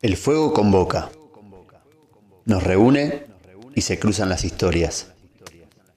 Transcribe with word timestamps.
El 0.00 0.16
fuego 0.16 0.52
convoca, 0.52 1.10
nos 2.44 2.62
reúne 2.62 3.26
y 3.74 3.80
se 3.80 3.98
cruzan 3.98 4.28
las 4.28 4.44
historias. 4.44 5.12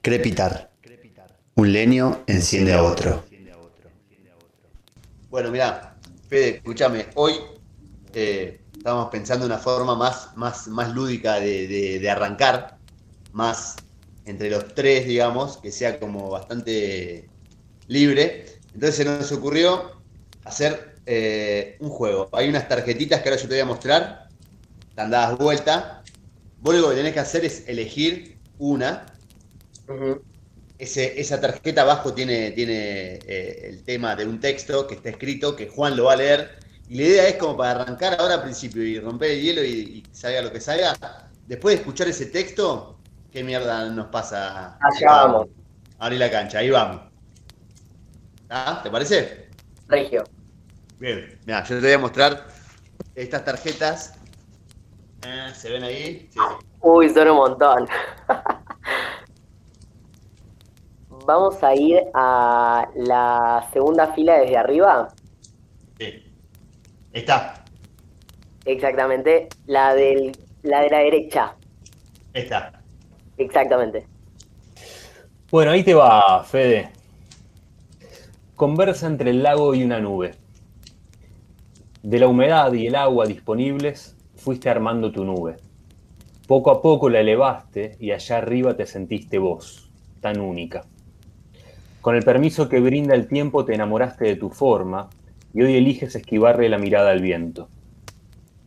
Crepitar. 0.01 0.71
Un 1.53 1.71
leño 1.71 2.23
enciende 2.25 2.73
a 2.73 2.81
otro. 2.81 3.23
Bueno, 5.29 5.51
mira, 5.51 5.95
Fede, 6.27 6.57
escúchame, 6.57 7.09
hoy 7.13 7.33
eh, 8.13 8.61
estamos 8.75 9.09
pensando 9.11 9.45
una 9.45 9.59
forma 9.59 9.95
más, 9.95 10.35
más, 10.35 10.67
más 10.67 10.95
lúdica 10.95 11.39
de 11.39 12.09
arrancar, 12.09 12.77
más 13.33 13.75
entre 14.25 14.49
los 14.49 14.73
tres, 14.73 15.05
digamos, 15.05 15.57
que 15.57 15.71
sea 15.71 15.99
como 15.99 16.29
bastante 16.29 17.29
libre. 17.87 18.45
Entonces 18.73 18.95
se 18.95 19.05
nos 19.05 19.31
ocurrió 19.31 20.01
hacer 20.43 20.90
eh, 21.05 21.77
un 21.79 21.89
juego. 21.89 22.29
Hay 22.33 22.49
unas 22.49 22.67
tarjetitas 22.67 23.21
que 23.21 23.29
ahora 23.29 23.41
yo 23.41 23.47
te 23.47 23.55
voy 23.55 23.61
a 23.61 23.65
mostrar, 23.65 24.27
están 24.89 25.11
dadas 25.11 25.37
vuelta. 25.37 26.03
Vos 26.59 26.75
lo 26.75 26.89
que 26.89 26.95
tenés 26.95 27.13
que 27.13 27.19
hacer 27.19 27.45
es 27.45 27.67
elegir 27.67 28.37
una. 28.59 29.05
Ese, 30.77 31.19
esa 31.19 31.39
tarjeta 31.39 31.81
abajo 31.81 32.13
tiene, 32.13 32.51
tiene 32.51 33.19
eh, 33.27 33.67
el 33.69 33.83
tema 33.83 34.15
de 34.15 34.25
un 34.25 34.39
texto 34.39 34.87
que 34.87 34.95
está 34.95 35.09
escrito, 35.09 35.55
que 35.55 35.67
Juan 35.67 35.95
lo 35.95 36.05
va 36.05 36.13
a 36.13 36.17
leer. 36.17 36.59
Y 36.89 36.95
la 36.95 37.03
idea 37.03 37.27
es 37.27 37.35
como 37.35 37.57
para 37.57 37.81
arrancar 37.81 38.19
ahora 38.19 38.35
al 38.35 38.43
principio 38.43 38.83
y 38.83 38.99
romper 38.99 39.31
el 39.31 39.41
hielo 39.41 39.63
y, 39.63 39.69
y 39.69 40.03
salga 40.11 40.41
lo 40.41 40.51
que 40.51 40.59
salga. 40.59 41.29
Después 41.47 41.75
de 41.75 41.81
escuchar 41.81 42.07
ese 42.07 42.27
texto, 42.27 42.99
¿qué 43.31 43.43
mierda 43.43 43.89
nos 43.89 44.07
pasa? 44.07 44.77
Allá 44.79 45.07
vamos. 45.07 45.47
Abrí 45.99 46.17
la 46.17 46.31
cancha, 46.31 46.59
ahí 46.59 46.69
vamos. 46.69 47.01
¿Ah? 48.49 48.81
¿Te 48.83 48.89
parece? 48.89 49.47
Regio. 49.87 50.23
Bien. 51.01 51.39
Mira, 51.47 51.63
yo 51.63 51.77
te 51.77 51.81
voy 51.81 51.93
a 51.93 51.97
mostrar 51.97 52.45
estas 53.15 53.43
tarjetas. 53.43 54.13
Eh, 55.25 55.49
¿Se 55.51 55.71
ven 55.71 55.83
ahí? 55.83 56.29
Sí. 56.31 56.39
Uy, 56.79 57.09
son 57.09 57.27
un 57.27 57.37
montón. 57.37 57.87
Vamos 61.25 61.63
a 61.63 61.73
ir 61.73 62.03
a 62.13 62.87
la 62.93 63.67
segunda 63.73 64.13
fila 64.13 64.37
desde 64.41 64.57
arriba. 64.57 65.07
Sí. 65.97 66.23
Está. 67.13 67.65
Exactamente. 68.65 69.49
La, 69.65 69.95
del, 69.95 70.37
la 70.61 70.81
de 70.81 70.89
la 70.91 70.99
derecha. 70.99 71.55
Esta. 72.31 72.79
Exactamente. 73.37 74.05
Bueno, 75.49 75.71
ahí 75.71 75.83
te 75.83 75.95
va, 75.95 76.43
Fede. 76.43 76.91
Conversa 78.55 79.07
entre 79.07 79.31
el 79.31 79.41
lago 79.41 79.73
y 79.73 79.83
una 79.83 79.99
nube. 79.99 80.40
De 82.03 82.17
la 82.17 82.27
humedad 82.27 82.73
y 82.73 82.87
el 82.87 82.95
agua 82.95 83.27
disponibles, 83.27 84.15
fuiste 84.35 84.71
armando 84.71 85.11
tu 85.11 85.23
nube. 85.23 85.57
Poco 86.47 86.71
a 86.71 86.81
poco 86.81 87.11
la 87.11 87.19
elevaste 87.19 87.95
y 87.99 88.09
allá 88.09 88.39
arriba 88.39 88.75
te 88.75 88.87
sentiste 88.87 89.37
vos, 89.37 89.91
tan 90.19 90.39
única. 90.39 90.83
Con 92.01 92.15
el 92.15 92.23
permiso 92.23 92.69
que 92.69 92.79
brinda 92.79 93.13
el 93.13 93.27
tiempo 93.27 93.65
te 93.65 93.75
enamoraste 93.75 94.25
de 94.25 94.35
tu 94.35 94.49
forma 94.49 95.11
y 95.53 95.61
hoy 95.61 95.75
eliges 95.75 96.15
esquivarle 96.15 96.69
la 96.69 96.79
mirada 96.79 97.11
al 97.11 97.21
viento. 97.21 97.69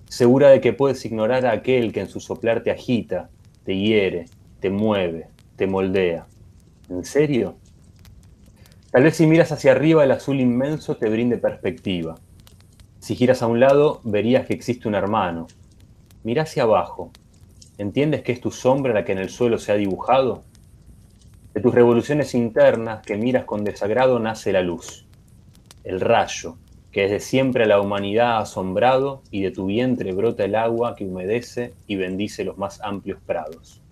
Segura 0.08 0.50
de 0.50 0.60
que 0.60 0.72
puedes 0.72 1.04
ignorar 1.04 1.44
a 1.44 1.50
aquel 1.50 1.92
que 1.92 2.02
en 2.02 2.08
su 2.08 2.20
soplar 2.20 2.62
te 2.62 2.70
agita, 2.70 3.30
te 3.64 3.76
hiere, 3.76 4.26
te 4.60 4.70
mueve, 4.70 5.26
te 5.56 5.66
moldea. 5.66 6.28
¿En 6.88 7.04
serio? 7.04 7.56
Tal 8.92 9.02
vez 9.02 9.16
si 9.16 9.26
miras 9.26 9.50
hacia 9.50 9.72
arriba 9.72 10.04
el 10.04 10.12
azul 10.12 10.38
inmenso 10.38 10.96
te 10.96 11.08
brinde 11.08 11.36
perspectiva. 11.36 12.14
Si 13.04 13.16
giras 13.16 13.42
a 13.42 13.46
un 13.48 13.60
lado 13.60 14.00
verías 14.02 14.46
que 14.46 14.54
existe 14.54 14.88
un 14.88 14.94
hermano. 14.94 15.46
Mira 16.22 16.44
hacia 16.44 16.62
abajo. 16.62 17.10
¿Entiendes 17.76 18.22
que 18.22 18.32
es 18.32 18.40
tu 18.40 18.50
sombra 18.50 18.94
la 18.94 19.04
que 19.04 19.12
en 19.12 19.18
el 19.18 19.28
suelo 19.28 19.58
se 19.58 19.72
ha 19.72 19.74
dibujado? 19.74 20.42
De 21.52 21.60
tus 21.60 21.74
revoluciones 21.74 22.34
internas 22.34 23.04
que 23.04 23.18
miras 23.18 23.44
con 23.44 23.62
desagrado 23.62 24.18
nace 24.20 24.52
la 24.52 24.62
luz, 24.62 25.04
el 25.84 26.00
rayo, 26.00 26.56
que 26.92 27.02
desde 27.02 27.20
siempre 27.20 27.64
a 27.64 27.66
la 27.66 27.78
humanidad 27.78 28.38
ha 28.38 28.38
asombrado 28.38 29.20
y 29.30 29.42
de 29.42 29.50
tu 29.50 29.66
vientre 29.66 30.12
brota 30.12 30.46
el 30.46 30.54
agua 30.54 30.96
que 30.96 31.04
humedece 31.04 31.74
y 31.86 31.96
bendice 31.96 32.42
los 32.42 32.56
más 32.56 32.80
amplios 32.80 33.18
prados. 33.26 33.82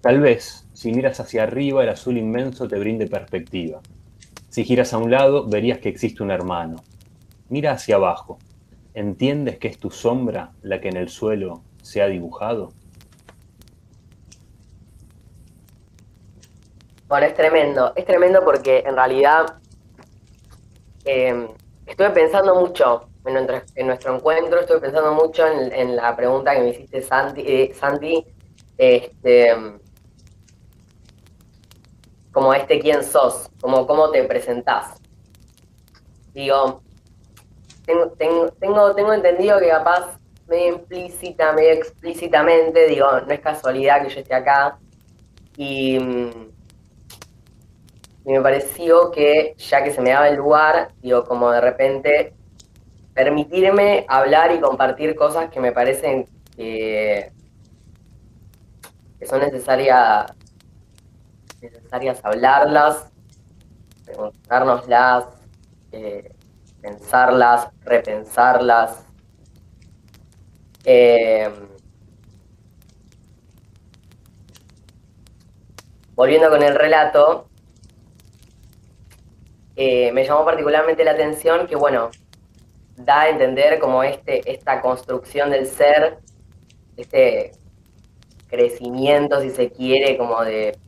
Tal 0.00 0.20
vez, 0.20 0.66
si 0.72 0.92
miras 0.92 1.20
hacia 1.20 1.42
arriba, 1.42 1.82
el 1.82 1.90
azul 1.90 2.16
inmenso 2.16 2.68
te 2.68 2.78
brinde 2.78 3.06
perspectiva. 3.06 3.82
Si 4.48 4.64
giras 4.64 4.94
a 4.94 4.96
un 4.96 5.10
lado, 5.10 5.46
verías 5.46 5.78
que 5.80 5.90
existe 5.90 6.22
un 6.22 6.30
hermano. 6.30 6.82
Mira 7.54 7.70
hacia 7.70 7.94
abajo. 7.94 8.40
¿Entiendes 8.94 9.60
que 9.60 9.68
es 9.68 9.78
tu 9.78 9.88
sombra 9.88 10.50
la 10.62 10.80
que 10.80 10.88
en 10.88 10.96
el 10.96 11.08
suelo 11.08 11.62
se 11.80 12.02
ha 12.02 12.08
dibujado? 12.08 12.72
Bueno, 17.06 17.26
es 17.28 17.34
tremendo. 17.34 17.92
Es 17.94 18.06
tremendo 18.06 18.44
porque 18.44 18.82
en 18.84 18.96
realidad 18.96 19.58
eh, 21.04 21.48
estuve 21.86 22.10
pensando 22.10 22.56
mucho 22.56 23.06
en 23.24 23.34
nuestro, 23.34 23.62
en 23.76 23.86
nuestro, 23.86 24.16
encuentro, 24.16 24.58
estuve 24.58 24.80
pensando 24.80 25.14
mucho 25.14 25.46
en, 25.46 25.94
la 25.94 26.16
pregunta 26.16 26.56
que 26.56 26.60
me 26.60 26.70
hiciste, 26.70 27.02
Santi. 27.02 27.42
Eh, 27.46 27.72
este, 28.76 29.54
como 32.32 32.52
este 32.52 32.80
quién 32.80 33.04
sos, 33.04 33.48
como 33.60 33.86
cómo 33.86 34.10
te 34.10 34.24
presentás. 34.24 35.00
Digo, 36.32 36.82
tengo, 37.86 38.08
tengo, 38.12 38.48
tengo, 38.52 38.94
tengo 38.94 39.12
entendido 39.12 39.58
que 39.58 39.68
capaz 39.68 40.18
medio 40.46 40.74
implícita, 40.74 41.52
medio 41.52 41.72
explícitamente, 41.72 42.86
digo, 42.88 43.06
no 43.20 43.32
es 43.32 43.40
casualidad 43.40 44.02
que 44.02 44.10
yo 44.10 44.20
esté 44.20 44.34
acá. 44.34 44.78
Y, 45.56 45.96
y 45.96 46.52
me 48.32 48.40
pareció 48.40 49.10
que 49.10 49.54
ya 49.58 49.84
que 49.84 49.92
se 49.92 50.00
me 50.00 50.10
daba 50.10 50.28
el 50.28 50.36
lugar, 50.36 50.92
digo, 51.02 51.24
como 51.24 51.50
de 51.50 51.60
repente 51.60 52.34
permitirme 53.14 54.06
hablar 54.08 54.52
y 54.52 54.60
compartir 54.60 55.14
cosas 55.14 55.50
que 55.50 55.60
me 55.60 55.72
parecen 55.72 56.26
que, 56.56 57.30
que 59.18 59.26
son 59.26 59.40
necesarias 59.40 60.26
necesarias 61.60 62.20
hablarlas, 62.22 63.10
preguntárnoslas, 64.04 65.24
eh, 65.92 66.33
pensarlas, 66.84 67.68
repensarlas. 67.82 69.06
Eh, 70.84 71.48
volviendo 76.14 76.50
con 76.50 76.62
el 76.62 76.74
relato, 76.74 77.48
eh, 79.76 80.12
me 80.12 80.24
llamó 80.24 80.44
particularmente 80.44 81.04
la 81.04 81.12
atención 81.12 81.66
que, 81.66 81.74
bueno, 81.74 82.10
da 82.96 83.22
a 83.22 83.28
entender 83.30 83.78
como 83.78 84.02
este, 84.02 84.52
esta 84.52 84.82
construcción 84.82 85.50
del 85.50 85.66
ser, 85.66 86.18
este 86.98 87.52
crecimiento, 88.46 89.40
si 89.40 89.50
se 89.50 89.70
quiere, 89.70 90.18
como 90.18 90.44
de 90.44 90.78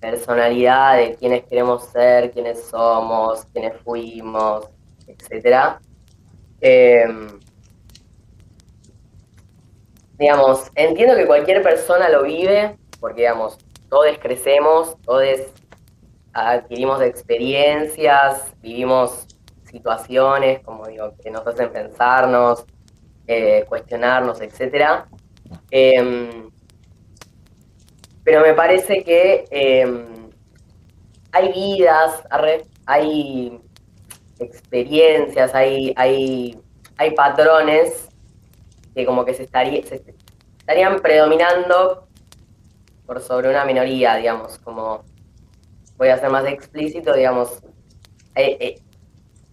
personalidad, 0.00 0.98
de 0.98 1.16
quiénes 1.16 1.44
queremos 1.46 1.84
ser, 1.86 2.30
quiénes 2.30 2.64
somos, 2.68 3.44
quiénes 3.46 3.76
fuimos, 3.82 4.68
etc. 5.06 5.78
digamos, 10.18 10.70
entiendo 10.74 11.16
que 11.16 11.26
cualquier 11.26 11.62
persona 11.62 12.08
lo 12.08 12.22
vive, 12.22 12.76
porque, 13.00 13.22
digamos, 13.22 13.58
todos 13.88 14.16
crecemos, 14.18 14.96
todos 15.02 15.24
adquirimos 16.32 17.02
experiencias, 17.02 18.54
vivimos 18.62 19.26
situaciones, 19.64 20.60
como 20.60 20.86
digo, 20.86 21.14
que 21.22 21.30
nos 21.30 21.46
hacen 21.46 21.72
pensarnos, 21.72 22.64
eh, 23.26 23.64
cuestionarnos, 23.68 24.40
etc. 24.40 25.04
pero 28.24 28.40
me 28.40 28.54
parece 28.54 29.02
que 29.02 29.44
eh, 29.50 30.06
hay 31.32 31.52
vidas, 31.52 32.22
hay 32.86 33.60
experiencias, 34.42 35.54
hay, 35.54 35.92
hay, 35.96 36.60
hay 36.96 37.10
patrones 37.12 38.08
que 38.94 39.06
como 39.06 39.24
que 39.24 39.34
se, 39.34 39.44
estaría, 39.44 39.84
se 39.86 40.02
estarían 40.58 41.00
predominando 41.00 42.08
por 43.06 43.20
sobre 43.20 43.48
una 43.50 43.64
minoría, 43.64 44.16
digamos, 44.16 44.58
como 44.58 45.04
voy 45.96 46.08
a 46.08 46.18
ser 46.18 46.30
más 46.30 46.46
explícito, 46.46 47.14
digamos, 47.14 47.62
eh, 48.34 48.56
eh, 48.60 48.82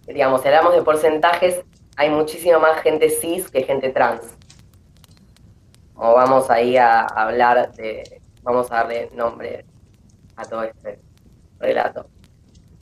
digamos, 0.06 0.42
si 0.42 0.48
hablamos 0.48 0.74
de 0.74 0.82
porcentajes, 0.82 1.64
hay 1.96 2.10
muchísima 2.10 2.58
más 2.58 2.80
gente 2.82 3.10
cis 3.10 3.50
que 3.50 3.62
gente 3.62 3.90
trans. 3.90 4.22
O 5.94 6.14
vamos 6.14 6.48
ahí 6.50 6.76
a 6.76 7.02
hablar 7.02 7.72
de, 7.72 8.20
vamos 8.42 8.70
a 8.72 8.76
darle 8.76 9.10
nombre 9.12 9.64
a 10.36 10.44
todo 10.44 10.62
este 10.62 10.98
relato. 11.58 12.06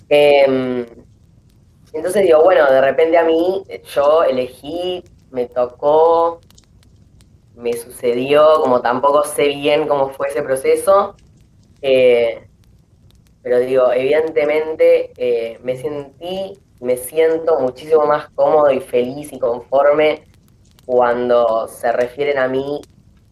Eh, 0.08 0.87
entonces 1.93 2.23
digo, 2.23 2.43
bueno, 2.43 2.70
de 2.70 2.81
repente 2.81 3.17
a 3.19 3.25
mí 3.25 3.64
yo 3.94 4.23
elegí, 4.25 5.05
me 5.31 5.46
tocó 5.46 6.40
me 7.58 7.73
sucedió, 7.73 8.61
como 8.61 8.81
tampoco 8.81 9.25
sé 9.25 9.49
bien 9.49 9.88
cómo 9.88 10.11
fue 10.11 10.29
ese 10.29 10.43
proceso. 10.43 11.17
Eh, 11.82 12.46
pero 13.43 13.58
digo, 13.58 13.93
evidentemente 13.93 15.12
eh, 15.17 15.58
me 15.62 15.76
sentí, 15.76 16.58
me 16.81 16.96
siento 16.96 17.58
muchísimo 17.58 18.06
más 18.06 18.29
cómodo 18.31 18.70
y 18.70 18.81
feliz 18.81 19.32
y 19.32 19.38
conforme 19.38 20.25
cuando 20.87 21.67
se 21.69 21.91
refieren 21.93 22.38
a 22.38 22.49
mí 22.49 22.81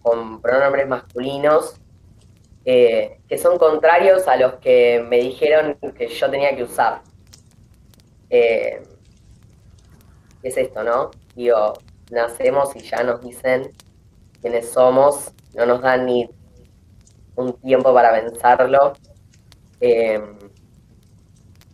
con 0.03 0.41
pronombres 0.43 0.89
masculinos, 0.89 1.77
eh, 2.65 3.21
que 3.29 3.39
son 3.39 3.59
contrarios 3.59 4.27
a 4.27 4.37
los 4.37 4.55
que 4.55 5.05
me 5.09 5.19
dijeron 5.19 5.79
que 5.97 6.09
yo 6.09 6.31
tenía 6.31 6.55
que 6.57 6.65
usar. 6.65 7.03
Eh, 8.31 8.83
es 10.43 10.57
esto, 10.57 10.83
¿no? 10.83 11.11
Digo, 11.35 11.75
nacemos 12.11 12.75
y 12.77 12.81
ya 12.81 13.03
nos 13.03 13.21
dicen 13.21 13.73
quiénes 14.41 14.71
somos, 14.71 15.33
no 15.55 15.67
nos 15.67 15.81
dan 15.83 16.07
ni 16.07 16.29
un 17.37 17.53
tiempo 17.61 17.93
para 17.93 18.13
pensarlo. 18.13 18.95
Eh, 19.81 20.21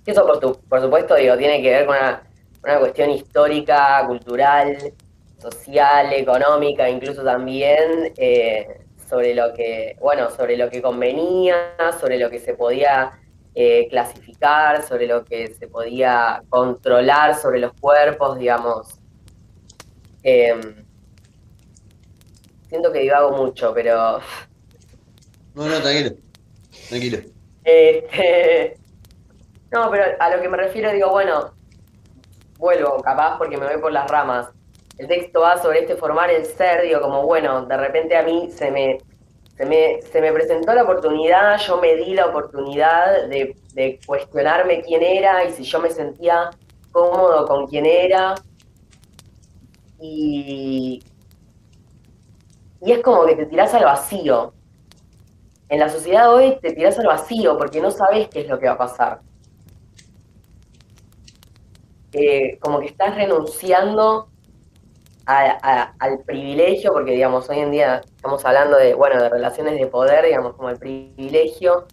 eso, 0.06 0.26
por, 0.26 0.60
por, 0.62 0.80
supuesto, 0.80 1.14
tiene 1.14 1.62
que 1.62 1.70
ver 1.70 1.86
con 1.86 1.96
una, 1.96 2.78
cuestión 2.78 3.10
histórica, 3.10 4.04
cultural, 4.06 4.92
social, 5.38 6.12
económica, 6.12 6.88
incluso 6.88 7.22
también 7.22 8.12
eh, 8.16 8.80
sobre 9.08 9.34
lo 9.34 9.52
que, 9.54 9.96
bueno, 10.00 10.30
sobre 10.30 10.56
lo 10.56 10.70
que 10.70 10.82
convenía, 10.82 11.74
sobre 12.00 12.18
lo 12.18 12.30
que 12.30 12.38
se 12.38 12.54
podía 12.54 13.12
eh, 13.54 13.86
clasificar, 13.90 14.82
sobre 14.82 15.06
lo 15.06 15.24
que 15.24 15.54
se 15.54 15.68
podía 15.68 16.42
controlar 16.48 17.38
sobre 17.38 17.60
los 17.60 17.72
cuerpos, 17.74 18.38
digamos. 18.38 18.98
Em, 20.22 20.84
siento 22.68 22.92
que 22.92 23.00
divago 23.00 23.36
mucho, 23.36 23.72
pero. 23.74 24.20
No, 25.54 25.66
no, 25.66 25.82
tranquilo. 25.82 26.16
Tranquilo. 26.88 27.18
Este, 27.62 28.78
no, 29.70 29.90
pero 29.90 30.04
a 30.18 30.34
lo 30.34 30.40
que 30.40 30.48
me 30.48 30.56
refiero, 30.56 30.90
digo, 30.92 31.10
bueno, 31.10 31.52
vuelvo, 32.56 33.02
capaz 33.02 33.36
porque 33.36 33.58
me 33.58 33.66
voy 33.66 33.78
por 33.78 33.92
las 33.92 34.10
ramas. 34.10 34.48
El 34.96 35.08
texto 35.08 35.42
va 35.42 35.60
sobre 35.60 35.80
este 35.80 35.96
formar 35.96 36.30
el 36.30 36.46
ser, 36.46 36.82
digo, 36.84 37.02
como, 37.02 37.26
bueno, 37.26 37.66
de 37.66 37.76
repente 37.76 38.16
a 38.16 38.22
mí 38.22 38.50
se 38.50 38.70
me, 38.70 38.98
se 39.56 39.66
me, 39.66 40.02
se 40.02 40.20
me 40.20 40.32
presentó 40.32 40.74
la 40.74 40.82
oportunidad, 40.84 41.58
yo 41.58 41.80
me 41.80 41.94
di 41.96 42.14
la 42.14 42.26
oportunidad 42.26 43.28
de, 43.28 43.56
de 43.74 44.00
cuestionarme 44.06 44.82
quién 44.82 45.02
era 45.02 45.44
y 45.44 45.52
si 45.52 45.64
yo 45.64 45.80
me 45.80 45.90
sentía 45.90 46.50
cómodo 46.90 47.46
con 47.46 47.66
quién 47.66 47.86
era. 47.86 48.34
Y, 50.00 51.02
y 52.80 52.92
es 52.92 53.00
como 53.00 53.24
que 53.26 53.36
te 53.36 53.46
tirás 53.46 53.72
al 53.74 53.84
vacío 53.84 54.52
en 55.72 55.78
la 55.78 55.88
sociedad 55.88 56.30
hoy 56.30 56.58
te 56.60 56.74
tiras 56.74 56.98
al 56.98 57.06
vacío 57.06 57.56
porque 57.56 57.80
no 57.80 57.90
sabes 57.90 58.28
qué 58.28 58.42
es 58.42 58.46
lo 58.46 58.58
que 58.58 58.66
va 58.66 58.72
a 58.72 58.78
pasar. 58.78 59.22
Eh, 62.12 62.58
como 62.60 62.78
que 62.78 62.88
estás 62.88 63.14
renunciando 63.14 64.28
al 65.26 66.18
privilegio, 66.26 66.92
porque 66.92 67.12
digamos, 67.12 67.48
hoy 67.48 67.60
en 67.60 67.70
día 67.70 68.02
estamos 68.04 68.44
hablando 68.44 68.76
de, 68.76 68.94
bueno, 68.94 69.22
de 69.22 69.28
relaciones 69.28 69.78
de 69.78 69.86
poder, 69.86 70.24
digamos, 70.24 70.54
como 70.54 70.70
el 70.70 70.78
privilegio 70.78 71.86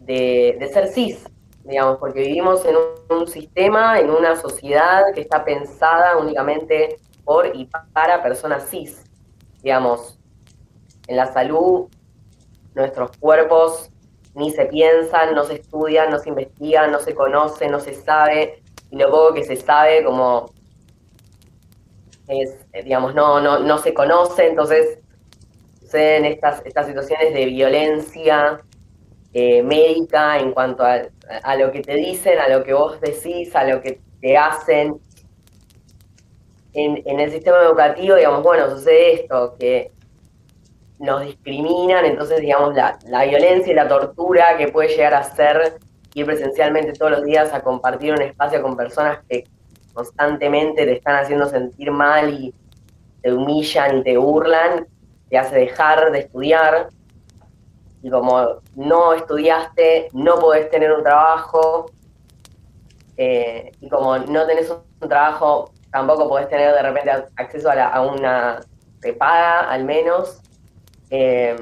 de, 0.00 0.68
ser 0.72 0.88
cis, 0.88 1.24
digamos, 1.64 1.98
porque 1.98 2.20
vivimos 2.20 2.64
en 2.64 2.76
un, 3.10 3.26
sistema, 3.26 3.98
en 3.98 4.10
una 4.10 4.36
sociedad 4.36 5.04
que 5.14 5.20
está 5.20 5.44
pensada 5.44 6.16
únicamente 6.16 6.96
por 7.24 7.54
y 7.54 7.68
para 7.92 8.22
personas 8.22 8.68
cis, 8.70 9.04
digamos, 9.62 10.18
en 11.06 11.16
la 11.16 11.32
salud 11.32 11.88
nuestros 12.74 13.16
cuerpos 13.18 13.90
ni 14.34 14.52
se 14.52 14.66
piensan, 14.66 15.34
no 15.34 15.44
se 15.44 15.54
estudian, 15.54 16.10
no 16.10 16.18
se 16.18 16.28
investigan, 16.28 16.92
no 16.92 17.00
se 17.00 17.14
conoce, 17.14 17.68
no 17.68 17.80
se 17.80 17.94
sabe, 17.94 18.62
y 18.90 18.96
lo 18.96 19.10
poco 19.10 19.34
que 19.34 19.42
se 19.42 19.56
sabe 19.56 20.04
como 20.04 20.52
es, 22.28 22.56
digamos, 22.84 23.14
no, 23.14 23.40
no, 23.40 23.58
no 23.58 23.78
se 23.78 23.94
conoce, 23.94 24.48
entonces 24.48 24.98
suceden 25.80 26.24
estas, 26.24 26.62
estas 26.64 26.86
situaciones 26.86 27.32
de 27.34 27.46
violencia 27.46 28.60
eh, 29.32 29.62
médica 29.62 30.38
en 30.38 30.52
cuanto 30.52 30.84
a, 30.84 31.02
a, 31.42 31.56
lo 31.56 31.72
que 31.72 31.80
te 31.80 31.94
dicen, 31.94 32.38
a 32.38 32.48
lo 32.48 32.64
que 32.64 32.74
vos 32.74 33.00
decís, 33.00 33.54
a 33.56 33.64
lo 33.64 33.80
que 33.80 34.00
te 34.20 34.36
hacen. 34.36 35.00
En, 36.74 37.02
en 37.06 37.18
el 37.18 37.30
sistema 37.30 37.58
educativo, 37.62 38.14
digamos, 38.14 38.42
bueno, 38.42 38.70
sucede 38.70 39.14
esto, 39.14 39.56
que 39.58 39.90
nos 40.98 41.22
discriminan, 41.22 42.04
entonces 42.04 42.40
digamos 42.40 42.74
la, 42.74 42.98
violencia 43.24 43.72
y 43.72 43.76
la 43.76 43.88
tortura 43.88 44.56
que 44.56 44.68
puede 44.68 44.88
llegar 44.88 45.14
a 45.14 45.22
ser 45.22 45.78
ir 46.14 46.26
presencialmente 46.26 46.92
todos 46.94 47.12
los 47.12 47.24
días 47.24 47.52
a 47.54 47.60
compartir 47.60 48.12
un 48.12 48.22
espacio 48.22 48.60
con 48.60 48.76
personas 48.76 49.20
que 49.28 49.44
constantemente 49.98 50.84
te 50.84 50.92
están 50.92 51.16
haciendo 51.16 51.46
sentir 51.48 51.90
mal 51.90 52.32
y 52.32 52.54
te 53.20 53.32
humillan 53.32 53.98
y 53.98 54.02
te 54.04 54.16
burlan, 54.16 54.86
te 55.28 55.36
hace 55.36 55.56
dejar 55.56 56.12
de 56.12 56.20
estudiar. 56.20 56.88
Y 58.00 58.08
como 58.08 58.60
no 58.76 59.12
estudiaste, 59.12 60.08
no 60.12 60.36
podés 60.36 60.70
tener 60.70 60.92
un 60.92 61.02
trabajo. 61.02 61.90
Eh, 63.16 63.72
y 63.80 63.88
como 63.88 64.16
no 64.18 64.46
tenés 64.46 64.70
un 64.70 65.08
trabajo, 65.08 65.72
tampoco 65.90 66.28
podés 66.28 66.48
tener 66.48 66.72
de 66.72 66.82
repente 66.82 67.10
acceso 67.34 67.68
a, 67.68 67.88
a 67.88 68.00
una 68.00 68.60
prepaga 69.00 69.68
al 69.68 69.84
menos. 69.84 70.40
Eh, 71.10 71.56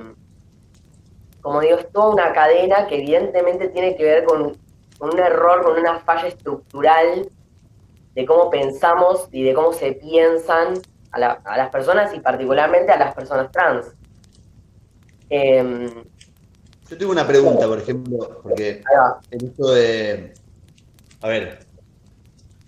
como 1.41 1.61
digo, 1.61 1.79
es 1.79 1.91
toda 1.91 2.11
una 2.11 2.32
cadena 2.35 2.87
que 2.87 2.97
evidentemente 2.97 3.69
tiene 3.69 3.97
que 3.97 4.05
ver 4.05 4.25
con, 4.25 4.59
un 5.00 5.19
error, 5.19 5.65
con 5.65 5.79
una 5.79 6.00
falla 6.00 6.29
estructural 6.29 7.31
de 8.17 8.27
cómo 8.27 8.51
pensamos 8.51 9.29
y 9.31 9.45
de 9.45 9.55
cómo 9.55 9.73
se 9.73 9.93
piensan 9.93 10.81
a, 11.13 11.19
las 11.57 11.71
personas 11.71 12.13
y 12.15 12.19
particularmente 12.19 12.91
a 12.91 12.99
las 12.99 13.15
personas 13.15 13.53
trans. 13.53 13.87
Em, 15.31 15.89
Yo 16.91 16.99
tengo 16.99 17.13
una 17.13 17.27
pregunta, 17.27 17.69
por 17.69 17.79
ejemplo, 17.79 18.41
porque 18.43 18.83
en 19.31 19.47
esto 19.47 19.71
de. 19.71 20.35
A 21.21 21.29
ver, 21.29 21.61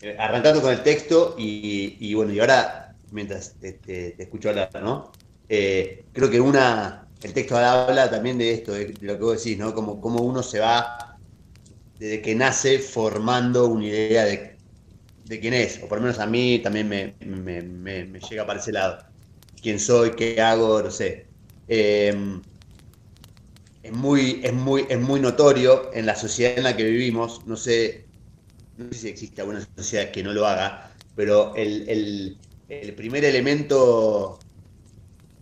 eh, 0.02 0.16
arrancando 0.18 0.62
con 0.62 0.70
el 0.72 0.82
texto 0.82 1.34
y, 1.36 2.14
bueno, 2.14 2.32
y 2.32 2.38
ahora, 2.38 2.94
mientras 3.10 3.54
te 3.58 4.14
escucho 4.22 4.50
hablar, 4.50 4.70
¿no? 4.80 5.10
Eh, 5.48 6.04
creo 6.12 6.28
que 6.30 6.40
una, 6.40 7.08
el 7.22 7.32
texto 7.32 7.56
habla 7.56 8.10
también 8.10 8.36
de 8.36 8.52
esto, 8.52 8.72
de, 8.72 8.94
lo 9.00 9.16
que 9.16 9.24
vos 9.24 9.42
decís, 9.42 9.58
¿no? 9.58 9.74
Como, 9.74 10.20
uno 10.20 10.42
se 10.42 10.60
va, 10.60 11.16
desde 11.98 12.20
que 12.20 12.34
nace, 12.34 12.78
formando 12.78 13.66
una 13.68 13.86
idea 13.86 14.24
de, 14.24 14.57
quién 15.28 15.54
es, 15.54 15.80
o 15.82 15.88
por 15.88 15.98
lo 15.98 16.02
menos 16.02 16.18
a 16.18 16.26
mí 16.26 16.58
también 16.60 16.88
me, 16.88 18.20
llega 18.30 18.46
para 18.46 18.60
ese 18.60 18.72
lado. 18.72 18.98
Quién 19.62 19.78
soy, 19.78 20.12
qué 20.12 20.40
hago, 20.40 20.82
no 20.82 20.90
sé. 20.90 21.26
Eh, 21.68 22.40
es, 23.82 23.92
muy, 23.92 24.40
es, 24.42 24.52
muy, 24.52 24.86
es 24.88 25.00
muy 25.00 25.20
notorio 25.20 25.90
en 25.92 26.06
la 26.06 26.16
sociedad 26.16 26.56
en 26.56 26.64
la 26.64 26.76
que 26.76 26.84
vivimos, 26.84 27.46
no 27.46 27.56
sé, 27.56 28.06
no 28.76 28.92
sé 28.92 28.98
si 28.98 29.08
existe 29.08 29.40
alguna 29.40 29.66
sociedad 29.76 30.10
que 30.10 30.22
no 30.22 30.32
lo 30.32 30.46
haga, 30.46 30.92
pero 31.14 31.54
el 31.56 32.36
primer 32.96 33.24
elemento 33.24 34.38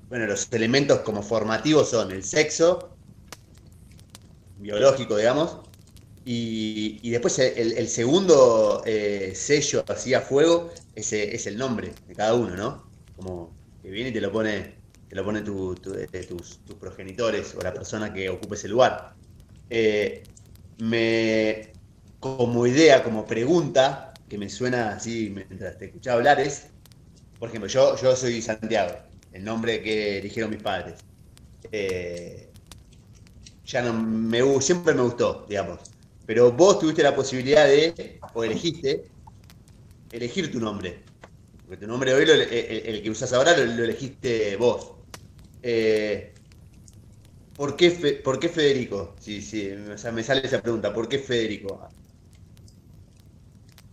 bueno, 0.08 0.26
los 0.26 0.52
elementos 0.52 1.00
como 1.00 1.22
formativos 1.22 1.90
son 1.90 2.12
el 2.12 2.22
sexo, 2.22 2.96
biológico, 4.58 5.16
digamos, 5.16 5.58
y, 6.28 7.08
después 7.10 7.38
el, 7.38 7.88
segundo 7.88 8.82
eh, 8.84 9.32
sello 9.36 9.84
así 9.86 10.12
a 10.12 10.20
fuego 10.20 10.72
ese 10.96 11.36
es 11.36 11.46
el 11.46 11.56
nombre 11.56 11.92
de 12.08 12.14
cada 12.16 12.34
uno, 12.34 12.56
¿no? 12.56 12.90
Como 13.14 13.54
que 13.80 13.90
viene 13.90 14.10
y 14.10 14.12
te 14.12 14.20
lo 14.20 14.32
pone, 14.32 14.74
te 15.08 15.14
lo 15.14 15.24
pone 15.24 15.38
eh, 15.38 16.24
tus, 16.24 16.58
progenitores 16.80 17.54
o 17.54 17.62
la 17.62 17.72
persona 17.72 18.12
que 18.12 18.28
ocupe 18.28 18.56
ese 18.56 18.66
lugar. 18.66 19.14
Eh, 19.70 20.24
me, 20.78 21.72
como 22.18 22.66
idea, 22.66 23.04
como 23.04 23.24
pregunta, 23.24 24.12
que 24.28 24.36
me 24.36 24.50
suena 24.50 24.96
así 24.96 25.30
mientras 25.32 25.78
te 25.78 25.84
escuchaba 25.84 26.16
hablar 26.16 26.40
es, 26.40 26.66
por 27.38 27.50
ejemplo, 27.50 27.68
yo, 27.68 27.96
yo 28.02 28.16
soy 28.16 28.42
Santiago 28.42 28.96
el 29.32 29.44
nombre 29.44 29.80
que 29.80 30.18
eligieron 30.18 30.50
mis 30.50 30.60
padres. 30.62 30.98
Ya 33.64 33.82
no 33.82 33.92
me 33.92 34.60
siempre 34.60 34.92
me 34.92 35.02
gustó, 35.02 35.46
digamos. 35.48 35.95
Pero 36.26 36.52
vos 36.52 36.78
tuviste 36.80 37.02
la 37.02 37.14
posibilidad 37.14 37.66
de, 37.66 38.18
o 38.34 38.44
elegiste, 38.44 39.04
elegir 40.10 40.50
tu 40.50 40.58
nombre. 40.58 41.00
Porque 41.64 41.76
tu 41.78 41.86
nombre 41.86 42.12
hoy, 42.14 42.24
el, 42.28 43.02
que 43.02 43.10
usas 43.10 43.32
ahora, 43.32 43.56
lo, 43.56 43.84
elegiste 43.84 44.56
vos. 44.56 44.92
Eh, 45.62 46.32
¿por, 47.56 47.76
qué 47.76 48.20
¿Por 48.22 48.38
qué 48.38 48.48
Federico? 48.48 49.14
Sí, 49.20 49.40
sí, 49.40 49.70
o 49.70 49.96
sea, 49.96 50.12
me 50.12 50.22
sale 50.22 50.42
esa 50.44 50.60
pregunta. 50.60 50.92
¿Por 50.92 51.08
qué 51.08 51.18
Federico? 51.18 51.88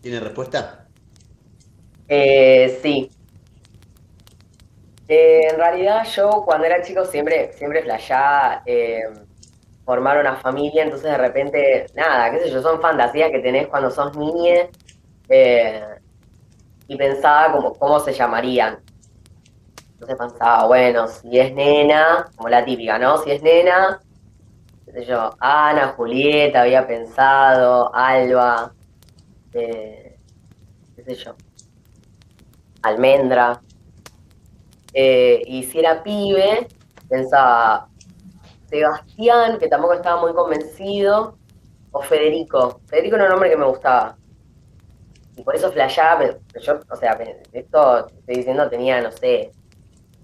¿Tiene 0.01 0.19
respuesta? 0.19 0.87
Eh, 2.07 2.79
sí. 2.81 3.09
Eh, 5.07 5.47
en 5.49 5.57
realidad 5.57 6.05
yo 6.15 6.43
cuando 6.45 6.65
era 6.65 6.81
chico 6.81 7.05
siempre, 7.05 7.53
siempre 7.53 7.83
flashaba 7.83 8.63
eh, 8.65 9.03
formar 9.85 10.19
una 10.19 10.35
familia, 10.37 10.83
entonces 10.83 11.11
de 11.11 11.17
repente, 11.17 11.85
nada, 11.95 12.31
qué 12.31 12.39
sé 12.39 12.51
yo, 12.51 12.61
son 12.61 12.81
fantasías 12.81 13.31
que 13.31 13.39
tenés 13.39 13.67
cuando 13.67 13.91
sos 13.91 14.15
niña 14.15 14.67
eh, 15.29 15.83
y 16.87 16.95
pensaba 16.95 17.51
como 17.51 17.73
cómo 17.73 17.99
se 17.99 18.13
llamarían. 18.13 18.79
Entonces 19.93 20.17
pensaba, 20.17 20.67
bueno, 20.67 21.07
si 21.07 21.37
es 21.39 21.53
nena, 21.53 22.29
como 22.35 22.49
la 22.49 22.63
típica, 22.63 22.97
¿no? 22.97 23.17
Si 23.19 23.31
es 23.31 23.41
nena, 23.41 23.99
qué 24.85 24.91
sé 24.91 25.05
yo, 25.05 25.35
Ana, 25.39 25.93
Julieta, 25.95 26.61
había 26.61 26.87
pensado, 26.87 27.93
Alba, 27.93 28.73
qué 29.51 30.17
sé 31.05 31.15
yo, 31.15 31.35
Almendra. 32.81 33.61
Eh, 34.93 35.41
y 35.47 35.63
si 35.63 35.79
era 35.79 36.03
pibe, 36.03 36.67
pensaba 37.09 37.87
Sebastián, 38.73 39.59
que 39.59 39.67
tampoco 39.67 39.93
estaba 39.93 40.19
muy 40.19 40.33
convencido, 40.33 41.37
o 41.91 42.01
Federico. 42.01 42.81
Federico 42.87 43.15
era 43.15 43.25
un 43.25 43.31
nombre 43.31 43.51
que 43.51 43.57
me 43.57 43.67
gustaba. 43.67 44.17
Y 45.37 45.43
por 45.43 45.55
eso 45.55 45.71
flasheaba, 45.71 46.25
yo, 46.59 46.79
o 46.89 46.95
sea, 46.95 47.17
esto 47.51 48.07
estoy 48.07 48.35
diciendo 48.35 48.69
tenía, 48.69 48.99
no 49.01 49.11
sé, 49.11 49.51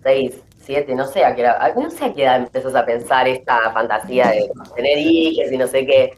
seis, 0.02 0.44
siete, 0.58 0.96
no 0.96 1.06
sé 1.06 1.24
a 1.24 1.36
qué 1.36 1.42
edad, 1.42 1.76
no 1.76 1.90
sé 1.92 2.06
a 2.06 2.14
qué 2.14 2.24
edad 2.24 2.38
empezás 2.38 2.76
a 2.76 2.86
pensar 2.86 3.28
esta 3.28 3.72
fantasía 3.72 4.30
de 4.30 4.52
tener 4.76 4.98
hijos 4.98 5.52
y 5.52 5.58
no 5.58 5.68
sé 5.68 5.86
qué. 5.86 6.18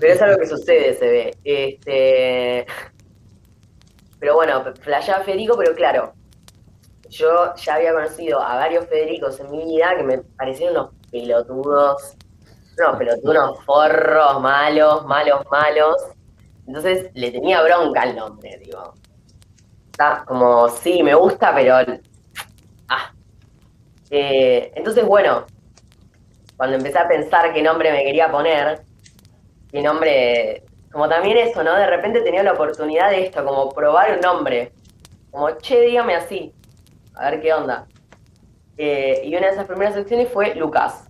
Pero 0.00 0.12
es 0.12 0.22
algo 0.22 0.38
que 0.38 0.46
sucede, 0.46 0.94
se 0.94 1.06
ve. 1.06 1.36
Este, 1.44 2.66
pero 4.18 4.34
bueno, 4.34 4.64
flasheaba 4.80 5.24
Federico, 5.24 5.56
pero 5.58 5.74
claro, 5.74 6.14
yo 7.08 7.54
ya 7.54 7.74
había 7.74 7.92
conocido 7.92 8.40
a 8.40 8.56
varios 8.56 8.86
Federicos 8.86 9.38
en 9.40 9.50
mi 9.50 9.64
vida 9.64 9.94
que 9.96 10.02
me 10.02 10.18
parecían 10.18 10.72
unos 10.72 10.90
pelotudos, 11.10 12.16
unos 12.78 12.96
pelotudos, 12.96 13.64
forros, 13.64 14.40
malos, 14.40 15.06
malos, 15.06 15.44
malos. 15.50 15.96
Entonces 16.66 17.10
le 17.14 17.30
tenía 17.30 17.62
bronca 17.62 18.02
al 18.02 18.16
nombre, 18.16 18.58
digo. 18.64 18.94
Está 19.90 20.24
como, 20.26 20.68
sí, 20.68 21.02
me 21.02 21.14
gusta, 21.14 21.54
pero. 21.54 21.76
Ah. 22.88 23.12
Eh, 24.10 24.72
entonces, 24.74 25.04
bueno, 25.04 25.46
cuando 26.56 26.76
empecé 26.76 26.98
a 26.98 27.08
pensar 27.08 27.52
qué 27.52 27.62
nombre 27.62 27.92
me 27.92 28.04
quería 28.04 28.30
poner, 28.30 28.82
qué 29.70 29.82
nombre. 29.82 30.64
Como 30.92 31.08
también 31.08 31.36
eso, 31.36 31.62
¿no? 31.62 31.74
De 31.74 31.86
repente 31.86 32.22
tenía 32.22 32.42
la 32.42 32.52
oportunidad 32.52 33.10
de 33.10 33.26
esto, 33.26 33.44
como 33.44 33.70
probar 33.70 34.14
un 34.14 34.20
nombre. 34.20 34.72
Como, 35.30 35.50
che, 35.58 35.80
dígame 35.80 36.14
así 36.14 36.54
a 37.16 37.30
ver 37.30 37.40
qué 37.40 37.52
onda. 37.52 37.86
Eh, 38.78 39.22
y 39.24 39.34
una 39.34 39.46
de 39.46 39.52
esas 39.52 39.66
primeras 39.66 39.94
secciones 39.94 40.28
fue 40.30 40.54
Lucas. 40.54 41.04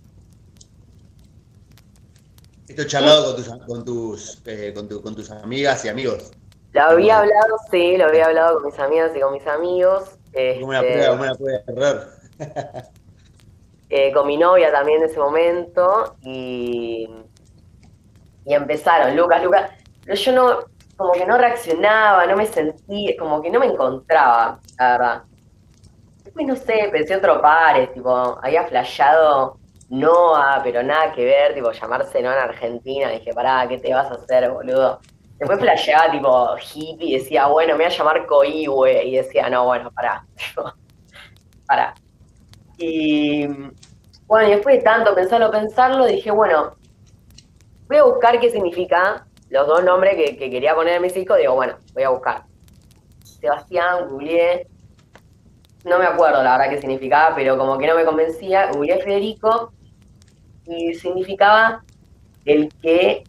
Esto 2.67 2.83
charlado 2.85 3.35
con 3.35 3.35
tus, 3.35 3.65
con 3.65 3.85
tus, 3.85 4.41
eh, 4.45 4.73
con, 4.73 5.15
tus 5.15 5.31
amigas 5.31 5.83
y 5.85 5.89
amigos. 5.89 6.31
Lo 6.73 6.81
había 6.81 7.19
hablado, 7.19 7.57
sí, 7.71 7.97
lo 7.97 8.05
había 8.05 8.25
hablado 8.25 8.55
con 8.55 8.65
mis 8.65 8.79
amigas 8.79 9.11
y 9.15 9.19
con 9.19 9.33
mis 9.33 9.47
amigos. 9.47 10.17
¿Cómo 10.33 10.67
una 10.67 10.81
prueba, 10.81 11.13
una 11.13 11.35
prueba 11.35 11.59
de 11.65 11.73
error. 11.73 12.07
eh, 13.89 14.11
con 14.13 14.27
mi 14.27 14.37
novia 14.37 14.71
también 14.71 15.01
en 15.01 15.09
ese 15.09 15.17
momento 15.17 16.17
y, 16.21 17.09
y 18.45 18.53
empezaron, 18.53 19.15
Lucas, 19.15 19.43
Lucas, 19.43 19.71
pero 20.03 20.15
yo 20.15 20.31
no, 20.33 20.59
como 20.97 21.13
que 21.13 21.25
no 21.25 21.37
reaccionaba, 21.37 22.27
no 22.27 22.35
me 22.35 22.45
sentía, 22.45 23.15
como 23.17 23.41
que 23.41 23.49
no 23.49 23.59
me 23.59 23.67
encontraba, 23.67 24.59
la 24.77 24.91
verdad 24.91 25.23
no 26.45 26.55
sé, 26.55 26.89
pensé 26.91 27.15
otro 27.15 27.41
pares, 27.41 27.93
tipo, 27.93 28.39
había 28.41 28.65
flashado 28.65 29.57
Noah, 29.89 30.61
pero 30.63 30.83
nada 30.83 31.13
que 31.13 31.25
ver, 31.25 31.53
tipo, 31.53 31.71
llamarse 31.71 32.21
Noah 32.21 32.33
en 32.33 32.49
Argentina. 32.49 33.09
Dije, 33.09 33.33
pará, 33.33 33.67
¿qué 33.67 33.77
te 33.77 33.93
vas 33.93 34.11
a 34.11 34.15
hacer, 34.15 34.51
boludo? 34.51 34.99
Después 35.37 35.59
flasheaba 35.59 36.11
tipo 36.11 36.55
hippie 36.57 37.09
y 37.09 37.19
decía, 37.19 37.47
bueno, 37.47 37.73
me 37.73 37.85
voy 37.85 37.93
a 37.93 37.97
llamar 37.97 38.25
Coihue. 38.25 39.05
Y 39.05 39.15
decía, 39.17 39.49
no, 39.49 39.65
bueno, 39.65 39.91
pará. 39.91 40.25
pará. 41.67 41.93
Y 42.77 43.47
bueno, 44.25 44.47
y 44.47 44.51
después 44.51 44.77
de 44.77 44.83
tanto 44.83 45.15
pensarlo, 45.15 45.51
pensarlo, 45.51 46.05
dije, 46.05 46.31
bueno, 46.31 46.75
voy 47.87 47.97
a 47.97 48.03
buscar 48.03 48.39
qué 48.39 48.49
significa 48.49 49.25
los 49.49 49.67
dos 49.67 49.83
nombres 49.83 50.15
que, 50.15 50.37
que 50.37 50.49
quería 50.49 50.75
poner 50.75 50.97
a 50.97 50.99
mis 50.99 51.15
hijos. 51.15 51.37
Digo, 51.37 51.55
bueno, 51.55 51.77
voy 51.93 52.03
a 52.03 52.09
buscar. 52.09 52.43
Sebastián, 53.23 54.09
googleé, 54.09 54.67
no 55.87 55.99
me 55.99 56.05
acuerdo 56.05 56.43
la 56.43 56.57
verdad 56.57 56.69
qué 56.69 56.79
significaba, 56.79 57.35
pero 57.35 57.57
como 57.57 57.77
que 57.77 57.87
no 57.87 57.95
me 57.95 58.05
convencía, 58.05 58.71
googleé 58.71 58.99
Federico 58.99 59.71
y 60.65 60.93
significaba 60.95 61.83
el 62.45 62.69
que, 62.81 63.23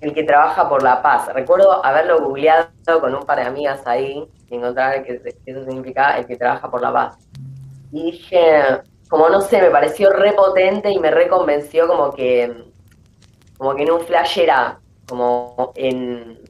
el 0.00 0.12
que 0.14 0.24
trabaja 0.24 0.68
por 0.68 0.82
la 0.82 1.02
paz. 1.02 1.32
Recuerdo 1.32 1.84
haberlo 1.84 2.20
googleado 2.20 2.68
con 3.00 3.14
un 3.14 3.24
par 3.24 3.38
de 3.38 3.44
amigas 3.44 3.86
ahí 3.86 4.28
y 4.48 4.54
encontrar 4.54 5.02
que 5.04 5.20
eso 5.46 5.64
significaba 5.64 6.18
el 6.18 6.26
que 6.26 6.36
trabaja 6.36 6.70
por 6.70 6.82
la 6.82 6.92
paz. 6.92 7.18
Y 7.90 8.12
dije, 8.12 8.82
como 9.08 9.28
no 9.28 9.40
sé, 9.40 9.60
me 9.60 9.70
pareció 9.70 10.10
repotente 10.10 10.90
y 10.90 10.98
me 10.98 11.10
reconvenció 11.10 11.86
como 11.86 12.12
que, 12.12 12.64
como 13.56 13.74
que 13.74 13.82
en 13.82 13.90
un 13.90 14.00
flash 14.00 14.38
era 14.38 14.78
como 15.08 15.72
en, 15.76 16.41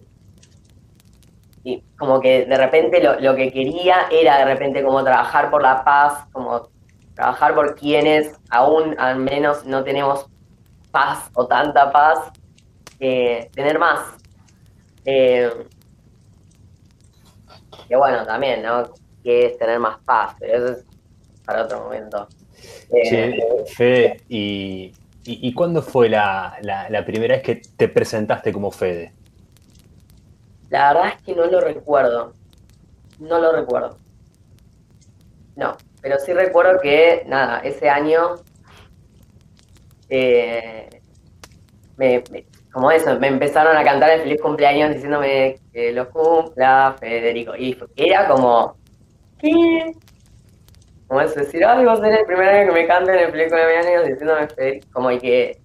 y 1.64 1.82
como 1.96 2.20
que 2.20 2.44
de 2.44 2.56
repente 2.56 3.00
lo, 3.20 3.36
que 3.36 3.52
quería 3.52 4.08
era 4.10 4.38
de 4.38 4.44
repente 4.46 4.82
como 4.82 5.02
trabajar 5.04 5.50
por 5.50 5.62
la 5.62 5.84
paz, 5.84 6.26
como 6.32 6.68
trabajar 7.14 7.54
por 7.54 7.76
quienes 7.76 8.34
aún 8.50 8.98
al 8.98 9.16
menos 9.18 9.64
no 9.64 9.84
tenemos 9.84 10.26
paz 10.90 11.30
o 11.34 11.46
tanta 11.46 11.92
paz, 11.92 12.18
tener 12.98 13.78
más. 13.78 14.00
Eh, 15.04 15.50
que 17.88 17.96
bueno, 17.96 18.24
también, 18.24 18.62
¿no? 18.62 18.90
Que 19.22 19.46
es 19.46 19.58
tener 19.58 19.78
más 19.78 19.98
paz, 20.04 20.34
pero 20.38 20.56
eso 20.56 20.78
es 20.78 20.84
para 21.44 21.64
otro 21.64 21.82
momento. 21.82 22.28
Eh, 22.92 23.36
Fede, 23.66 24.20
¿y, 24.28 24.92
y, 25.24 25.52
cuándo 25.52 25.82
fue 25.82 26.08
la, 26.08 26.58
la 26.62 27.04
primera 27.04 27.34
vez 27.34 27.42
que 27.42 27.62
te 27.76 27.88
presentaste 27.88 28.52
como 28.52 28.70
Fede? 28.70 29.12
La 30.72 30.94
verdad 30.94 31.12
es 31.14 31.22
que 31.22 31.34
no 31.36 31.44
lo 31.44 31.60
recuerdo. 31.60 32.32
No 33.18 33.38
lo 33.38 33.52
recuerdo. 33.52 33.98
No, 35.54 35.76
pero 36.00 36.18
sí 36.18 36.32
recuerdo 36.32 36.80
que, 36.80 37.24
nada, 37.26 37.58
ese 37.58 37.90
año, 37.90 38.36
eh, 40.08 40.88
me, 41.98 42.24
como 42.72 42.90
eso, 42.90 43.20
me 43.20 43.28
empezaron 43.28 43.76
a 43.76 43.84
cantar 43.84 44.12
el 44.12 44.22
feliz 44.22 44.40
cumpleaños 44.40 44.94
diciéndome 44.94 45.60
que 45.74 45.92
lo 45.92 46.08
cumpla 46.08 46.96
Federico. 46.98 47.54
Y 47.54 47.76
era 47.94 48.26
como, 48.28 48.78
¿qué? 49.38 49.92
Como 51.06 51.20
eso, 51.20 51.40
decir, 51.40 51.62
ay, 51.66 51.84
a 51.86 51.96
ser 51.96 52.14
el 52.14 52.24
primer 52.24 52.48
año 52.48 52.72
que 52.72 52.80
me 52.80 52.86
canten 52.86 53.14
el 53.16 53.30
feliz 53.30 53.52
cumpleaños 53.52 54.06
diciéndome 54.06 54.48
Federico. 54.48 54.88
Como 54.90 55.10
y 55.10 55.18
que 55.18 55.61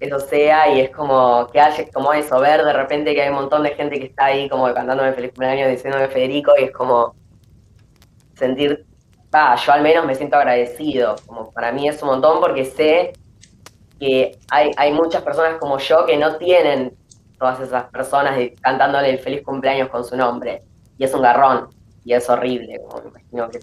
eso 0.00 0.20
sea 0.20 0.72
y 0.72 0.80
es 0.80 0.90
como 0.90 1.48
que 1.48 1.60
haya 1.60 1.84
como 1.92 2.12
eso, 2.12 2.38
ver 2.40 2.64
de 2.64 2.72
repente 2.72 3.14
que 3.14 3.22
hay 3.22 3.30
un 3.30 3.36
montón 3.36 3.62
de 3.62 3.70
gente 3.70 3.98
que 3.98 4.06
está 4.06 4.26
ahí 4.26 4.48
como 4.48 4.72
cantándome 4.72 5.12
feliz 5.12 5.30
cumpleaños, 5.30 5.70
diciéndome 5.70 6.08
Federico 6.08 6.52
y 6.58 6.64
es 6.64 6.72
como 6.72 7.14
sentir, 8.34 8.86
ah, 9.32 9.56
yo 9.56 9.72
al 9.72 9.82
menos 9.82 10.06
me 10.06 10.14
siento 10.14 10.36
agradecido, 10.36 11.16
como 11.26 11.50
para 11.50 11.72
mí 11.72 11.88
es 11.88 12.00
un 12.02 12.10
montón 12.10 12.40
porque 12.40 12.64
sé 12.64 13.12
que 13.98 14.38
hay, 14.50 14.70
hay 14.76 14.92
muchas 14.92 15.22
personas 15.22 15.58
como 15.58 15.78
yo 15.78 16.06
que 16.06 16.16
no 16.16 16.36
tienen 16.36 16.96
todas 17.38 17.60
esas 17.60 17.84
personas 17.84 18.38
cantándole 18.60 19.10
el 19.10 19.18
feliz 19.18 19.42
cumpleaños 19.42 19.88
con 19.88 20.04
su 20.04 20.16
nombre 20.16 20.62
y 20.96 21.04
es 21.04 21.12
un 21.14 21.22
garrón 21.22 21.68
y 22.04 22.12
es 22.12 22.28
horrible, 22.30 22.80
como 22.86 23.02
me 23.02 23.08
imagino 23.10 23.50
que 23.50 23.60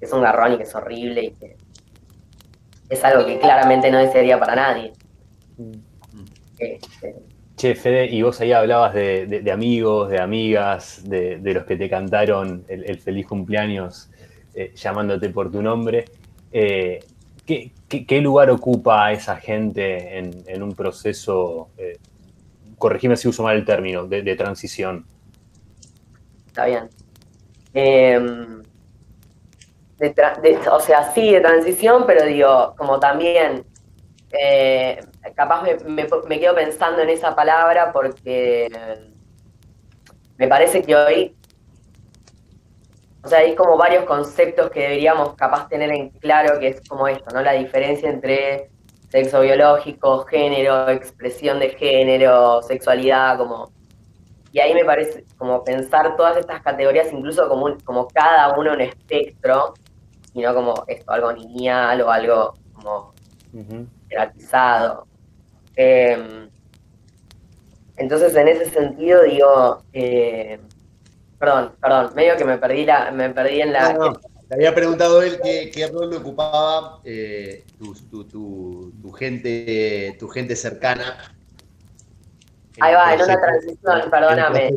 es 0.00 0.12
un 0.12 0.22
garrón 0.22 0.52
y 0.52 0.56
que 0.58 0.62
es 0.62 0.74
horrible 0.74 1.24
y 1.24 1.30
que 1.32 1.56
es 2.88 3.04
algo 3.04 3.26
que 3.26 3.38
claramente 3.38 3.90
no 3.90 3.98
desearía 3.98 4.38
para 4.38 4.54
nadie. 4.54 4.92
Che, 7.56 7.74
Fede, 7.74 8.06
y 8.06 8.20
vos 8.22 8.40
ahí 8.40 8.52
hablabas 8.52 8.92
de, 8.94 9.50
amigos, 9.52 10.10
de 10.10 10.20
amigas, 10.20 11.02
de, 11.04 11.40
los 11.42 11.64
que 11.64 11.76
te 11.76 11.88
cantaron 11.88 12.64
el, 12.68 12.98
feliz 12.98 13.26
cumpleaños 13.26 14.10
eh, 14.54 14.72
llamándote 14.74 15.30
por 15.30 15.50
tu 15.50 15.62
nombre. 15.62 16.04
Eh, 16.52 17.00
¿qué, 17.46 18.20
lugar 18.20 18.50
ocupa 18.50 19.12
esa 19.12 19.36
gente 19.36 20.18
en, 20.18 20.62
un 20.62 20.74
proceso, 20.74 21.68
eh, 21.78 21.98
si 23.16 23.28
uso 23.28 23.42
mal 23.42 23.56
el 23.56 23.64
término, 23.64 24.06
de, 24.06 24.36
transición? 24.36 25.06
Está 26.48 26.66
bien. 26.66 26.90
Em, 27.72 28.62
o 30.70 30.80
sea, 30.80 31.12
sí, 31.14 31.32
de 31.32 31.40
transición, 31.40 32.04
pero 32.06 32.26
digo, 32.26 32.74
como 32.76 33.00
también 33.00 33.64
eh, 34.32 35.00
capaz 35.34 35.62
me, 35.84 36.38
quedo 36.38 36.54
pensando 36.54 37.02
en 37.02 37.10
esa 37.10 37.34
palabra 37.34 37.92
porque 37.92 38.68
me 40.36 40.48
parece 40.48 40.82
que 40.82 40.94
hoy, 40.94 41.36
o 43.22 43.28
sea, 43.28 43.40
hay 43.40 43.54
como 43.54 43.76
varios 43.76 44.04
conceptos 44.04 44.70
que 44.70 44.80
deberíamos 44.80 45.34
capaz 45.34 45.68
tener 45.68 45.90
en 45.90 46.10
claro, 46.10 46.58
que 46.58 46.68
es 46.68 46.88
como 46.88 47.08
esto, 47.08 47.34
¿no? 47.34 47.42
La 47.42 47.52
diferencia 47.52 48.08
entre 48.08 48.70
sexo 49.08 49.40
biológico, 49.40 50.24
género, 50.24 50.88
expresión 50.90 51.58
de 51.58 51.70
género, 51.70 52.62
sexualidad, 52.62 53.38
como... 53.38 53.72
Y 54.52 54.60
ahí 54.60 54.72
me 54.74 54.84
parece 54.84 55.24
como 55.36 55.64
pensar 55.64 56.16
todas 56.16 56.36
estas 56.36 56.62
categorías, 56.62 57.12
incluso 57.12 57.48
como, 57.48 57.76
como 57.84 58.08
cada 58.08 58.56
uno 58.58 58.72
un 58.72 58.80
espectro, 58.80 59.74
y 60.32 60.42
no 60.42 60.54
como 60.54 60.84
esto, 60.86 61.12
algo 61.12 61.32
lineal 61.32 62.00
o 62.02 62.10
algo 62.10 62.54
como 62.74 63.14
jerarquizado. 64.08 65.06
Em, 65.76 66.48
entonces, 67.96 68.34
en 68.34 68.48
ese 68.48 68.70
sentido, 68.70 69.22
digo, 69.22 69.82
eh, 69.92 70.58
perdón, 71.38 71.72
perdón, 71.80 72.12
medio 72.14 72.36
que 72.36 72.44
me 72.44 72.58
perdí, 72.58 72.84
la, 72.84 73.10
me 73.10 73.30
perdí 73.30 73.60
en 73.60 73.72
la... 73.72 73.92
No, 73.92 74.12
Te 74.48 74.54
había 74.54 74.74
preguntado 74.74 75.22
él 75.22 75.38
qué, 75.42 75.70
qué 75.72 75.86
rol 75.88 76.10
le 76.10 76.16
ocupaba 76.16 77.00
eh, 77.04 77.64
tu, 77.78 77.94
tu, 78.24 78.92
tu, 79.02 79.12
gente, 79.12 80.16
tu 80.18 80.28
gente 80.28 80.56
cercana. 80.56 81.32
Ahí 82.80 82.94
va, 82.94 83.14
en 83.14 83.22
una 83.22 83.40
transición, 83.40 84.10
perdóname. 84.10 84.68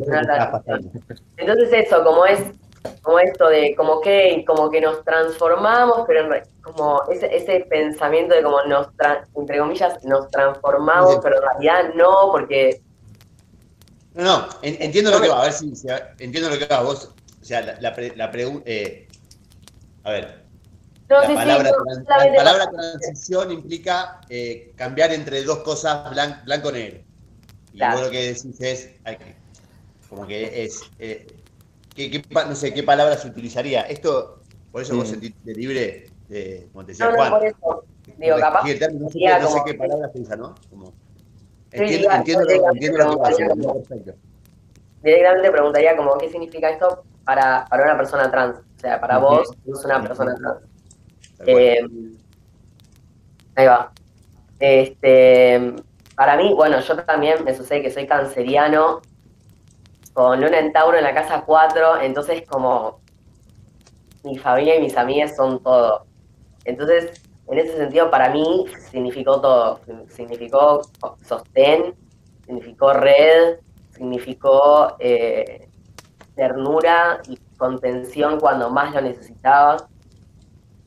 Entonces 1.36 1.68
eso, 1.72 2.02
como 2.02 2.24
es 2.24 2.40
como 3.02 3.18
esto 3.18 3.48
de 3.48 3.74
como 3.76 4.00
que 4.00 4.42
como 4.46 4.70
que 4.70 4.80
nos 4.80 5.04
transformamos, 5.04 6.04
pero 6.06 6.34
en, 6.34 6.42
como 6.62 7.02
ese, 7.10 7.34
ese 7.34 7.60
pensamiento 7.68 8.34
de 8.34 8.42
como 8.42 8.62
nos, 8.64 8.88
entre 9.36 9.58
comillas, 9.58 10.04
nos 10.04 10.30
transformamos, 10.30 11.18
pero 11.22 11.36
en 11.36 11.42
realidad 11.42 11.94
no, 11.94 12.30
porque... 12.32 12.82
No, 14.14 14.24
no, 14.24 14.48
entiendo 14.62 15.10
lo 15.10 15.20
que 15.20 15.28
va, 15.28 15.40
a 15.40 15.44
ver 15.44 15.52
si, 15.52 15.72
entiendo 16.18 16.50
lo 16.50 16.58
que 16.58 16.66
va 16.66 16.82
vos. 16.82 17.12
O 17.40 17.44
sea, 17.44 17.60
la, 17.62 17.80
la, 17.80 17.94
la 18.16 18.30
pregunta... 18.30 18.62
Eh, 18.66 19.08
a 20.04 20.10
ver. 20.10 20.44
la, 21.08 21.22
palabra, 21.22 21.70
la, 22.08 22.34
palabra, 22.36 22.70
transición 22.70 23.52
implica 23.52 24.20
eh, 24.28 24.72
cambiar 24.76 25.12
entre 25.12 25.42
dos 25.42 25.58
cosas 25.58 26.10
blanco-negro. 26.44 27.00
y 27.72 27.80
vos 27.80 28.00
lo 28.00 28.10
que 28.10 28.32
decís 28.32 28.60
es, 28.60 28.90
como 30.08 30.26
que 30.26 30.64
es, 30.64 30.82
eh, 30.98 31.26
¿qué, 31.94 32.22
no 32.30 32.54
sé, 32.54 32.74
qué 32.74 32.82
palabras 32.82 33.24
utilizaría. 33.24 33.82
Esto, 33.82 34.42
por 34.72 34.82
eso 34.82 34.96
vos 34.96 35.08
mm. 35.08 35.10
sentiste 35.10 35.54
libre 35.54 36.09
de, 36.30 36.68
como 36.72 36.84
te 36.84 36.92
decía 36.92 37.06
no, 37.06 37.16
Juan. 37.16 37.30
No, 37.30 37.38
por 37.38 37.46
eso. 37.46 37.84
Digo, 38.16 38.36
capaz. 38.38 38.62
no, 38.62 38.68
sé, 39.10 39.40
no 39.40 39.48
sé 39.48 39.60
qué 39.66 39.74
palabras 39.74 40.12
se 40.12 40.20
usa, 40.20 40.36
¿no? 40.36 40.54
Como, 40.70 40.92
entiendo, 41.72 42.10
entiendo, 42.10 42.44
lo, 42.44 42.70
entiendo 42.70 42.98
lo 42.98 43.10
que 43.10 43.16
pasa, 43.16 43.36
perfecto. 43.36 44.14
Directamente 45.02 45.50
preguntaría 45.50 45.96
como, 45.96 46.18
¿qué 46.18 46.28
significa 46.28 46.70
esto 46.70 47.04
para, 47.24 47.66
para 47.68 47.84
una 47.84 47.96
persona 47.96 48.30
trans? 48.30 48.58
O 48.58 48.80
sea, 48.80 49.00
para 49.00 49.18
vos, 49.18 49.48
sos 49.66 49.84
una 49.84 50.02
persona 50.02 50.34
trans. 50.36 50.60
Eh, 51.46 51.80
ahí 53.56 53.66
va. 53.66 53.92
Este, 54.58 55.74
para 56.14 56.36
mí, 56.36 56.52
bueno, 56.54 56.80
yo 56.80 56.96
también 57.04 57.42
me 57.44 57.54
sucede 57.54 57.82
que 57.82 57.90
soy 57.90 58.06
canceriano 58.06 59.00
con 60.12 60.40
Luna 60.40 60.58
en 60.58 60.72
Tauro 60.72 60.98
en 60.98 61.04
la 61.04 61.14
casa 61.14 61.42
4, 61.46 62.02
entonces 62.02 62.42
como 62.46 63.00
mi 64.22 64.36
familia 64.36 64.76
y 64.76 64.82
mis 64.82 64.96
amigas 64.96 65.34
son 65.34 65.62
todo. 65.62 66.09
Entonces, 66.64 67.22
en 67.48 67.58
ese 67.58 67.76
sentido, 67.76 68.10
para 68.10 68.30
mí 68.30 68.66
significó 68.90 69.40
todo. 69.40 69.80
Significó 70.08 70.82
sostén, 71.22 71.94
significó 72.44 72.92
red, 72.92 73.58
significó 73.90 74.96
eh, 74.98 75.68
ternura 76.34 77.20
y 77.28 77.36
contención 77.56 78.38
cuando 78.38 78.70
más 78.70 78.94
lo 78.94 79.00
necesitaba. 79.00 79.88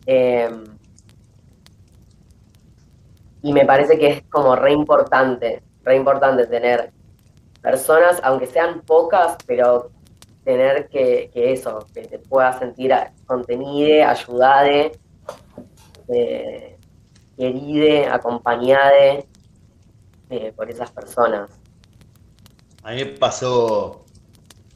Em, 0.06 0.64
y 3.42 3.54
me 3.54 3.66
parece 3.66 3.98
que 4.00 4.08
es 4.08 4.24
como 4.30 4.56
re 4.56 4.72
importante, 4.72 5.62
re 5.84 5.96
importante 5.98 6.48
tener 6.48 6.92
personas, 7.62 8.20
aunque 8.24 8.48
sean 8.48 8.82
pocas, 8.82 9.38
pero 9.46 9.92
tener 10.44 10.88
que, 10.90 11.30
eso, 11.34 11.86
que 11.94 12.02
te 12.02 12.20
pueda 12.20 12.58
sentir 12.58 12.94
contenida, 13.26 14.12
ayudada, 14.12 14.92
eh, 16.14 16.78
querida, 17.38 18.14
acompañada 18.16 19.24
eh, 20.30 20.54
por 20.56 20.70
esas 20.70 20.92
personas. 20.92 21.50
A 22.84 22.92
mí 22.92 22.98
me 22.98 23.06
pasó, 23.06 24.06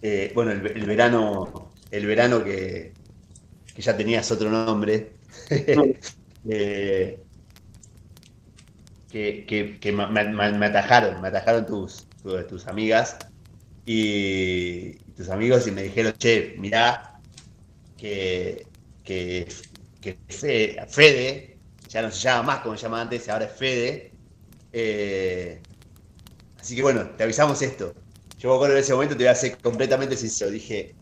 eh, 0.02 0.32
bueno, 0.34 0.52
el, 0.52 0.86
verano, 0.86 1.72
el 1.92 2.06
verano 2.06 2.44
que, 2.44 2.94
ya 3.76 3.96
tenías 3.96 4.32
otro 4.32 4.50
nombre, 4.50 5.14
eh, 6.50 7.24
que, 9.10 9.78
que, 9.80 9.92
me, 9.92 10.08
me, 10.08 10.66
atajaron, 10.66 11.22
me 11.22 11.28
atajaron 11.30 11.66
tus, 11.66 12.08
tus 12.48 12.68
amigas 12.68 13.18
y 13.86 14.94
tus 15.16 15.30
amigos 15.30 15.68
y 15.68 15.72
me 15.72 15.84
dijeron, 15.84 16.14
che, 16.18 16.56
mirá, 16.58 17.20
que, 17.98 18.68
que, 19.04 19.48
Fede, 20.28 21.58
ya 21.90 22.02
no 22.02 22.12
se 22.12 22.20
llama 22.20 22.44
más 22.44 22.60
como 22.60 22.76
se 22.76 22.84
llamaba 22.84 23.04
antes, 23.04 23.28
ahora 23.30 23.46
es 23.46 23.52
Fede. 23.54 24.12
Eh, 24.74 25.62
así 26.60 26.76
que 26.76 26.82
bueno, 26.82 27.10
te 27.18 27.24
avisamos 27.24 27.62
esto. 27.62 27.94
Yo 28.38 28.66
en 28.66 28.78
ese 28.78 28.94
momento 28.94 29.16
te 29.18 29.24
voy 29.24 29.32
a 29.32 29.36
ser 29.36 29.58
completamente 29.58 30.16
sincero. 30.16 30.52
Dije, 30.52 30.96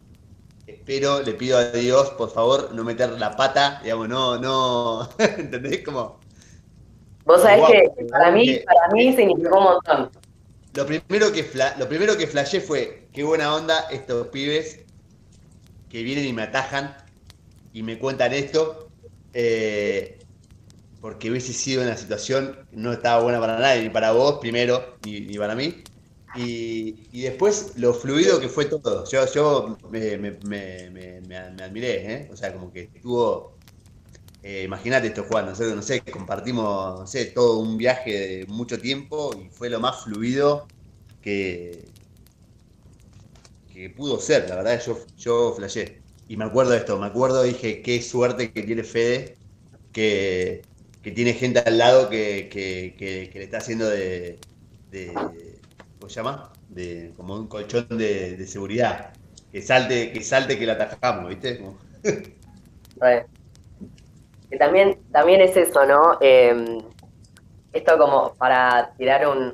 espero, 0.67 1.21
le 1.21 1.33
pido 1.33 1.57
a 1.57 1.71
Dios, 1.71 2.11
por 2.11 2.31
favor, 2.31 2.73
no 2.73 2.83
meter 2.83 3.09
la 3.11 3.35
pata, 3.35 3.81
digamos, 3.83 4.07
no, 4.07 4.39
no, 4.39 5.09
¿entendés? 5.19 5.83
Como... 5.83 6.19
Vos 7.25 7.41
sabés 7.41 7.89
que 7.97 8.05
para 8.05 8.31
mí, 8.31 8.59
para 8.65 8.87
mí 8.93 9.15
significó 9.15 9.57
un 9.57 9.63
montón 9.63 10.11
lo 10.75 10.85
primero 10.85 11.31
que 11.31 11.49
lo 11.77 11.87
primero 11.87 12.17
que 12.17 12.27
flashé 12.27 12.59
fue 12.59 13.07
qué 13.13 13.23
buena 13.23 13.55
onda 13.55 13.87
estos 13.91 14.27
pibes 14.27 14.81
que 15.89 16.03
vienen 16.03 16.25
y 16.25 16.33
me 16.33 16.43
atajan 16.43 16.97
y 17.73 17.81
me 17.81 17.97
cuentan 17.97 18.33
esto. 18.33 18.84
Eh, 19.37 20.17
porque 21.01 21.29
hubiese 21.29 21.51
sido 21.51 21.83
una 21.83 21.97
situación 21.97 22.57
que 22.69 22.77
no 22.77 22.93
estaba 22.93 23.21
buena 23.21 23.39
para 23.39 23.59
nadie, 23.59 23.83
ni 23.83 23.89
para 23.89 24.13
vos 24.13 24.39
primero, 24.39 24.97
ni, 25.05 25.37
para 25.37 25.55
mí. 25.55 25.83
Y, 26.35 27.21
después 27.21 27.73
lo 27.75 27.93
fluido 27.93 28.39
que 28.39 28.47
fue 28.47 28.65
todo. 28.65 29.05
Yo, 29.05 29.25
yo 29.33 29.77
me, 29.91 30.15
admiré, 31.63 32.13
¿eh? 32.13 32.29
O 32.31 32.37
sea, 32.37 32.53
como 32.53 32.71
que 32.71 32.89
estuvo. 32.93 33.57
Eh, 34.41 34.63
Imagínate 34.63 35.07
esto, 35.07 35.25
Juan, 35.25 35.47
no 35.47 35.55
sé, 35.55 35.75
no 35.75 35.81
sé, 35.81 36.01
compartimos, 36.01 36.99
no 37.01 37.07
sé, 37.07 37.25
todo 37.25 37.59
un 37.59 37.77
viaje 37.77 38.11
de 38.11 38.45
mucho 38.45 38.79
tiempo 38.79 39.31
y 39.35 39.49
fue 39.49 39.69
lo 39.69 39.79
más 39.79 40.03
fluido 40.03 40.67
que, 41.21 41.89
que 43.73 43.89
pudo 43.89 44.19
ser, 44.19 44.47
la 44.49 44.57
verdad, 44.57 44.81
yo, 44.85 44.99
yo 45.17 45.53
flashé. 45.55 46.04
Y 46.27 46.37
me 46.37 46.45
acuerdo 46.45 46.71
de 46.71 46.77
esto, 46.77 46.97
me 46.97 47.05
acuerdo, 47.05 47.43
dije, 47.43 47.81
qué 47.81 48.01
suerte 48.01 48.51
que 48.51 48.63
tiene 48.63 48.83
Fede, 48.83 49.37
que, 49.91 50.63
tiene 51.01 51.33
gente 51.33 51.59
al 51.59 51.77
lado 51.77 52.09
que, 52.09 52.49
le 52.99 53.43
está 53.43 53.57
haciendo 53.57 53.87
de, 53.87 54.39
¿cómo 55.99 56.09
se 56.09 56.15
llama? 56.15 56.51
De, 56.69 57.13
como 57.15 57.35
un 57.35 57.47
colchón 57.47 57.87
de, 57.89 58.45
seguridad. 58.47 59.13
Que 59.51 59.61
salte, 59.61 60.11
que 60.11 60.21
salte 60.21 60.59
que 60.59 60.65
la 60.65 60.73
atajamos, 60.73 61.29
¿viste? 61.29 61.63
Que 64.49 64.57
también, 64.57 64.99
también 65.11 65.41
es 65.41 65.57
eso, 65.57 65.85
¿no? 65.85 66.17
Em, 66.21 66.77
esto 67.73 67.97
como 67.97 68.33
para 68.35 68.93
tirar 68.97 69.27
un, 69.27 69.53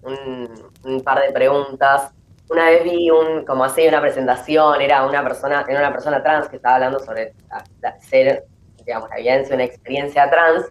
un, 0.84 1.02
par 1.02 1.26
de 1.26 1.32
preguntas. 1.32 2.12
Una 2.52 2.66
vez 2.66 2.84
vi 2.84 3.10
un, 3.10 3.46
como 3.46 3.64
así, 3.64 3.88
una 3.88 4.02
presentación, 4.02 4.82
era 4.82 5.06
una 5.06 5.24
persona, 5.24 5.66
era 5.70 5.80
una 5.80 5.92
persona 5.92 6.22
trans 6.22 6.50
que 6.50 6.58
estaba 6.58 6.76
hablando 6.76 7.00
sobre 7.00 7.34
ser, 8.02 8.44
digamos, 8.86 9.10
la 9.10 9.18
evidencia, 9.18 9.56
una 9.56 9.64
experiencia 9.64 10.30
trans, 10.30 10.66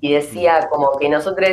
y 0.00 0.12
decía 0.12 0.60
mm. 0.60 0.68
como 0.68 0.96
que 0.96 1.08
nosotros 1.08 1.48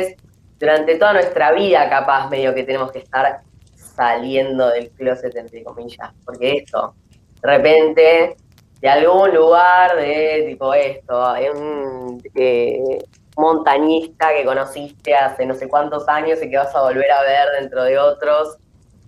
durante 0.60 0.94
toda 0.94 1.14
nuestra 1.14 1.50
vida 1.50 1.90
capaz 1.90 2.28
medio 2.28 2.54
que 2.54 2.62
tenemos 2.62 2.92
que 2.92 3.00
estar 3.00 3.40
saliendo 3.74 4.68
del 4.68 4.90
closet, 4.90 5.34
entre 5.34 5.64
comillas, 5.64 6.12
porque 6.24 6.58
esto, 6.58 6.94
de 7.42 7.48
repente, 7.48 8.36
de 8.80 8.88
algún 8.88 9.34
lugar 9.34 9.96
de 9.96 10.44
tipo 10.48 10.72
esto, 10.74 11.34
un, 11.54 12.22
eh, 12.36 12.98
montañista 13.36 14.32
que 14.32 14.44
conociste 14.44 15.14
hace 15.14 15.46
no 15.46 15.54
sé 15.54 15.68
cuántos 15.68 16.08
años 16.08 16.42
y 16.42 16.50
que 16.50 16.56
vas 16.56 16.74
a 16.74 16.82
volver 16.82 17.10
a 17.10 17.22
ver 17.22 17.48
dentro 17.60 17.82
de 17.82 17.98
otros. 17.98 18.58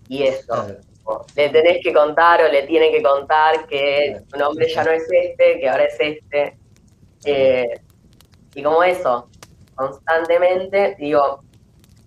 Y 0.09 0.25
eso, 0.25 0.67
le 1.37 1.49
tenés 1.51 1.83
que 1.83 1.93
contar 1.93 2.43
o 2.43 2.49
le 2.49 2.63
tiene 2.63 2.91
que 2.91 3.03
contar 3.03 3.67
que 3.67 4.21
tu 4.31 4.39
nombre 4.39 4.69
ya 4.69 4.85
no 4.85 4.91
es 4.91 5.05
este, 5.11 5.61
que 5.61 5.69
ahora 5.69 5.85
es 5.85 5.97
este. 5.99 6.59
Eh, 7.25 7.81
y 8.55 8.63
como 8.63 8.83
eso, 8.83 9.29
constantemente, 9.75 10.97
digo, 10.99 11.43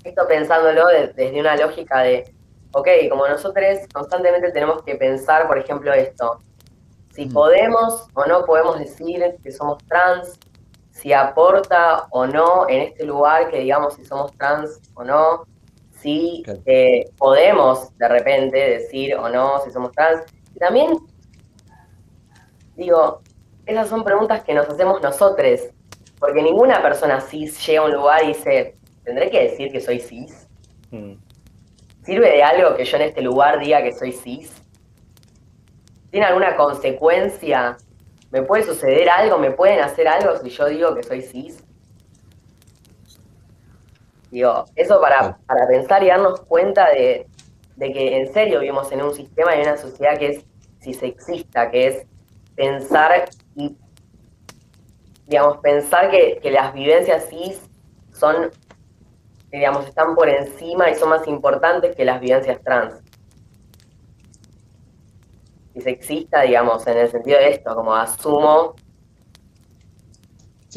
esto 0.04 0.28
pensándolo 0.28 0.88
desde 0.88 1.40
una 1.40 1.56
lógica 1.56 2.02
de, 2.02 2.34
ok, 2.72 2.88
como 3.10 3.28
nosotros 3.28 3.66
constantemente 3.94 4.52
tenemos 4.52 4.82
que 4.84 4.96
pensar, 4.96 5.48
por 5.48 5.58
ejemplo, 5.58 5.94
esto, 5.94 6.40
si 7.14 7.26
podemos 7.26 8.08
o 8.14 8.26
no 8.26 8.46
podemos 8.46 8.80
decir 8.80 9.38
que 9.44 9.52
somos 9.52 9.84
trans, 9.88 10.40
si 10.92 11.14
aporta 11.14 12.08
o 12.12 12.26
no 12.26 12.68
en 12.70 12.82
este 12.82 13.06
lugar 13.06 13.50
que 13.50 13.60
digamos 13.60 13.96
si 13.96 14.06
somos 14.06 14.32
trans 14.38 14.80
o 14.96 15.04
no, 15.04 15.46
si 16.00 16.44
eh, 16.66 17.10
podemos 17.18 17.96
de 17.98 18.08
repente 18.08 18.58
decir 18.58 19.16
o 19.16 19.30
no 19.30 19.60
si 19.62 19.72
somos 19.72 19.92
trans. 19.92 20.24
Y 20.56 20.60
también, 20.60 20.98
digo, 22.76 23.22
esas 23.66 23.90
son 23.90 24.04
preguntas 24.04 24.44
que 24.44 24.54
nos 24.54 24.68
hacemos 24.68 25.02
nosotros, 25.02 25.62
porque 26.20 26.42
ninguna 26.42 26.82
persona 26.82 27.22
cis 27.22 27.66
llega 27.66 27.82
a 27.82 27.86
un 27.86 27.94
lugar 27.94 28.24
y 28.24 28.28
dice, 28.28 28.76
¿tendré 29.04 29.30
que 29.30 29.44
decir 29.44 29.72
que 29.72 29.82
soy 29.82 30.00
cis? 30.00 30.48
Mm. 30.92 31.14
¿Sirve 32.04 32.32
de 32.32 32.44
algo 32.44 32.76
que 32.76 32.86
yo 32.86 32.98
en 32.98 33.04
este 33.04 33.22
lugar 33.22 33.60
diga 33.60 33.82
que 33.84 33.92
soy 33.92 34.14
cis? 34.14 34.54
¿Tiene 36.10 36.26
alguna 36.26 36.56
consecuencia 36.56 37.78
¿Me 38.32 38.42
puede 38.42 38.64
suceder 38.64 39.10
algo? 39.10 39.38
¿Me 39.38 39.52
pueden 39.52 39.80
hacer 39.80 40.08
algo 40.08 40.36
si 40.38 40.50
yo 40.50 40.66
digo 40.66 40.96
que 40.96 41.04
soy 41.04 41.22
cis? 41.22 41.64
Digo, 44.32 44.66
eso 44.76 45.00
para, 45.00 45.38
para 45.46 45.68
pensar 45.68 46.04
y 46.04 46.08
darnos 46.08 46.42
cuenta 46.42 46.90
de, 46.90 47.28
que 47.80 48.18
en 48.18 48.34
serio 48.34 48.60
vivimos 48.60 48.92
en 48.92 49.02
un 49.02 49.14
sistema 49.14 49.56
y 49.56 49.62
en 49.62 49.68
una 49.68 49.78
sociedad 49.78 50.18
que 50.18 50.28
es 50.28 50.46
cisexista, 50.82 51.70
que 51.72 51.88
es 51.88 52.08
pensar 52.56 53.30
y, 53.56 53.76
digamos, 55.26 55.58
pensar 55.58 56.10
que, 56.12 56.40
que 56.42 56.52
las 56.52 56.74
vivencias 56.74 57.30
cis 57.30 57.62
son, 58.12 58.52
digamos, 59.52 59.88
están 59.88 60.16
por 60.16 60.28
encima 60.28 60.90
y 60.90 60.96
son 60.96 61.10
más 61.10 61.28
importantes 61.28 61.96
que 61.96 62.06
las 62.06 62.20
vivencias 62.20 62.62
trans 62.64 63.02
sexista, 65.82 66.42
digamos, 66.42 66.86
en 66.88 66.98
el 66.98 67.10
sentido 67.10 67.40
de 67.40 67.50
esto, 67.50 67.76
como 67.76 67.96
asumo. 67.96 68.76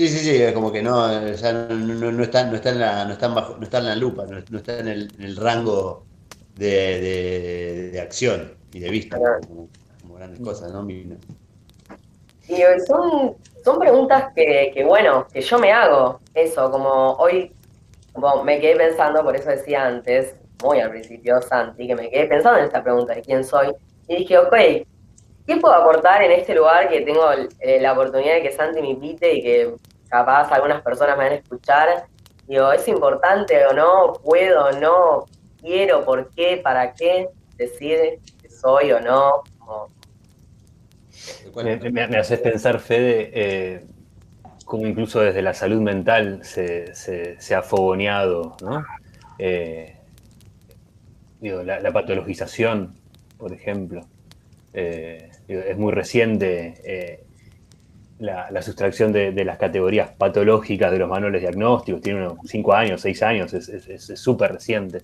Sí, 0.00 0.08
sí, 0.08 0.18
sí, 0.20 0.42
es 0.42 0.54
como 0.54 0.72
que 0.72 0.80
no, 0.80 1.08
no, 1.08 1.26
está, 1.26 1.52
no, 1.52 2.56
está 2.56 2.70
en 2.70 2.80
la, 2.80 3.04
no, 3.04 3.34
bajo, 3.34 3.58
no 3.58 3.64
está 3.64 3.78
en 3.80 3.84
la 3.84 3.94
lupa, 3.94 4.24
no, 4.24 4.56
está 4.56 4.78
en 4.78 4.88
el, 4.88 5.36
rango 5.36 6.06
de, 6.56 8.00
acción 8.02 8.54
y 8.72 8.80
de 8.80 8.88
vista, 8.88 9.18
como, 9.46 10.14
grandes 10.14 10.40
cosas, 10.40 10.72
¿no? 10.72 10.88
Y 10.88 11.18
son, 12.86 13.36
son 13.62 13.78
preguntas 13.78 14.32
que, 14.34 14.70
que, 14.72 14.84
bueno, 14.84 15.26
que 15.30 15.42
yo 15.42 15.58
me 15.58 15.70
hago, 15.70 16.20
eso, 16.32 16.70
como 16.70 17.16
hoy, 17.16 17.52
como 18.14 18.42
me 18.42 18.58
quedé 18.58 18.76
pensando, 18.76 19.22
por 19.22 19.36
eso 19.36 19.50
decía 19.50 19.86
antes, 19.86 20.34
muy 20.62 20.80
al 20.80 20.92
principio, 20.92 21.42
Santi, 21.42 21.86
que 21.86 21.94
me 21.94 22.08
quedé 22.08 22.24
pensando 22.24 22.58
en 22.58 22.64
esta 22.64 22.82
pregunta 22.82 23.14
de 23.14 23.20
quién 23.20 23.44
soy, 23.44 23.68
y 24.08 24.16
dije, 24.16 24.38
ok, 24.38 24.54
¿qué 25.46 25.56
puedo 25.60 25.74
aportar 25.74 26.22
en 26.22 26.32
este 26.32 26.54
lugar 26.54 26.88
que 26.88 27.02
tengo 27.02 27.30
eh, 27.58 27.80
la 27.82 27.92
oportunidad 27.92 28.36
de 28.36 28.42
que 28.44 28.52
Santi 28.52 28.80
me 28.80 28.88
invite 28.88 29.34
y 29.34 29.42
que 29.42 29.74
capaz 30.10 30.52
algunas 30.52 30.82
personas 30.82 31.16
me 31.16 31.24
van 31.24 31.32
a 31.32 31.36
escuchar? 31.36 32.06
Digo, 32.46 32.72
¿es 32.72 32.86
importante 32.88 33.64
o 33.66 33.72
no? 33.72 34.12
¿Puedo 34.24 34.66
o 34.66 34.72
no? 34.72 35.24
¿Quiero? 35.60 36.04
¿Por 36.04 36.30
qué? 36.30 36.60
¿Para 36.62 36.92
qué? 36.92 37.28
Decide 37.56 38.18
que 38.42 38.50
soy 38.50 38.92
o 38.92 39.00
no. 39.00 39.44
Me, 41.54 42.18
haces 42.18 42.40
pensar, 42.40 42.80
Fede, 42.80 43.30
eh, 43.32 43.86
cómo 44.64 44.86
incluso 44.86 45.20
desde 45.20 45.42
la 45.42 45.54
salud 45.54 45.80
mental 45.80 46.40
se, 46.44 47.36
ha 47.54 47.62
fogoneado, 47.62 48.56
¿no? 48.62 48.84
Eh, 49.38 49.96
digo, 51.40 51.62
la, 51.62 51.92
patologización, 51.92 52.94
por 53.38 53.52
ejemplo. 53.52 54.06
Eh, 54.72 55.30
es 55.48 55.76
muy 55.76 55.92
reciente 55.92 57.22
eh, 58.20 58.26
la, 58.50 58.62
sustracción 58.62 59.12
de, 59.12 59.44
las 59.44 59.58
categorías 59.58 60.10
patológicas 60.10 60.92
de 60.92 60.98
los 60.98 61.08
manuales 61.08 61.40
diagnósticos, 61.40 62.00
tiene 62.00 62.20
unos 62.26 62.38
5 62.44 62.72
años, 62.74 63.00
6 63.00 63.22
años, 63.22 63.54
es 63.54 64.12
súper 64.14 64.52
reciente. 64.52 65.02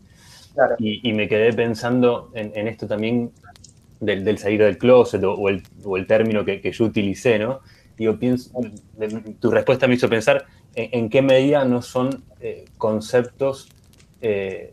Y, 0.79 1.13
me 1.13 1.29
quedé 1.29 1.53
pensando 1.53 2.31
en, 2.35 2.67
esto 2.67 2.87
también 2.87 3.31
del, 4.01 4.39
salir 4.39 4.63
del 4.63 4.79
closet 4.79 5.23
o, 5.23 5.49
el, 5.49 6.07
término 6.07 6.45
que, 6.45 6.73
yo 6.73 6.85
utilicé, 6.85 7.39
¿no? 7.39 7.61
Digo, 7.97 8.19
pienso, 8.19 8.51
tu 9.41 9.51
respuesta 9.51 9.87
me 9.87 9.95
hizo 9.95 10.09
pensar 10.09 10.47
en, 10.75 11.09
qué 11.09 11.23
medida 11.23 11.65
no 11.65 11.83
son 11.83 12.25
eh, 12.41 12.67
conceptos 12.79 13.69
eh, 14.21 14.73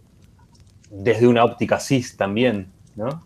desde 0.89 1.27
una 1.27 1.43
óptica 1.43 1.79
cis 1.79 2.15
también, 2.17 2.67
¿no? 2.95 3.25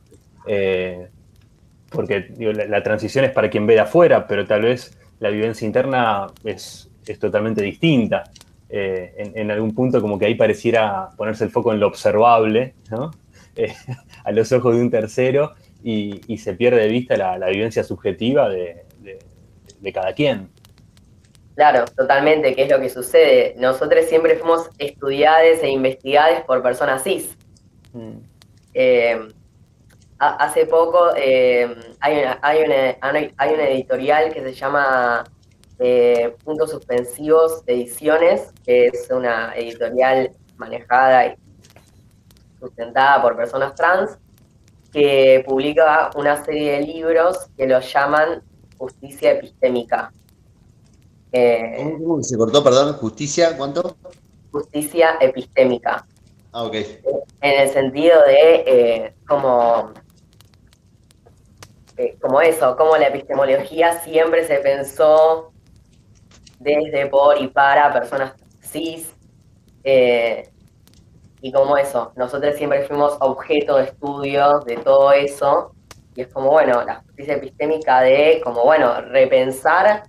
porque 1.90 2.34
la, 2.40 2.84
transición 2.84 3.26
es 3.26 3.32
para 3.32 3.50
quien 3.50 3.66
ve 3.66 3.76
de 3.76 3.82
afuera, 3.82 4.28
pero 4.28 4.46
tal 4.46 4.62
vez 4.62 4.97
la 5.20 5.30
vivencia 5.30 5.66
interna 5.66 6.28
es, 6.44 6.90
totalmente 7.20 7.62
distinta. 7.62 8.26
Eh, 8.70 9.32
en, 9.34 9.50
algún 9.50 9.74
punto 9.74 10.02
como 10.02 10.20
que 10.20 10.26
ahí 10.26 10.36
pareciera 10.36 11.10
ponerse 11.16 11.46
el 11.46 11.52
foco 11.52 11.72
en 11.72 11.80
lo 11.80 11.88
observable, 11.88 12.76
¿no? 12.90 13.12
Eh, 13.60 13.74
a 14.24 14.32
los 14.32 14.52
ojos 14.52 14.76
de 14.76 14.82
un 14.84 14.92
tercero, 14.92 15.56
y, 15.84 16.38
se 16.38 16.54
pierde 16.54 16.82
de 16.82 16.90
vista 16.90 17.18
la, 17.18 17.48
vivencia 17.48 17.84
subjetiva 17.84 18.50
de, 18.50 18.84
cada 19.92 20.14
quien. 20.14 20.50
Claro, 21.56 21.86
totalmente, 21.86 22.54
¿qué 22.54 22.64
es 22.66 22.70
lo 22.70 22.80
que 22.80 22.90
sucede? 22.90 23.56
Nosotros 23.58 24.06
siempre 24.06 24.36
fuimos 24.36 24.70
estudiadas 24.78 25.64
e 25.64 25.70
investigadas 25.70 26.44
por 26.44 26.62
personas 26.62 27.04
cis. 27.04 27.36
Mm. 27.94 28.18
Eh, 28.76 29.28
hace 30.20 30.66
poco 30.66 31.10
eh, 31.16 31.76
hay, 32.00 32.20
una, 32.22 32.40
hay, 32.42 32.64
una, 32.64 33.68
editorial 33.70 34.34
que 34.34 34.42
se 34.42 34.54
llama 34.54 35.24
eh, 35.80 36.36
Puntos 36.44 36.72
Suspensivos 36.72 37.64
Ediciones, 37.68 38.52
que 38.66 38.88
es 38.88 39.08
una 39.12 39.54
editorial 39.56 40.32
manejada 40.58 41.28
y 41.28 41.36
sustentada 42.60 43.22
por 43.22 43.38
personas 43.38 43.76
trans, 43.76 44.18
que 44.92 45.44
publica 45.46 46.10
una 46.16 46.44
serie 46.44 46.74
de 46.74 46.82
libros 46.82 47.50
que 47.56 47.68
lo 47.68 47.80
llaman 47.80 48.42
Justicia 48.78 49.32
Epistémica. 49.32 50.12
Eh, 51.32 51.96
¿Cómo 52.00 52.24
se 52.24 52.38
cortó, 52.38 52.64
perdón? 52.64 52.94
¿Justicia 52.94 53.56
cuánto? 53.56 53.96
Justicia 54.52 55.18
Epistémica. 55.20 56.06
Ah, 56.54 56.64
ok. 56.64 56.76
En 57.42 57.62
el 57.62 57.70
sentido 57.70 58.20
de 58.24 59.14
como 59.28 59.94
eh, 61.98 62.16
como 62.22 62.42
eso, 62.42 62.78
como 62.78 62.96
la 62.96 63.08
epistemología 63.08 64.00
siempre 64.02 64.46
se 64.46 64.60
pensó 64.60 65.52
desde, 66.60 67.08
por 67.08 67.42
y 67.42 67.48
para 67.48 67.92
personas 67.92 68.34
cis, 68.62 69.16
eh, 69.84 70.48
y 71.42 71.52
como 71.52 71.76
eso, 71.76 72.14
nosotros 72.16 72.56
siempre 72.56 72.84
fuimos 72.84 73.18
objeto 73.20 73.78
de 73.78 73.86
estudio 73.86 74.60
de 74.60 74.78
todo 74.78 75.12
eso, 75.12 75.74
y 76.16 76.22
es 76.22 76.28
como, 76.28 76.52
bueno, 76.52 76.84
la 76.84 77.02
justicia 77.02 77.36
epistémica 77.36 78.02
de, 78.02 78.42
como, 78.44 78.64
bueno, 78.64 79.02
repensar 79.02 80.04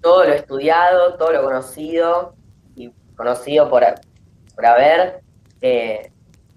todo 0.00 0.24
lo 0.24 0.32
estudiado, 0.32 1.16
todo 1.16 1.32
lo 1.32 1.42
conocido, 1.42 2.34
y 2.76 2.92
conocido 3.16 3.68
por, 3.68 3.84
por 4.54 4.66
haber, 4.66 5.22
eh, 5.60 6.12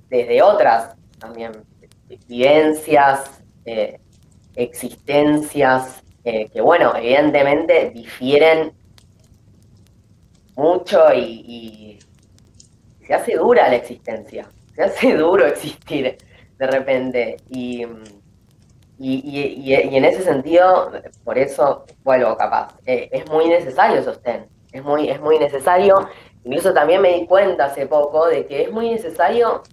desde 0.10 0.43
otras 0.43 0.95
también 1.17 1.51
vivencias, 2.27 3.41
existencias 4.55 6.03
eh, 6.23 6.49
que, 6.49 6.61
bueno, 6.61 6.95
evidentemente 6.95 7.89
difieren 7.91 8.73
mucho 10.55 11.13
y, 11.13 11.97
se 13.05 13.13
hace 13.15 13.35
dura 13.35 13.67
la 13.67 13.75
existencia, 13.75 14.47
se 14.75 14.83
hace 14.83 15.13
duro 15.17 15.45
existir 15.45 16.17
de 16.57 16.67
repente. 16.67 17.37
Y, 17.49 17.85
y, 18.99 19.73
en 19.73 20.05
ese 20.05 20.21
sentido, 20.21 20.91
por 21.23 21.37
eso 21.37 21.85
vuelvo 22.03 22.37
capaz, 22.37 22.75
eh, 22.85 23.09
es 23.11 23.27
muy 23.29 23.47
necesario 23.47 24.03
sostén, 24.03 24.45
es 24.71 24.83
muy, 24.83 25.09
es 25.09 25.19
muy 25.19 25.39
necesario. 25.39 26.07
Incluso 26.43 26.73
también 26.73 27.01
me 27.01 27.15
di 27.15 27.25
cuenta 27.25 27.65
hace 27.65 27.87
poco 27.87 28.27
de 28.27 28.45
que 28.45 28.63
es 28.63 28.71
muy 28.71 28.91
necesario 28.91 29.63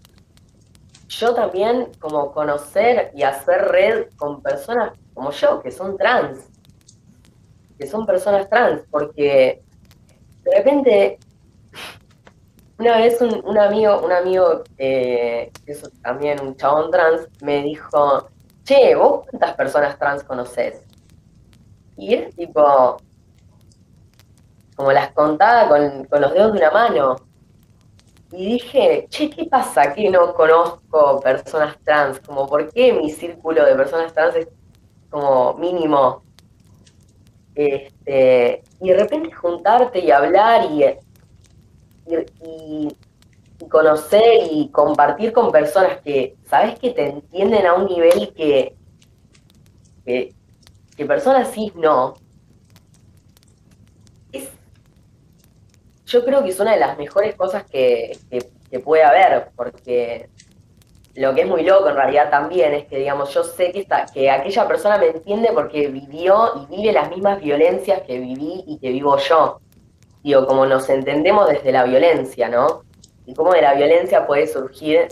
yo 1.08 1.34
también 1.34 1.90
como 1.98 2.32
conocer 2.32 3.10
y 3.14 3.22
hacer 3.22 3.68
red 3.68 4.06
con 4.16 4.42
personas 4.42 4.92
como 5.14 5.30
yo, 5.30 5.60
que 5.62 5.70
son 5.70 5.96
trans, 5.96 6.48
que 7.78 7.86
son 7.86 8.06
personas 8.06 8.48
trans, 8.48 8.82
porque 8.90 9.62
de 10.44 10.56
repente, 10.56 11.18
una 12.78 12.98
vez 12.98 13.20
un, 13.20 13.58
amigo, 13.58 14.00
un 14.02 14.12
amigo 14.12 14.62
eh, 14.76 15.50
que 15.64 15.72
es 15.72 15.82
también 16.02 16.40
un 16.40 16.56
chabón 16.56 16.90
trans, 16.90 17.26
me 17.42 17.62
dijo, 17.62 18.28
che, 18.64 18.94
¿vos 18.94 19.26
cuántas 19.28 19.54
personas 19.54 19.98
trans 19.98 20.22
conoces? 20.22 20.82
Y 21.96 22.14
es 22.14 22.36
tipo, 22.36 22.98
como 24.76 24.92
las 24.92 25.12
contaba 25.12 25.68
con, 25.68 26.04
con 26.04 26.20
los 26.20 26.32
dedos 26.32 26.52
de 26.52 26.58
una 26.58 26.70
mano 26.70 27.27
y 28.32 28.46
dije, 28.52 29.06
che, 29.08 29.30
¿qué 29.30 29.46
pasa 29.46 29.94
que 29.94 30.10
no 30.10 30.34
conozco 30.34 31.20
personas 31.20 31.78
trans? 31.84 32.20
Como, 32.20 32.46
¿por 32.46 32.70
qué 32.72 32.92
mi 32.92 33.10
círculo 33.10 33.64
de 33.64 33.74
personas 33.74 34.12
trans 34.12 34.36
es 34.36 34.48
como 35.10 35.54
mínimo. 35.54 36.22
Este, 37.54 38.62
y 38.80 38.88
de 38.88 38.96
repente 38.96 39.32
juntarte 39.32 39.98
y 39.98 40.10
hablar 40.10 40.66
y, 40.70 40.84
y, 42.44 42.96
conocer 43.68 44.48
y 44.52 44.68
compartir 44.70 45.32
con 45.32 45.50
personas 45.50 46.00
que, 46.02 46.36
sabes 46.46 46.78
que 46.78 46.90
te 46.90 47.08
entienden 47.08 47.66
a 47.66 47.74
un 47.74 47.86
nivel 47.86 48.32
que, 48.32 48.76
que, 50.04 50.34
personas 51.06 51.48
sí 51.48 51.72
no. 51.74 52.14
Yo 56.08 56.24
creo 56.24 56.42
que 56.42 56.48
es 56.48 56.58
una 56.58 56.72
de 56.72 56.80
las 56.80 56.96
mejores 56.96 57.34
cosas 57.34 57.64
que, 57.64 58.18
que 58.70 58.80
puede 58.80 59.04
haber, 59.04 59.50
porque 59.54 60.28
lo 61.14 61.34
que 61.34 61.42
es 61.42 61.46
muy 61.48 61.62
loco 61.62 61.88
en 61.88 61.96
realidad 61.96 62.30
también 62.30 62.74
es 62.74 62.86
que, 62.86 62.98
digamos, 62.98 63.32
yo 63.34 63.44
sé 63.44 63.72
que, 63.72 63.80
esta, 63.80 64.06
que 64.06 64.30
aquella 64.30 64.66
persona 64.66 64.98
me 64.98 65.08
entiende 65.08 65.50
porque 65.52 65.88
vivió 65.88 66.52
y 66.62 66.76
vive 66.76 66.92
las 66.92 67.10
mismas 67.10 67.40
violencias 67.40 68.02
que 68.02 68.18
viví 68.18 68.64
y 68.66 68.78
que 68.78 68.90
vivo 68.90 69.16
yo. 69.18 69.60
Digo, 70.22 70.46
como 70.46 70.64
nos 70.64 70.88
entendemos 70.88 71.48
desde 71.48 71.72
la 71.72 71.84
violencia, 71.84 72.48
¿no? 72.48 72.84
Y 73.26 73.34
cómo 73.34 73.52
de 73.52 73.62
la 73.62 73.74
violencia 73.74 74.26
puede 74.26 74.46
surgir, 74.46 75.08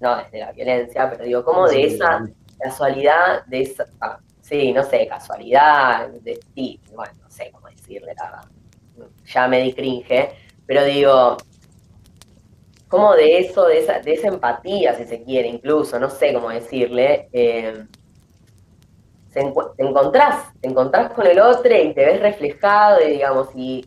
no 0.00 0.16
desde 0.16 0.40
la 0.40 0.52
violencia, 0.52 1.10
pero 1.10 1.24
digo, 1.24 1.44
cómo 1.44 1.68
de 1.68 1.84
esa 1.84 2.26
casualidad, 2.58 3.44
de 3.46 3.62
esa, 3.62 3.86
ah, 4.00 4.18
sí, 4.40 4.72
no 4.72 4.82
sé, 4.82 5.06
casualidad, 5.06 6.08
de, 6.08 6.40
sí, 6.54 6.80
bueno, 6.94 7.12
no 7.22 7.30
sé 7.30 7.50
cómo 7.52 7.68
decirle, 7.68 8.14
la, 8.16 8.42
ya 9.32 9.48
me 9.48 9.62
di 9.62 9.72
cringe, 9.72 10.30
pero 10.66 10.84
digo, 10.84 11.36
como 12.88 13.14
de 13.14 13.38
eso, 13.38 13.66
de 13.66 13.78
esa, 13.78 14.00
de 14.00 14.14
esa 14.14 14.28
empatía, 14.28 14.94
si 14.96 15.04
se 15.04 15.22
quiere, 15.22 15.48
incluso, 15.48 15.98
no 15.98 16.10
sé 16.10 16.32
cómo 16.34 16.48
decirle, 16.50 17.28
eh, 17.32 17.84
te 19.32 19.40
encontrás, 19.78 20.52
te 20.60 20.68
encontrás 20.68 21.12
con 21.12 21.26
el 21.26 21.38
otro 21.38 21.72
y 21.72 21.94
te 21.94 22.04
ves 22.04 22.20
reflejado, 22.20 23.00
y 23.06 23.12
digamos, 23.12 23.48
y, 23.54 23.86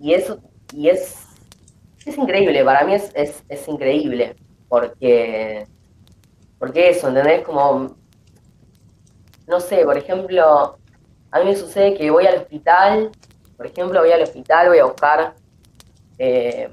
y 0.00 0.14
eso, 0.14 0.40
y 0.72 0.88
es, 0.88 1.26
es 2.06 2.16
increíble, 2.16 2.64
para 2.64 2.84
mí 2.84 2.94
es, 2.94 3.12
es, 3.14 3.68
increíble, 3.68 4.36
porque, 4.68 5.66
porque 6.58 6.88
eso, 6.90 7.08
¿entendés? 7.08 7.42
Como, 7.42 7.94
no 9.46 9.60
sé, 9.60 9.84
por 9.84 9.98
ejemplo, 9.98 10.78
a 11.30 11.38
mí 11.40 11.44
me 11.44 11.56
sucede 11.56 11.94
que 11.94 12.10
voy 12.10 12.26
al 12.26 12.38
hospital, 12.38 13.10
por 13.56 13.66
ejemplo, 13.66 14.00
voy 14.00 14.12
al 14.12 14.22
hospital, 14.22 14.68
voy 14.68 14.78
a 14.78 14.84
buscar 14.84 15.34
eh, 16.18 16.68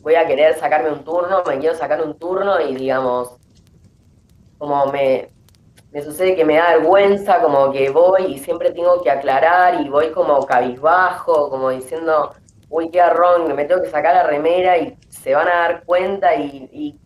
voy 0.00 0.14
a 0.14 0.26
querer 0.26 0.54
sacarme 0.58 0.90
un 0.90 1.04
turno, 1.04 1.42
me 1.46 1.58
quiero 1.58 1.74
sacar 1.76 2.02
un 2.02 2.18
turno 2.18 2.60
y 2.60 2.74
digamos, 2.74 3.36
como 4.58 4.86
me, 4.86 5.30
me 5.92 6.02
sucede 6.02 6.36
que 6.36 6.44
me 6.44 6.56
da 6.56 6.76
vergüenza, 6.76 7.40
como 7.40 7.70
que 7.72 7.90
voy 7.90 8.26
y 8.26 8.38
siempre 8.38 8.70
tengo 8.70 9.02
que 9.02 9.10
aclarar 9.10 9.80
y 9.80 9.88
voy 9.88 10.10
como 10.12 10.44
cabizbajo, 10.46 11.50
como 11.50 11.70
diciendo, 11.70 12.34
uy, 12.70 12.90
qué 12.90 13.00
arrón, 13.00 13.54
me 13.54 13.64
tengo 13.64 13.82
que 13.82 13.90
sacar 13.90 14.14
la 14.14 14.22
remera 14.24 14.78
y 14.78 14.96
se 15.08 15.34
van 15.34 15.48
a 15.48 15.56
dar 15.56 15.84
cuenta 15.84 16.34
y, 16.36 16.98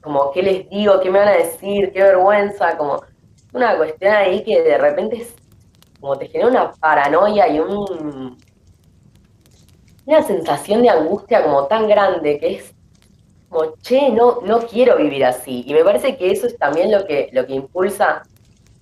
como, 0.00 0.32
¿qué 0.32 0.42
les 0.42 0.68
digo? 0.68 1.00
¿Qué 1.00 1.10
me 1.10 1.20
van 1.20 1.28
a 1.28 1.36
decir? 1.36 1.92
¿Qué 1.92 2.02
vergüenza? 2.02 2.76
Como 2.76 3.04
una 3.52 3.76
cuestión 3.76 4.12
ahí 4.12 4.42
que 4.42 4.60
de 4.60 4.76
repente 4.76 5.16
es, 5.16 5.36
como 6.02 6.18
te 6.18 6.28
genera 6.28 6.50
una 6.50 6.72
paranoia 6.72 7.48
y 7.48 7.60
un 7.60 8.36
una 10.04 10.22
sensación 10.22 10.82
de 10.82 10.90
angustia 10.90 11.42
como 11.44 11.66
tan 11.66 11.88
grande 11.88 12.38
que 12.38 12.56
es 12.56 12.74
como, 13.48 13.74
che, 13.82 14.10
no, 14.10 14.40
no 14.42 14.60
quiero 14.66 14.96
vivir 14.96 15.24
así. 15.24 15.62
Y 15.66 15.74
me 15.74 15.84
parece 15.84 16.16
que 16.16 16.30
eso 16.30 16.46
es 16.46 16.56
también 16.56 16.90
lo 16.90 17.06
que, 17.06 17.28
lo 17.32 17.46
que 17.46 17.52
impulsa 17.52 18.22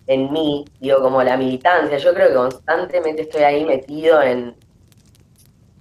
en 0.06 0.32
mí, 0.32 0.64
digo, 0.80 1.00
como 1.00 1.22
la 1.22 1.36
militancia. 1.36 1.98
Yo 1.98 2.14
creo 2.14 2.28
que 2.28 2.34
constantemente 2.34 3.22
estoy 3.22 3.42
ahí 3.42 3.64
metido 3.64 4.22
en, 4.22 4.56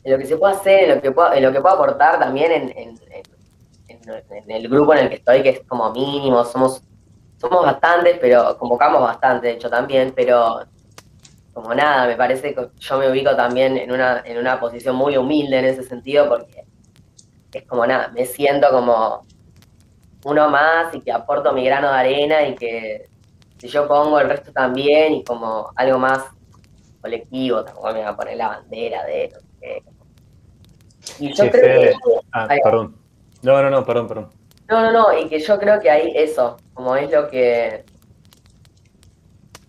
lo 0.04 0.17
que 0.17 0.25
se 0.25 0.38
puede 0.38 0.56
hacer, 0.56 0.89
en 0.89 0.95
lo 0.95 1.02
que 1.02 1.12
puedo, 1.12 1.34
en 1.34 1.43
lo 1.43 1.52
que 1.52 1.62
puedo 1.62 1.75
aportar 1.75 2.19
también 2.19 2.52
en, 2.52 2.78
en, 2.78 2.99
en, 3.88 4.52
el 4.52 4.67
grupo 4.67 4.93
en 4.93 4.99
el 5.02 5.10
que 5.10 5.15
estoy, 5.15 5.43
que 5.43 5.49
es 5.49 5.62
como 5.67 5.91
mínimo, 5.91 6.43
somos, 6.43 6.82
somos 7.38 7.63
bastantes, 7.63 8.17
pero 8.19 8.58
convocamos 8.58 9.02
bastante, 9.02 9.47
de 9.47 9.54
hecho, 9.54 9.69
también, 9.69 10.13
pero 10.15 10.62
como 11.54 11.74
nada, 11.74 12.08
me 12.08 12.16
parece 12.16 12.54
que 12.54 12.70
yo 12.78 12.98
me 12.98 13.10
ubico 13.10 13.36
también 13.36 13.78
en 13.78 13.92
una, 13.92 14.22
en 14.26 14.38
una 14.38 14.60
posición 14.60 14.96
muy 14.96 15.18
humilde 15.18 15.60
en 15.60 15.66
ese 15.66 15.84
sentido 15.84 16.30
porque 16.30 16.66
es 17.52 17.64
como 17.66 17.86
nada, 17.86 18.10
me 18.10 18.26
siento 18.26 18.70
como 18.70 19.26
uno 20.26 20.50
más 20.50 20.94
y 20.94 21.02
que 21.02 21.12
aporto 21.12 21.54
mi 21.54 21.66
grano 21.66 21.92
de 21.92 21.98
arena 21.98 22.48
y 22.48 22.56
que 22.56 23.10
si 23.58 23.68
yo 23.68 23.88
pongo 23.88 24.20
el 24.20 24.30
resto 24.30 24.52
también 24.52 25.16
y 25.16 25.24
como 25.24 25.72
algo 25.76 25.98
más 25.98 26.26
colectivo, 27.02 27.64
tampoco 27.64 27.88
me 27.88 28.00
voy 28.00 28.04
a 28.04 28.16
poner 28.16 28.38
la 28.38 28.48
bandera 28.50 29.06
de 29.06 29.26
eso. 29.26 29.40
Y 31.20 31.34
yo 31.34 31.50
creo 31.50 31.82
que... 31.82 31.94
Ah, 32.32 32.48
perdón. 32.64 32.96
No, 33.42 33.62
no, 33.62 33.70
no, 33.70 33.86
perdón, 33.86 34.08
perdón. 34.08 34.30
No, 34.68 34.82
no, 34.82 34.92
no, 34.92 35.18
y 35.18 35.28
que 35.28 35.40
yo 35.40 35.58
creo 35.58 35.80
que 35.80 35.90
hay 35.90 36.12
eso, 36.16 36.58
como 36.74 36.96
es 36.96 37.12
lo 37.12 37.28
que 37.28 37.84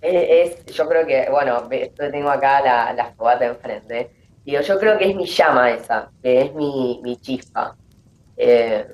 es, 0.01 0.65
yo 0.67 0.89
creo 0.89 1.07
que, 1.07 1.29
bueno, 1.31 1.69
tengo 1.97 2.31
acá 2.31 2.61
la, 2.63 2.93
la 2.93 3.13
fogata 3.13 3.47
enfrente. 3.47 4.11
Digo, 4.45 4.61
yo 4.63 4.79
creo 4.79 4.99
que 4.99 5.11
es 5.11 5.17
mi 5.17 5.27
llama 5.27 5.71
esa, 5.71 6.11
que 6.23 6.43
es 6.43 6.55
mi, 6.55 7.01
mi 7.03 7.17
chispa. 7.17 7.77
Eh, 8.37 8.87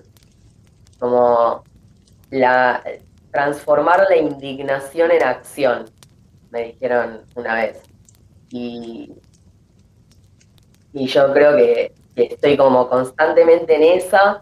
como 0.98 1.62
la 2.30 2.82
transformar 3.30 4.06
la 4.08 4.16
indignación 4.16 5.10
en 5.10 5.22
acción, 5.22 5.84
me 6.50 6.64
dijeron 6.64 7.22
una 7.34 7.54
vez. 7.54 7.82
Y, 8.50 9.12
y 10.92 11.06
yo 11.06 11.32
creo 11.32 11.56
que, 11.56 11.92
que 12.14 12.22
estoy 12.24 12.56
como 12.56 12.88
constantemente 12.88 13.76
en 13.76 13.98
esa 13.98 14.40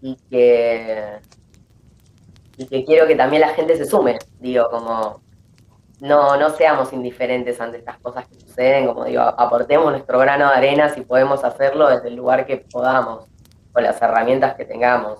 y 0.00 0.16
que, 0.30 1.18
y 2.56 2.66
que 2.66 2.84
quiero 2.84 3.06
que 3.06 3.14
también 3.14 3.42
la 3.42 3.50
gente 3.50 3.76
se 3.76 3.84
sume, 3.84 4.18
digo, 4.40 4.70
como 4.70 5.20
no, 6.00 6.36
no 6.36 6.50
seamos 6.50 6.92
indiferentes 6.92 7.60
ante 7.60 7.78
estas 7.78 7.98
cosas 7.98 8.26
que 8.28 8.40
suceden, 8.40 8.86
como 8.86 9.04
digo, 9.04 9.22
aportemos 9.22 9.90
nuestro 9.90 10.18
grano 10.18 10.48
de 10.48 10.54
arena 10.54 10.88
si 10.94 11.00
podemos 11.00 11.42
hacerlo 11.44 11.88
desde 11.88 12.08
el 12.08 12.16
lugar 12.16 12.46
que 12.46 12.58
podamos, 12.58 13.26
con 13.72 13.82
las 13.82 14.00
herramientas 14.00 14.54
que 14.54 14.64
tengamos. 14.64 15.18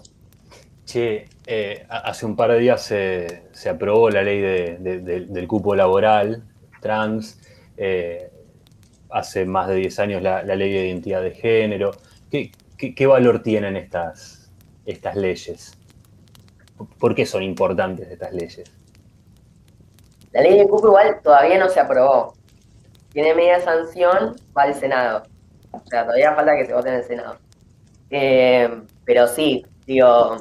Sí, 0.85 1.23
eh, 1.47 1.87
hace 1.89 2.25
un 2.25 2.35
par 2.35 2.53
de 2.53 2.59
días 2.61 2.83
se, 2.83 3.43
aprobó 3.69 4.09
la 4.09 4.23
ley 4.23 4.41
del 4.41 5.47
cupo 5.47 5.75
laboral 5.75 6.45
trans, 6.81 7.41
eh, 7.77 8.31
hace 9.11 9.45
más 9.45 9.69
de 9.69 9.75
10 9.77 9.99
años 9.99 10.23
la, 10.23 10.43
ley 10.43 10.73
de 10.73 10.87
identidad 10.87 11.23
de 11.23 11.33
género. 11.33 11.91
¿Qué, 12.31 12.53
qué, 12.77 13.07
valor 13.07 13.43
tienen 13.43 13.77
estas, 13.77 14.51
estas 14.87 15.17
leyes? 15.17 15.77
¿Por 16.99 17.15
qué 17.15 17.27
son 17.27 17.43
importantes 17.43 18.09
estas 18.11 18.33
leyes? 18.33 18.78
La 20.39 20.45
ley 20.45 20.57
de 20.57 20.69
cupo 20.69 20.87
igual 20.87 21.21
todavía 21.21 21.59
no 21.59 21.69
se 21.69 21.81
aprobó. 21.81 22.33
Tiene 23.13 23.35
media 23.35 23.59
sanción, 23.61 24.37
va 24.57 24.63
al 24.63 24.75
Senado. 24.75 25.25
O 25.73 25.83
sea, 25.87 26.05
todavía 26.05 26.33
falta 26.33 26.55
que 26.55 26.65
se 26.65 26.75
vote 26.75 26.91
en 26.91 26.95
el 26.95 27.03
Senado. 27.03 27.39
Eh, 28.09 28.83
pero 29.05 29.27
sí, 29.27 29.67
digo, 29.85 30.37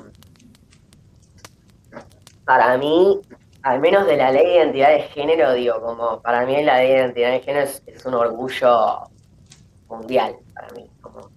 para 2.46 2.78
mí, 2.78 3.20
al 3.64 3.80
menos 3.80 4.06
de 4.06 4.18
la 4.18 4.32
ley 4.32 4.46
de 4.46 4.54
identidad 4.58 4.92
de 4.92 5.02
género, 5.02 5.54
digo, 5.54 5.82
como 5.82 6.22
para 6.22 6.46
mí 6.46 6.62
la 6.64 6.78
ley 6.78 6.90
de 6.90 6.98
identidad 6.98 7.32
de 7.32 7.40
género 7.40 7.66
es, 7.88 8.06
un 8.06 8.14
orgullo 8.14 9.00
mundial 9.88 10.36
para 10.54 10.68
mí. 10.76 10.88
Como, 11.02 11.32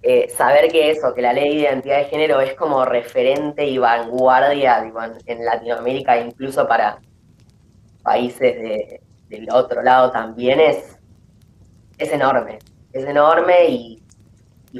eh, 0.00 0.30
saber 0.30 0.72
que 0.72 0.92
eso, 0.92 1.12
que 1.12 1.20
la 1.20 1.34
ley 1.34 1.56
de 1.56 1.60
identidad 1.60 1.98
de 1.98 2.04
género 2.06 2.40
es 2.40 2.54
como 2.54 2.86
referente 2.86 3.66
y 3.66 3.76
vanguardia 3.76 4.80
digo, 4.80 4.98
en 5.26 5.44
Latinoamérica, 5.44 6.16
incluso 6.16 6.66
para 6.66 6.98
países 8.02 9.00
del 9.28 9.48
otro 9.52 9.82
lado 9.82 10.10
también 10.10 10.58
es, 10.60 10.98
es 11.98 12.10
enorme, 12.12 12.58
es 12.92 13.04
enorme 13.04 13.68
y, 13.68 14.02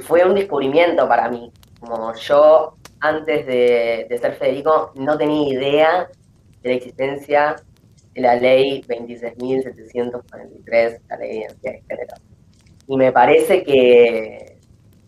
fue 0.03 0.23
un 0.23 0.35
descubrimiento 0.35 1.05
para 1.05 1.29
mí. 1.29 1.51
Como 1.81 2.15
yo 2.15 2.77
antes 3.01 3.45
de, 3.45 4.07
ser 4.21 4.35
Federico 4.35 4.93
no 4.95 5.17
tenía 5.17 5.49
idea 5.49 6.07
de 6.61 6.69
la 6.69 6.75
existencia 6.75 7.57
de 8.13 8.21
la 8.21 8.35
ley 8.35 8.81
26.743, 8.83 11.01
la 11.09 11.17
ley 11.17 11.29
de 11.29 11.35
identidad 11.39 11.73
de 11.73 11.83
género. 11.89 12.13
Y 12.87 12.95
me 12.95 13.11
parece 13.11 13.63
que, 13.63 14.59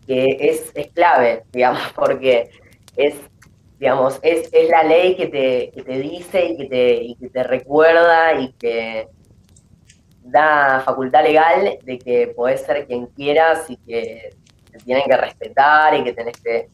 que 0.05 0.37
es, 0.41 0.69
es 0.75 0.91
clave, 0.91 1.43
digamos, 1.53 1.93
porque 1.95 2.49
es 2.97 3.15
digamos, 3.79 4.19
es, 4.21 4.49
la 4.69 4.83
ley 4.83 5.15
que 5.15 5.27
te, 5.27 5.97
dice 5.97 6.45
y 6.45 6.57
que 6.57 6.65
te, 6.65 7.15
que 7.19 7.29
te 7.29 7.43
recuerda 7.43 8.39
y 8.39 8.53
que 8.53 9.07
da 10.21 10.81
facultad 10.85 11.23
legal 11.23 11.77
de 11.83 11.99
que 11.99 12.27
podés 12.27 12.61
ser 12.61 12.87
quien 12.87 13.07
quieras 13.07 13.69
y 13.69 13.77
que 13.77 14.35
te 14.71 14.77
tienen 14.79 15.03
que 15.05 15.17
respetar 15.17 15.95
y 15.95 16.03
que 16.03 16.13
tenés 16.13 16.37
que 16.41 16.69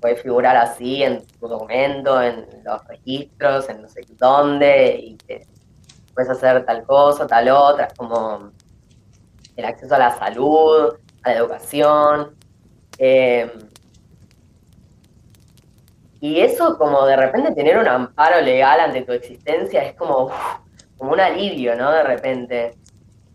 puede 0.00 0.16
figurar 0.16 0.54
así 0.56 1.02
en 1.02 1.24
tu 1.40 1.48
documento, 1.48 2.22
en 2.22 2.46
los 2.62 2.86
registros, 2.88 3.70
en 3.70 3.80
no 3.80 3.88
sé 3.88 4.02
dónde, 4.18 4.98
y 5.00 5.16
que 5.16 5.46
puedes 6.12 6.30
hacer 6.30 6.64
tal 6.66 6.84
cosa, 6.84 7.26
tal 7.26 7.48
otra, 7.48 7.88
como 7.96 8.52
el 9.56 9.64
acceso 9.64 9.94
a 9.94 9.98
la 9.98 10.18
salud, 10.18 10.94
a 11.22 11.30
la 11.30 11.36
educación. 11.38 12.36
Em, 12.98 13.48
y 16.24 16.40
eso 16.40 16.78
como 16.78 17.04
de 17.04 17.16
repente 17.16 17.52
tener 17.52 17.76
un 17.76 17.86
amparo 17.86 18.40
legal 18.40 18.80
ante 18.80 19.02
tu 19.02 19.12
existencia 19.12 19.84
es 19.84 19.94
como, 19.94 20.30
como 20.96 21.12
un 21.12 21.20
alivio, 21.20 21.76
¿no? 21.76 21.92
De 21.92 22.02
repente. 22.02 22.78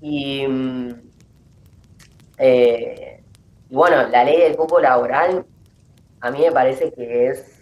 Y, 0.01 0.47
mm, 0.47 0.89
eh, 2.39 3.23
y 3.69 3.75
bueno, 3.75 4.07
la 4.07 4.23
ley 4.23 4.39
del 4.39 4.57
cupo 4.57 4.79
laboral 4.79 5.45
a 6.19 6.31
mí 6.31 6.39
me 6.39 6.51
parece 6.51 6.91
que 6.91 7.27
es 7.27 7.61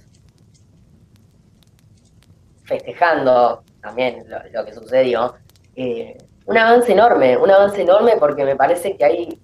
festejando 2.63 3.65
también 3.81 4.23
lo, 4.53 4.63
que 4.63 4.73
sucedió, 4.73 5.35
eh, 5.75 6.17
un 6.45 6.57
avance 6.57 6.93
enorme, 6.93 7.35
un 7.35 7.51
avance 7.51 7.81
enorme 7.81 8.13
porque 8.17 8.45
me 8.45 8.55
parece 8.55 8.95
que 8.95 9.03
hay 9.03 9.41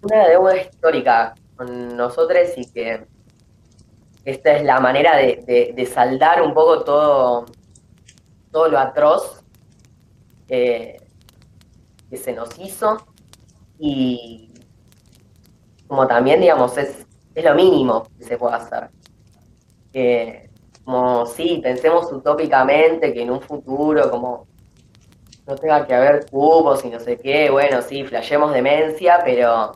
una 0.00 0.26
deuda 0.26 0.56
histórica 0.56 1.34
con 1.54 1.98
nosotros 1.98 2.48
y 2.56 2.64
que 2.64 3.09
esta 4.24 4.56
es 4.56 4.64
la 4.64 4.80
manera 4.80 5.16
de, 5.16 5.88
saldar 5.92 6.42
un 6.42 6.54
poco 6.54 6.84
todo, 6.84 7.46
todo 8.50 8.68
lo 8.68 8.78
atroz 8.78 9.42
eh, 10.48 11.00
que 12.08 12.16
se 12.16 12.32
nos 12.32 12.58
hizo 12.58 12.98
y 13.78 14.52
como 15.86 16.06
también, 16.06 16.40
digamos, 16.40 16.76
es, 16.78 17.06
es 17.34 17.44
lo 17.44 17.54
mínimo 17.54 18.06
que 18.16 18.24
se 18.24 18.38
puede 18.38 18.54
hacer. 18.54 18.90
Como, 20.84 21.26
sí, 21.26 21.60
pensemos 21.62 22.12
utópicamente 22.12 23.12
que 23.12 23.22
en 23.22 23.30
un 23.30 23.40
futuro, 23.40 24.10
como 24.10 24.46
no 25.46 25.56
tenga 25.56 25.86
que 25.86 25.94
haber 25.94 26.30
cubos 26.30 26.84
y 26.84 26.90
no 26.90 27.00
sé 27.00 27.16
qué, 27.16 27.50
bueno, 27.50 27.82
sí, 27.82 28.04
flashemos 28.04 28.52
demencia, 28.52 29.20
pero 29.24 29.72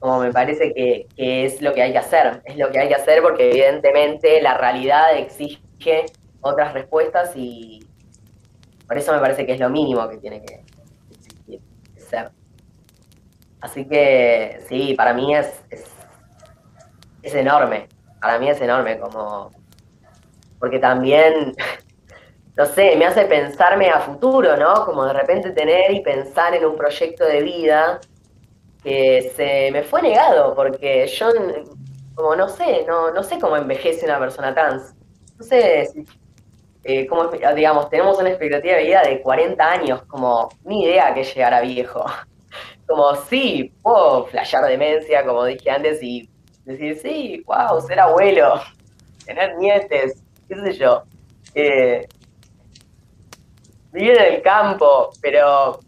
como 0.00 0.18
me 0.18 0.32
parece 0.32 0.72
que, 0.72 1.06
es 1.16 1.60
lo 1.60 1.74
que 1.74 1.82
hay 1.82 1.92
que 1.92 1.98
hacer, 1.98 2.42
es 2.46 2.56
lo 2.56 2.70
que 2.70 2.78
hay 2.80 2.88
que 2.88 2.94
hacer 2.94 3.22
porque 3.22 3.50
evidentemente 3.50 4.40
la 4.40 4.56
realidad 4.56 5.16
exige 5.16 6.06
otras 6.40 6.72
respuestas 6.72 7.32
y 7.36 7.86
por 8.88 8.96
eso 8.96 9.12
me 9.12 9.20
parece 9.20 9.44
que 9.44 9.52
es 9.52 9.60
lo 9.60 9.68
mínimo 9.68 10.08
que 10.08 10.16
tiene 10.16 10.42
que 10.42 10.64
existir, 11.10 11.60
ser. 11.96 12.30
Así 13.60 13.86
que 13.86 14.62
sí, 14.68 14.94
para 14.96 15.12
mí 15.12 15.34
es, 15.34 15.62
es, 17.22 17.34
enorme, 17.34 17.86
para 18.22 18.38
mí 18.38 18.48
es 18.48 18.58
enorme 18.62 18.98
como, 18.98 19.50
porque 20.58 20.78
también 20.78 21.54
no 22.56 22.64
sé, 22.64 22.96
me 22.96 23.04
hace 23.04 23.26
pensarme 23.26 23.90
a 23.90 24.00
futuro, 24.00 24.56
¿no? 24.56 24.86
Como 24.86 25.04
de 25.04 25.12
repente 25.12 25.50
tener 25.50 25.92
y 25.92 26.00
pensar 26.00 26.54
en 26.54 26.64
un 26.64 26.76
proyecto 26.76 27.26
de 27.26 27.42
vida 27.42 28.00
que 28.82 29.32
se 29.36 29.70
me 29.72 29.82
fue 29.82 30.02
negado, 30.02 30.54
porque 30.54 31.06
yo, 31.06 31.28
como 32.14 32.36
no 32.36 32.48
sé, 32.48 32.84
no, 32.86 33.10
no 33.10 33.22
sé 33.22 33.38
cómo 33.38 33.56
envejece 33.56 34.06
una 34.06 34.18
persona 34.18 34.54
trans. 34.54 34.94
Sé 35.40 35.88
eh, 36.84 37.06
cómo, 37.06 37.28
digamos, 37.28 37.90
tenemos 37.90 38.18
una 38.18 38.30
expectativa 38.30 38.76
de 38.76 38.84
vida 38.84 39.02
de 39.02 39.20
40 39.20 39.70
años, 39.70 40.02
como 40.06 40.48
ni 40.64 40.84
idea 40.84 41.12
que 41.14 41.24
llegar 41.24 41.54
a 41.54 41.60
viejo. 41.60 42.04
Como 42.86 43.14
sí, 43.14 43.72
puedo 43.82 44.26
flashear 44.26 44.64
demencia, 44.64 45.24
como 45.24 45.44
dije 45.44 45.70
antes, 45.70 46.02
y 46.02 46.28
decir, 46.64 46.98
sí, 47.00 47.44
wow, 47.46 47.80
ser 47.80 48.00
abuelo, 48.00 48.60
tener 49.24 49.56
nietes, 49.58 50.20
qué 50.48 50.56
sé 50.56 50.72
yo. 50.72 51.04
Eh, 51.54 52.08
vivir 53.92 54.18
en 54.18 54.34
el 54.34 54.42
campo, 54.42 55.10
pero 55.20 55.78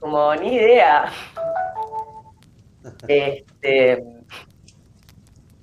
como 0.00 0.34
ni 0.34 0.56
idea. 0.56 1.12
Este, 3.06 4.04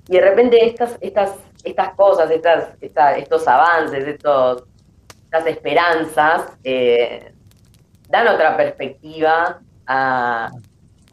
y 0.07 0.13
de 0.13 0.21
repente 0.21 0.65
estas, 0.65 0.97
estas, 1.01 1.35
estas 1.63 1.93
cosas, 1.95 2.31
estos 2.31 3.47
avances, 3.47 4.07
estas 4.07 5.45
esperanzas, 5.45 6.57
eh, 6.63 7.33
dan 8.09 8.27
otra 8.27 8.57
perspectiva 8.57 9.59
a, 9.85 10.49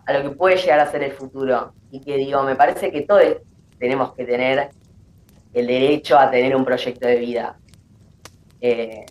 a, 0.07 0.13
lo 0.13 0.23
que 0.23 0.37
puede 0.37 0.57
llegar 0.57 0.81
a 0.81 0.91
ser 0.91 1.03
el 1.03 1.13
futuro. 1.13 1.75
Y 1.91 2.01
que 2.01 2.17
digo, 2.17 2.43
me 2.43 2.57
parece 2.57 2.91
que 2.91 3.03
todos 3.03 3.23
tenemos 3.79 4.15
que 4.15 4.25
tener 4.25 4.71
el 5.53 5.67
derecho 5.67 6.19
a 6.19 6.31
tener 6.31 6.55
un 6.55 6.65
proyecto 6.65 7.07
de 7.07 7.17
vida. 7.17 7.57
Eh, 8.61 9.05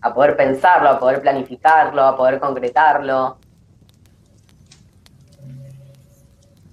a 0.00 0.12
poder 0.12 0.36
pensarlo, 0.36 0.88
a 0.90 0.98
poder 0.98 1.20
planificarlo, 1.20 2.02
a 2.02 2.16
poder 2.16 2.40
concretarlo, 2.40 3.38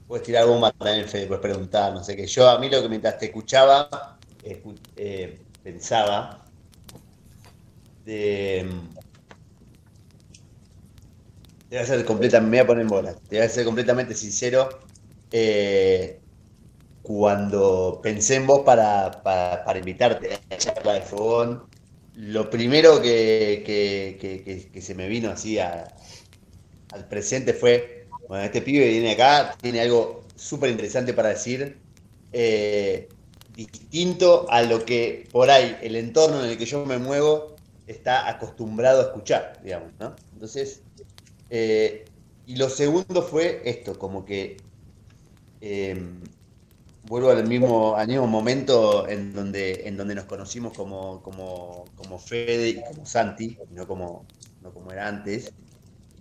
Puedes 0.09 0.25
tirar 0.25 0.47
más 0.47 0.73
también, 0.73 1.07
Fede, 1.07 1.27
puedes 1.27 1.43
preguntar, 1.43 1.93
no 1.93 2.03
sé 2.03 2.15
qué. 2.15 2.25
Yo 2.25 2.49
a 2.49 2.57
mí 2.57 2.67
lo 2.67 2.81
que 2.81 2.89
mientras 2.89 3.19
te 3.19 3.27
escuchaba, 3.27 4.17
eh, 4.43 5.39
pensaba 5.61 6.45
de... 8.05 8.67
Te 11.69 11.75
voy 11.75 11.77
a 11.77 11.85
ser 11.85 12.03
completamente, 12.05 12.49
me 12.49 12.57
voy 12.57 12.63
a 12.63 12.67
poner 12.67 12.81
en 12.81 12.87
bola, 12.87 13.13
te 13.13 13.37
voy 13.37 13.45
a 13.45 13.49
ser 13.49 13.65
completamente 13.65 14.15
sincero. 14.15 14.79
Eh, 15.31 16.19
cuando 17.03 17.99
pensé 18.01 18.37
en 18.37 18.47
vos 18.47 18.61
para, 18.61 19.21
para, 19.21 19.77
invitarte 19.77 20.33
a 20.33 20.39
la 20.49 20.57
charla 20.57 20.93
de 20.93 21.01
fogón, 21.01 21.65
lo 22.15 22.49
primero 22.49 22.99
que, 22.99 23.61
que, 23.63 24.81
se 24.81 24.95
me 24.95 25.07
vino 25.07 25.29
así 25.29 25.59
al 25.59 25.87
presente 27.07 27.53
fue 27.53 27.98
bueno, 28.29 28.43
este 28.45 28.61
pibe 28.61 28.87
viene 28.87 29.13
acá, 29.13 29.57
tiene 29.59 29.81
algo 29.81 30.23
súper 30.35 30.69
interesante 30.69 31.13
para 31.15 31.29
decir, 31.29 31.79
eh, 32.31 33.09
distinto 33.55 34.45
a 34.51 34.61
lo 34.61 34.85
que 34.85 35.27
por 35.31 35.49
ahí 35.49 35.75
el 35.81 35.95
entorno 35.95 36.43
en 36.43 36.51
el 36.51 36.57
que 36.57 36.65
yo 36.65 36.85
me 36.85 36.99
muevo 36.99 37.55
está 37.87 38.29
acostumbrado 38.29 39.01
a 39.01 39.03
escuchar, 39.05 39.59
digamos, 39.63 39.93
¿no? 39.99 40.15
Entonces, 40.33 40.83
eh, 41.49 42.05
y 42.45 42.55
lo 42.55 42.69
segundo 42.69 43.23
fue 43.23 43.63
esto, 43.65 43.97
como 43.97 44.23
que 44.23 44.57
em, 45.61 46.21
vuelvo 47.07 47.31
al 47.31 47.47
mismo, 47.47 47.95
al 47.95 48.07
mismo 48.07 48.27
momento 48.27 49.07
en 49.09 49.33
donde, 49.33 49.87
en 49.87 49.97
donde 49.97 50.13
nos 50.13 50.25
conocimos 50.25 50.73
como, 50.73 51.23
como, 51.23 51.85
como 51.95 52.19
Fede 52.19 52.69
y 52.69 52.75
como 52.75 53.07
Santi, 53.07 53.57
no 53.71 53.87
como, 53.87 54.23
no 54.61 54.71
como 54.71 54.91
era 54.91 55.07
antes. 55.07 55.51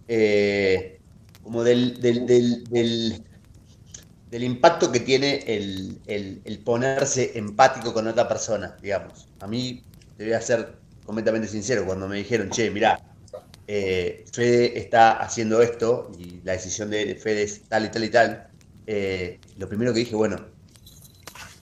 Eh, 0.09 0.98
como 1.43 1.65
del, 1.65 2.01
del, 2.01 3.25
impacto 4.31 4.93
que 4.93 5.01
tiene 5.01 5.45
el, 5.47 6.61
ponerse 6.65 7.39
empático 7.39 7.93
con 7.93 8.07
otra 8.07 8.29
persona, 8.29 8.77
digamos. 8.83 9.29
A 9.41 9.47
mí, 9.47 9.83
te 10.17 10.25
voy 10.25 10.33
a 10.35 10.41
ser 10.41 10.75
completamente 11.05 11.49
sincero, 11.49 11.87
cuando 11.87 12.09
me 12.09 12.17
dijeron, 12.17 12.51
che, 12.51 12.71
mirá, 12.71 13.01
eh, 13.67 14.25
Fede 14.33 14.79
está 14.79 15.13
haciendo 15.19 15.61
esto 15.63 16.11
y 16.19 16.41
la 16.43 16.53
decisión 16.53 16.91
de 16.91 17.15
Fede 17.15 17.43
es 17.43 17.63
tal 17.63 17.85
y 17.85 17.89
tal 17.91 18.05
y 18.05 18.09
tal, 18.11 18.49
eh, 18.87 19.39
lo 19.59 19.69
primero 19.69 19.93
que 19.93 20.01
dije, 20.01 20.17
bueno, 20.17 20.37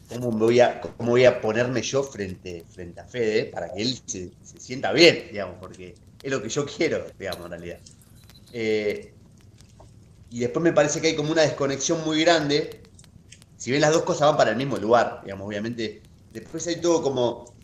¿cómo 0.09 0.31
voy 0.31 0.61
a, 0.61 0.81
cómo 0.81 1.11
voy 1.11 1.25
a 1.25 1.41
ponerme 1.41 1.83
yo 1.83 2.05
frente, 2.05 2.65
frente 2.69 3.01
a 3.01 3.05
Fede 3.05 3.47
para 3.47 3.73
que 3.73 3.83
él 3.83 3.99
se, 4.07 4.31
sienta 4.57 4.93
bien, 4.93 5.27
digamos, 5.33 5.57
porque 5.61 5.97
es 6.23 6.31
lo 6.31 6.41
que 6.41 6.49
yo 6.49 6.65
quiero, 6.65 7.05
digamos, 7.19 7.47
en 7.47 7.51
realidad. 7.51 7.79
Eh, 8.53 9.13
y 10.31 10.41
después 10.41 10.63
me 10.63 10.73
parece 10.73 11.01
que 11.01 11.09
hay 11.09 11.17
como 11.17 11.33
una 11.33 11.43
desconexión 11.43 12.05
muy 12.05 12.21
grande. 12.23 12.83
Si 13.57 13.71
bien 13.71 13.81
las 13.81 13.93
dos 13.93 14.03
cosas 14.03 14.29
van 14.29 14.37
para 14.37 14.51
el 14.51 14.57
mismo 14.57 14.77
lugar, 14.77 15.21
digamos, 15.25 15.47
obviamente. 15.47 16.03
Después 16.33 16.67
hay 16.67 16.81
todo 16.81 17.03
como. 17.03 17.55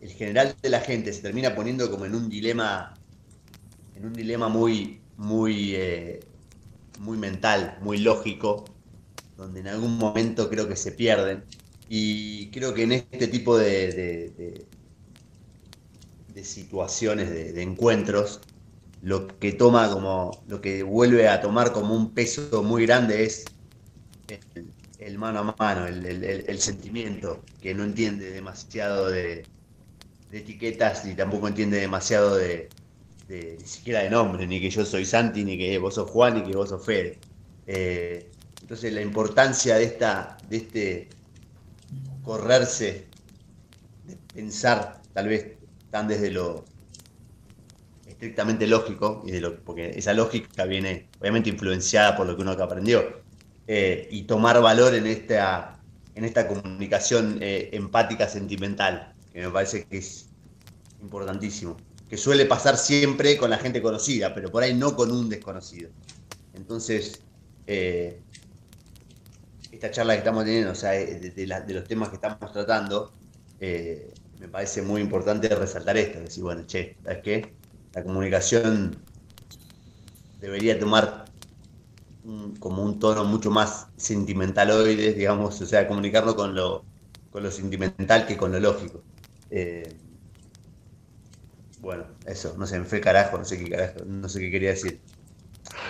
El 0.00 0.10
general 0.10 0.54
de 0.60 0.68
la 0.68 0.80
gente 0.80 1.12
se 1.12 1.22
termina 1.22 1.54
poniendo 1.54 1.90
como 1.90 2.04
en 2.04 2.14
un 2.14 2.28
dilema. 2.28 2.94
En 3.96 4.06
un 4.06 4.12
dilema 4.12 4.48
muy. 4.48 5.00
muy. 5.16 5.74
Eh, 5.74 6.20
muy 6.98 7.18
mental, 7.18 7.78
muy 7.80 7.98
lógico. 7.98 8.64
Donde 9.36 9.60
en 9.60 9.68
algún 9.68 9.96
momento 9.96 10.50
creo 10.50 10.68
que 10.68 10.76
se 10.76 10.92
pierden. 10.92 11.44
Y 11.88 12.50
creo 12.50 12.74
que 12.74 12.82
en 12.84 12.92
este 12.92 13.26
tipo 13.28 13.56
de, 13.56 14.66
de 16.34 16.44
situaciones, 16.44 17.30
de, 17.30 17.62
encuentros, 17.62 18.40
lo 19.02 19.26
que 19.26 19.52
toma 19.52 19.90
como, 19.90 20.44
lo 20.46 20.60
que 20.60 20.82
vuelve 20.84 21.28
a 21.28 21.40
tomar 21.40 21.72
como 21.72 21.94
un 21.94 22.14
peso 22.14 22.62
muy 22.62 22.86
grande 22.86 23.24
es 23.24 23.44
el, 24.98 25.18
mano 25.18 25.40
a 25.40 25.56
mano, 25.58 25.86
el, 25.86 26.58
sentimiento, 26.60 27.42
que 27.60 27.74
no 27.74 27.82
entiende 27.82 28.30
demasiado 28.30 29.10
de, 29.10 29.44
etiquetas 30.30 31.04
ni 31.04 31.14
tampoco 31.14 31.48
entiende 31.48 31.78
demasiado 31.78 32.36
de, 32.36 32.68
ni 33.28 33.66
siquiera 33.66 34.00
de 34.00 34.10
nombre, 34.10 34.46
ni 34.46 34.60
que 34.60 34.70
yo 34.70 34.84
soy 34.84 35.04
Santi, 35.04 35.44
ni 35.44 35.58
que 35.58 35.76
vos 35.78 35.94
sos 35.94 36.08
Juan, 36.08 36.34
ni 36.34 36.48
que 36.48 36.56
vos 36.56 36.68
sos 36.68 36.84
Fede. 36.84 37.18
Eh, 37.66 38.30
Entonces 38.60 38.92
la 38.92 39.02
importancia 39.02 39.76
de, 39.76 39.84
esta, 39.84 40.36
de 40.48 40.56
este 40.56 41.08
correrse, 42.22 43.06
de 44.06 44.16
pensar 44.32 45.02
tal 45.12 45.28
vez 45.28 45.56
tan 45.90 46.06
desde 46.06 46.30
lo 46.30 46.64
estrictamente 48.22 48.68
lógico, 48.68 49.24
y 49.26 49.32
de 49.32 49.40
lo, 49.40 49.64
porque 49.64 49.90
esa 49.98 50.14
lógica 50.14 50.64
viene 50.64 51.08
obviamente 51.18 51.50
influenciada 51.50 52.16
por 52.16 52.24
lo 52.24 52.36
que 52.36 52.42
uno 52.42 52.52
aprendió, 52.52 53.20
eh, 53.66 54.06
y 54.12 54.22
tomar 54.22 54.62
valor 54.62 54.94
en 54.94 55.08
esta, 55.08 55.80
en 56.14 56.24
esta 56.24 56.46
comunicación 56.46 57.38
eh, 57.40 57.70
empática 57.72 58.28
sentimental, 58.28 59.12
que 59.32 59.40
me 59.40 59.50
parece 59.50 59.86
que 59.86 59.98
es 59.98 60.28
importantísimo, 61.00 61.76
que 62.08 62.16
suele 62.16 62.46
pasar 62.46 62.76
siempre 62.76 63.36
con 63.36 63.50
la 63.50 63.58
gente 63.58 63.82
conocida, 63.82 64.32
pero 64.32 64.52
por 64.52 64.62
ahí 64.62 64.72
no 64.72 64.94
con 64.94 65.10
un 65.10 65.28
desconocido. 65.28 65.90
Entonces, 66.54 67.22
eh, 67.66 68.20
esta 69.72 69.90
charla 69.90 70.12
que 70.12 70.18
estamos 70.18 70.44
teniendo, 70.44 70.70
o 70.70 70.76
sea, 70.76 70.92
de, 70.92 71.64
los 71.66 71.88
temas 71.88 72.08
que 72.10 72.14
estamos 72.14 72.52
tratando, 72.52 73.12
me 73.58 74.48
parece 74.48 74.80
muy 74.80 75.00
importante 75.00 75.48
resaltar 75.48 75.96
esto, 75.96 76.20
decir, 76.20 76.44
bueno, 76.44 76.62
che, 76.66 76.96
¿sabes 77.02 77.18
qué? 77.24 77.61
La 77.94 78.02
comunicación 78.02 78.96
debería 80.40 80.78
tomar 80.78 81.24
como 82.58 82.82
un 82.82 82.98
tono 82.98 83.24
mucho 83.24 83.50
más 83.50 83.88
sentimentaloide, 83.96 85.12
digamos, 85.12 85.60
o 85.60 85.66
sea, 85.66 85.88
comunicarlo 85.88 86.36
con 86.36 86.54
lo, 86.54 86.84
con 87.30 87.42
lo 87.42 87.50
sentimental 87.50 88.26
que 88.26 88.36
con 88.36 88.52
lo 88.52 88.60
lógico. 88.60 89.02
Eh, 89.50 89.96
bueno, 91.80 92.04
eso, 92.26 92.54
no 92.56 92.66
sé, 92.66 92.78
me 92.78 92.84
fue 92.84 93.00
carajo, 93.00 93.38
no 93.38 93.44
sé 93.44 93.58
qué 93.58 93.70
carajo, 93.70 94.04
no 94.06 94.28
sé 94.28 94.40
qué 94.40 94.50
quería 94.50 94.70
decir. 94.70 95.00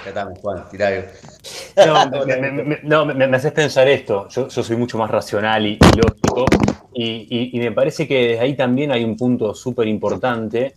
Acá 0.09 0.29
Juan, 0.41 0.65
tirá 0.71 0.91
No, 2.83 3.05
me, 3.05 3.15
me, 3.15 3.37
haces 3.37 3.53
pensar 3.53 3.89
esto. 3.89 4.29
Yo, 4.29 4.49
soy 4.51 4.77
mucho 4.77 4.97
más 4.99 5.11
racional 5.11 5.67
y, 5.67 5.79
lógico. 5.97 6.47
Y, 6.95 7.51
y, 7.55 7.59
me 7.59 7.73
parece 7.73 8.09
que 8.09 8.39
ahí 8.39 8.57
también 8.57 8.91
hay 8.91 9.05
un 9.05 9.17
punto 9.17 9.55
súper 9.55 9.87
importante 9.89 10.75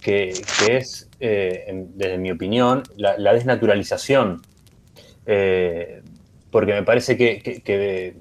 que, 0.00 0.30
es, 0.68 1.08
eh, 1.20 1.86
desde 1.94 2.18
mi 2.18 2.30
opinión, 2.30 2.82
la, 2.96 3.32
desnaturalización. 3.32 4.42
Eh, 5.26 6.02
porque 6.50 6.72
me 6.72 6.82
parece 6.82 7.16
que, 7.16 7.40
que, 7.62 8.14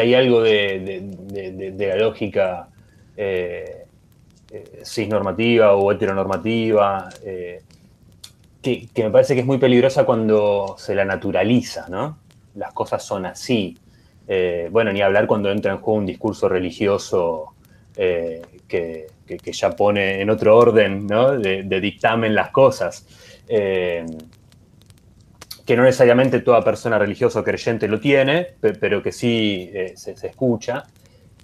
hay 0.00 0.14
algo 0.14 0.42
de, 0.42 1.76
la 1.78 1.96
lógica 1.96 2.68
eh, 3.16 3.86
cisnormativa 4.82 5.74
o 5.74 5.92
heteronormativa 5.92 7.08
que, 8.60 8.88
me 8.96 9.10
parece 9.10 9.34
que 9.34 9.40
es 9.40 9.46
muy 9.46 9.58
peligrosa 9.58 10.04
cuando 10.04 10.74
se 10.76 10.94
la 10.94 11.04
naturaliza, 11.04 11.86
¿no? 11.88 12.18
Las 12.56 12.72
cosas 12.72 13.04
son 13.04 13.26
así. 13.26 13.78
bueno, 14.70 14.92
ni 14.92 15.00
hablar 15.00 15.28
cuando 15.28 15.50
entra 15.50 15.72
en 15.72 15.78
juego 15.78 16.00
un 16.00 16.06
discurso 16.06 16.48
religioso 16.48 17.54
que, 17.94 19.06
que, 19.38 19.52
ya 19.52 19.70
pone 19.70 20.20
en 20.20 20.30
otro 20.30 20.56
orden 20.56 21.06
de, 21.06 21.80
dictamen 21.80 22.34
las 22.34 22.50
cosas. 22.50 23.06
Eh, 23.48 24.04
que 25.66 25.76
no 25.76 25.84
necesariamente 25.84 26.40
toda 26.40 26.64
persona 26.64 26.98
religiosa 26.98 27.40
o 27.40 27.44
creyente 27.44 27.86
lo 27.86 28.00
tiene, 28.00 28.54
pero 28.60 29.02
que 29.02 29.12
sí 29.12 29.70
eh, 29.72 29.92
se, 29.94 30.14
escucha. 30.26 30.84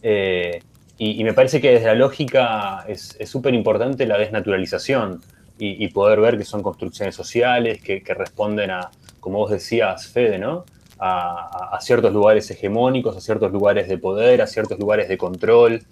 Eh, 0.03 0.61
y, 0.99 1.22
me 1.22 1.32
parece 1.32 1.61
que 1.61 1.70
desde 1.70 1.87
la 1.87 1.95
lógica 1.95 2.84
es 2.89 3.16
súper 3.24 3.55
importante 3.55 4.05
la 4.07 4.18
desnaturalización 4.18 5.20
y, 5.59 5.89
poder 5.89 6.20
ver 6.20 6.39
que 6.39 6.45
son 6.45 6.62
construcciones 6.62 7.14
sociales 7.14 7.80
que, 7.80 8.03
responden 8.14 8.70
a, 8.70 8.91
como 9.20 9.39
vos 9.39 9.51
decías, 9.51 10.09
Fede, 10.09 10.39
¿no? 10.39 10.64
A, 10.99 11.78
ciertos 11.80 12.12
lugares 12.12 12.51
hegemónicos, 12.51 13.16
a 13.16 13.20
ciertos 13.20 13.53
lugares 13.53 13.89
de 13.89 13.99
poder, 13.99 14.43
a 14.43 14.47
ciertos 14.47 14.78
lugares 14.78 15.09
de 15.09 15.16
control 15.18 15.82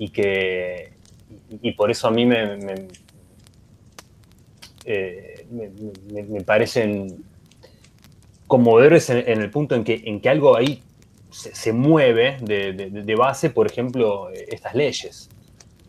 y 0.00 0.08
que 0.08 0.94
y 1.62 1.72
por 1.72 1.90
eso 1.90 2.08
a 2.08 2.10
mí 2.10 2.24
me, 2.24 2.56
me, 2.56 2.88
eh, 4.86 5.46
parecen 6.46 7.22
conmovedores 8.46 9.10
en, 9.10 9.40
el 9.40 9.50
punto 9.50 9.74
en 9.74 9.84
que, 9.84 10.02
en 10.06 10.20
que 10.20 10.28
algo 10.28 10.56
ahí 10.56 10.82
se, 11.30 11.72
mueve 11.72 12.38
de, 12.40 13.14
base, 13.14 13.50
por 13.50 13.66
ejemplo, 13.66 14.30
estas 14.30 14.74
leyes. 14.74 15.28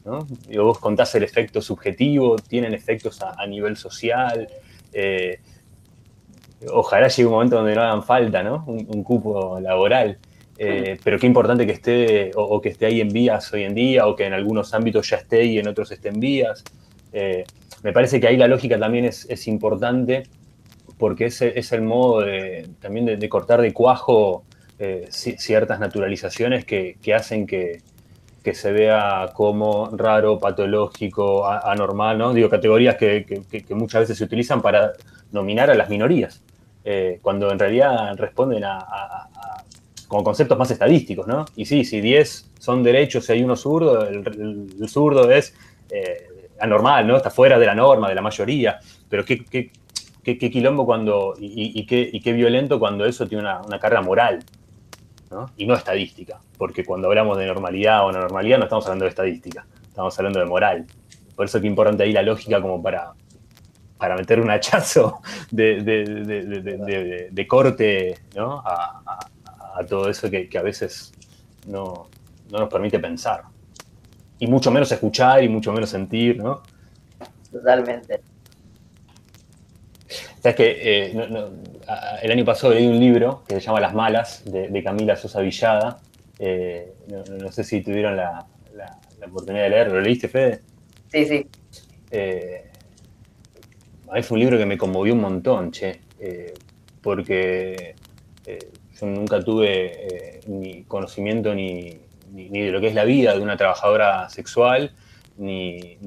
¿no? 0.04 0.28
vos 0.62 0.80
contás 0.80 1.16
el 1.16 1.24
efecto 1.24 1.62
subjetivo, 1.62 2.36
tienen 2.36 2.74
efectos 2.74 3.22
a, 3.22 3.48
nivel 3.48 3.78
social. 3.78 4.48
Eh, 4.94 5.40
ojalá 6.70 7.08
llegue 7.08 7.26
un 7.26 7.34
momento 7.34 7.56
donde 7.56 7.76
no 7.76 7.82
hagan 7.82 8.04
falta 8.04 8.44
¿no? 8.44 8.66
un 8.68 9.04
cupo 9.04 9.60
laboral. 9.60 10.20
Eh, 10.64 11.00
pero 11.04 11.18
qué 11.18 11.26
importante 11.26 11.66
que 11.66 11.72
esté 11.72 12.32
o, 12.36 12.62
que 12.62 12.70
esté 12.70 12.86
ahí 12.86 13.02
en 13.02 13.10
vías 13.10 13.52
hoy 13.52 13.64
en 13.64 13.74
día 13.74 14.06
o 14.06 14.16
que 14.16 14.28
en 14.28 14.34
algunos 14.34 14.76
ámbitos 14.76 15.10
ya 15.10 15.18
esté 15.18 15.44
y 15.44 15.58
en 15.58 15.68
otros 15.68 15.92
esté 15.92 16.10
en 16.10 16.20
vías. 16.20 16.64
Eh, 17.12 17.46
me 17.82 17.92
parece 17.92 18.22
que 18.22 18.28
ahí 18.28 18.38
la 18.38 18.48
lógica 18.48 18.78
también 18.78 19.06
es, 19.06 19.48
importante 19.48 20.22
porque 21.00 21.26
es, 21.26 21.42
es, 21.42 21.72
el 21.72 21.82
modo 21.82 22.24
también 22.80 23.08
de, 23.08 23.28
cortar 23.30 23.60
de 23.60 23.74
cuajo 23.74 24.44
eh, 24.78 25.08
ciertas 25.10 25.80
naturalizaciones 25.80 26.64
que, 26.64 26.96
hacen 27.12 27.48
que, 27.48 27.82
se 28.54 28.72
vea 28.72 29.32
como 29.34 29.90
raro, 29.98 30.38
patológico, 30.38 31.48
anormal, 31.48 32.20
¿no? 32.20 32.34
Digo, 32.36 32.50
categorías 32.50 32.98
que, 32.98 33.26
muchas 33.72 34.02
veces 34.02 34.20
se 34.20 34.26
utilizan 34.26 34.62
para 34.62 34.94
nominar 35.32 35.72
a 35.72 35.74
las 35.74 35.90
minorías, 35.90 36.44
cuando 37.24 37.52
en 37.52 37.58
realidad 37.58 38.16
responden 38.16 38.64
a 38.64 39.42
como 40.12 40.26
conceptos 40.26 40.58
más 40.58 40.70
estadísticos, 40.70 41.26
¿no? 41.26 41.46
Y 41.56 41.66
sí, 41.66 41.86
si 41.86 42.02
10 42.02 42.52
son 42.60 42.84
derechos 42.84 43.30
y 43.30 43.32
hay 43.32 43.44
uno 43.44 43.56
zurdo, 43.56 44.06
el, 44.06 44.90
zurdo 44.90 45.32
es 45.32 45.56
eh, 45.90 46.50
anormal, 46.60 47.08
¿no? 47.08 47.16
Está 47.16 47.30
fuera 47.30 47.58
de 47.58 47.66
la 47.66 47.74
norma, 47.74 48.10
de 48.10 48.16
la 48.16 48.22
mayoría. 48.22 48.78
Pero 49.08 49.24
qué, 49.24 49.46
qué, 49.46 49.72
qué, 50.22 50.52
quilombo 50.52 50.86
cuando, 50.86 51.36
y, 51.40 51.86
qué, 51.86 52.12
qué, 52.22 52.34
violento 52.34 52.78
cuando 52.78 53.06
eso 53.06 53.26
tiene 53.26 53.46
una, 53.46 53.80
carga 53.80 54.02
moral, 54.02 54.44
¿no? 55.30 55.50
Y 55.56 55.66
no 55.66 55.76
estadística, 55.76 56.42
porque 56.58 56.84
cuando 56.84 57.08
hablamos 57.08 57.38
de 57.38 57.46
normalidad 57.46 58.06
o 58.06 58.12
no 58.12 58.20
normalidad 58.20 58.58
no 58.58 58.66
estamos 58.66 58.86
hablando 58.88 59.06
de 59.06 59.10
estadística, 59.12 59.66
estamos 59.82 60.20
hablando 60.20 60.42
de 60.42 60.46
moral. 60.46 60.88
Por 61.38 61.46
eso 61.46 61.58
es 61.58 61.64
importante 61.64 62.04
ahí 62.04 62.12
la 62.12 62.22
lógica 62.22 62.62
como 62.62 62.84
para, 62.84 63.14
para 63.98 64.18
meter 64.18 64.42
un 64.42 64.52
hachazo 64.52 65.22
de, 65.52 67.30
de, 67.32 67.48
corte 67.48 68.20
¿no? 68.36 68.62
a 68.66 69.30
todo 69.88 70.10
eso 70.10 70.30
que, 70.30 70.50
a 70.58 70.62
veces 70.62 71.12
no, 71.68 72.08
nos 72.50 72.70
permite 72.70 73.00
pensar. 73.00 73.44
Y 74.40 74.48
mucho 74.48 74.72
menos 74.72 74.92
escuchar 74.92 75.44
y 75.44 75.50
mucho 75.50 75.72
menos 75.72 75.90
sentir, 75.90 76.38
¿no? 76.38 76.62
Totalmente. 77.52 78.22
Sabes 80.42 80.56
que 80.56 80.80
eh, 80.82 81.70
el 82.24 82.32
año 82.32 82.44
pasado 82.44 82.74
leí 82.74 82.88
un 82.88 83.00
libro 83.00 83.44
que 83.48 83.56
se 83.56 83.62
llama 83.62 83.80
Las 83.80 83.94
Malas, 83.94 84.44
de, 84.46 84.84
Camila 84.84 85.16
Sosa 85.16 85.42
Villada. 85.42 86.00
Eh, 86.40 86.94
no, 87.08 87.52
sé 87.52 87.64
si 87.64 87.82
tuvieron 87.82 88.18
la, 88.18 88.48
oportunidad 89.28 89.66
de 89.66 89.70
leerlo. 89.70 89.94
¿Lo 89.96 90.02
leíste, 90.02 90.28
Fede? 90.28 90.62
Sí, 91.12 91.26
sí. 91.26 91.48
Eh, 92.10 92.72
a 94.10 94.16
mí 94.16 94.24
fue 94.24 94.36
un 94.36 94.40
libro 94.40 94.58
que 94.58 94.66
me 94.66 94.78
conmovió 94.78 95.14
un 95.14 95.22
montón, 95.22 95.72
che. 95.72 96.02
porque 97.02 97.96
nunca 99.02 99.44
tuve 99.44 100.38
eh, 100.38 100.40
ni 100.48 100.84
conocimiento 100.84 101.54
ni, 101.54 102.00
de 102.32 102.72
lo 102.72 102.80
que 102.80 102.88
es 102.88 102.96
la 102.96 103.04
vida 103.04 103.36
de 103.36 103.42
una 103.42 103.58
trabajadora 103.58 104.30
sexual, 104.30 104.92
ni, 105.38 105.98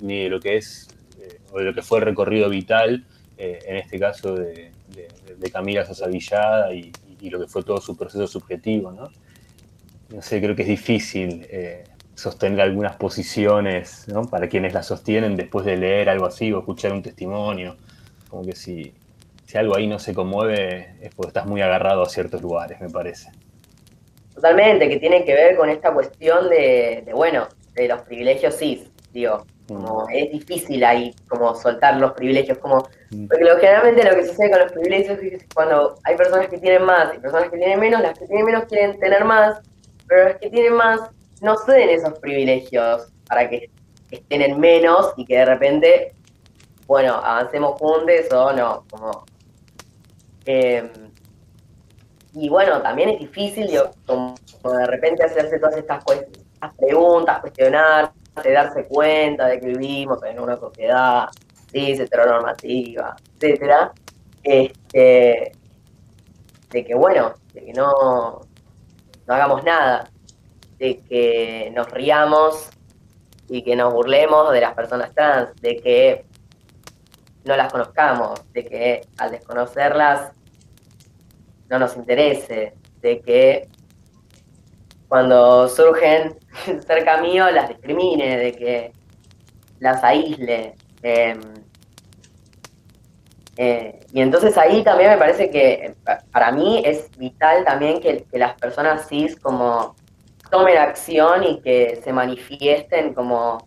de 0.00 0.28
lo 0.28 0.40
que 0.40 0.56
es 0.56 0.88
eh, 1.20 1.38
o 1.52 1.58
de 1.58 1.64
lo 1.64 1.74
que 1.74 1.82
fue 1.82 1.98
el 1.98 2.04
recorrido 2.06 2.48
vital, 2.48 3.04
eh, 3.36 3.58
en 3.66 3.76
este 3.76 3.98
caso 3.98 4.34
de, 4.34 4.72
Camila 5.52 5.84
Sosa 5.84 6.06
Villada 6.06 6.72
y, 6.72 6.92
lo 7.22 7.40
que 7.40 7.46
fue 7.46 7.62
todo 7.62 7.80
su 7.80 7.96
proceso 7.96 8.26
subjetivo. 8.26 8.92
¿no? 8.92 9.10
no 10.08 10.22
sé, 10.22 10.40
creo 10.40 10.56
que 10.56 10.62
es 10.62 10.68
difícil 10.68 11.46
sostener 12.14 12.60
algunas 12.60 12.96
posiciones 12.96 14.06
para 14.30 14.48
quienes 14.48 14.72
las 14.72 14.86
sostienen 14.86 15.36
después 15.36 15.66
de 15.66 15.76
leer 15.76 16.08
algo 16.08 16.26
así 16.26 16.52
o 16.52 16.60
escuchar 16.60 16.92
un 16.92 17.02
testimonio. 17.02 17.76
Como 18.28 18.44
que 18.44 18.54
si, 18.54 18.92
si 19.50 19.58
algo 19.58 19.76
ahí 19.76 19.88
no 19.88 19.98
se 19.98 20.14
conmueve 20.14 20.94
es 21.02 21.12
porque 21.12 21.30
estás 21.30 21.44
muy 21.44 21.60
agarrado 21.60 22.02
a 22.02 22.06
ciertos 22.08 22.40
lugares, 22.40 22.80
me 22.80 22.88
parece. 22.88 23.32
Totalmente, 24.32 24.88
que 24.88 24.98
tiene 24.98 25.24
que 25.24 25.34
ver 25.34 25.56
con 25.56 25.68
esta 25.68 25.92
cuestión 25.92 26.48
de, 26.48 27.04
bueno, 27.12 27.48
de 27.74 27.88
los 27.88 28.00
privilegios 28.02 28.56
cis, 28.56 28.88
digo, 29.12 29.44
como 29.66 30.04
mm. 30.04 30.10
es 30.12 30.30
difícil 30.30 30.84
ahí 30.84 31.12
como 31.28 31.52
soltar 31.56 31.96
los 31.96 32.12
privilegios, 32.12 32.58
como, 32.58 32.88
mm. 33.10 33.26
porque 33.26 33.42
lo, 33.42 33.56
generalmente 33.56 34.04
lo 34.04 34.14
que 34.14 34.28
sucede 34.28 34.50
con 34.50 34.60
los 34.60 34.70
privilegios 34.70 35.18
es 35.18 35.44
cuando 35.52 35.96
hay 36.04 36.16
personas 36.16 36.46
que 36.46 36.58
tienen 36.58 36.84
más 36.84 37.12
y 37.12 37.18
personas 37.18 37.50
que 37.50 37.58
tienen 37.58 37.80
menos, 37.80 38.02
las 38.02 38.16
que 38.16 38.26
tienen 38.26 38.46
menos 38.46 38.66
quieren 38.66 39.00
tener 39.00 39.24
más, 39.24 39.60
pero 40.06 40.28
las 40.28 40.36
que 40.36 40.48
tienen 40.48 40.74
más 40.74 41.00
no 41.42 41.56
ceden 41.56 41.88
esos 41.88 42.16
privilegios 42.20 43.08
para 43.26 43.50
que 43.50 43.68
estén 44.12 44.42
en 44.42 44.60
menos 44.60 45.12
y 45.16 45.24
que 45.24 45.38
de 45.38 45.44
repente, 45.44 46.14
bueno, 46.86 47.14
avancemos 47.14 47.80
juntos 47.80 48.32
o 48.32 48.52
no, 48.52 48.84
como 48.88 49.24
Eh, 50.44 50.90
y 52.34 52.48
bueno, 52.48 52.80
también 52.80 53.10
es 53.10 53.18
difícil, 53.18 53.66
digo, 53.66 53.90
como, 54.06 54.34
de 54.64 54.86
repente 54.86 55.24
hacerse 55.24 55.58
todas 55.58 55.76
estas, 55.76 56.04
preguntas, 56.78 57.40
cuestionarse, 57.40 58.12
darse 58.52 58.86
cuenta 58.86 59.46
de 59.46 59.60
que 59.60 59.66
vivimos 59.66 60.22
en 60.24 60.38
una 60.38 60.56
sociedad 60.56 61.28
cis, 61.72 61.98
heteronormativa, 61.98 63.16
etcétera. 63.38 63.92
Este, 64.42 65.52
de 66.70 66.84
que 66.84 66.94
bueno, 66.94 67.34
de 67.52 67.64
que 67.64 67.72
no, 67.72 68.40
no 69.26 69.34
hagamos 69.34 69.64
nada, 69.64 70.08
de 70.78 70.98
que 71.00 71.72
nos 71.74 71.90
riamos 71.90 72.70
y 73.48 73.62
que 73.62 73.74
nos 73.74 73.92
burlemos 73.92 74.52
de 74.52 74.60
las 74.60 74.74
personas 74.74 75.12
trans, 75.12 75.54
de 75.60 75.76
que 75.76 76.24
no 77.44 77.56
las 77.56 77.72
conozcamos, 77.72 78.40
de 78.52 78.64
que 78.64 79.00
al 79.18 79.30
desconocerlas 79.30 80.32
no 81.68 81.78
nos 81.78 81.96
interese, 81.96 82.74
de 83.00 83.20
que 83.20 83.68
cuando 85.08 85.68
surgen 85.68 86.38
cerca 86.86 87.20
mío 87.20 87.50
las 87.50 87.68
discrimine, 87.68 88.36
de 88.36 88.52
que 88.52 88.92
las 89.78 90.04
aísle. 90.04 90.74
Em, 91.02 91.40
eh, 93.56 94.00
y 94.12 94.20
entonces 94.20 94.56
ahí 94.56 94.82
también 94.84 95.10
me 95.10 95.18
parece 95.18 95.50
que 95.50 95.94
para 96.30 96.52
mí 96.52 96.82
es 96.84 97.10
vital 97.18 97.64
también 97.64 98.00
que, 98.00 98.24
que, 98.30 98.38
las 98.38 98.54
personas 98.54 99.08
cis 99.08 99.36
como 99.36 99.96
tomen 100.50 100.78
acción 100.78 101.44
y 101.44 101.60
que 101.60 102.00
se 102.02 102.12
manifiesten 102.12 103.12
como 103.12 103.58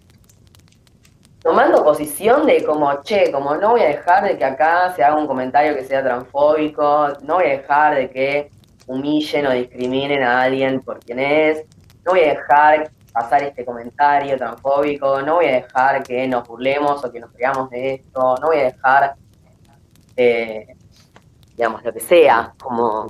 tomando 1.44 1.84
posición 1.84 2.46
de 2.46 2.64
como, 2.64 3.02
che, 3.04 3.32
como 3.32 3.56
no 3.56 3.72
voy 3.72 3.82
a 3.82 3.88
dejar 3.88 4.24
de 4.24 4.38
que 4.38 4.46
acá 4.46 4.94
se 4.96 5.04
haga 5.04 5.18
un 5.18 5.28
comentario 5.28 5.76
que 5.76 5.84
sea 5.84 6.02
transfóbico, 6.02 7.10
no 7.22 7.36
voy 7.36 7.46
a 7.46 7.50
dejar 7.50 7.96
de 7.96 8.10
que 8.10 8.50
humillen 8.88 9.48
o 9.48 9.52
discriminen 9.52 10.24
a 10.24 10.44
alguien 10.44 10.82
por 10.82 11.00
quien 11.00 11.20
es, 11.20 11.66
no 12.06 12.14
voy 12.14 12.22
a 12.22 12.30
dejar 12.30 12.90
pasar 13.12 13.44
este 13.44 13.66
comentario 13.66 14.38
transfóbico, 14.38 15.22
no 15.22 15.36
voy 15.36 15.46
a 15.48 15.56
dejar 15.56 16.02
que 16.02 16.28
nos 16.28 16.48
burlemos 16.48 17.04
o 17.04 17.12
que 17.12 17.20
nos 17.20 17.32
creamos 17.32 17.70
de 17.70 17.96
esto, 17.96 18.36
no 18.42 18.48
voy 18.48 18.60
a 18.60 18.64
dejar, 18.64 19.16
eh, 20.16 20.76
digamos, 21.56 21.84
lo 21.84 21.94
que 21.94 22.00
sea, 22.00 22.54
como 22.60 23.08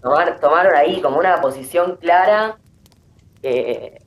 tomar, 0.00 0.38
tomar 0.40 0.74
ahí 0.74 1.02
como 1.02 1.18
una 1.18 1.40
posición 1.40 1.96
clara. 1.96 2.56
Eh, 3.42 3.99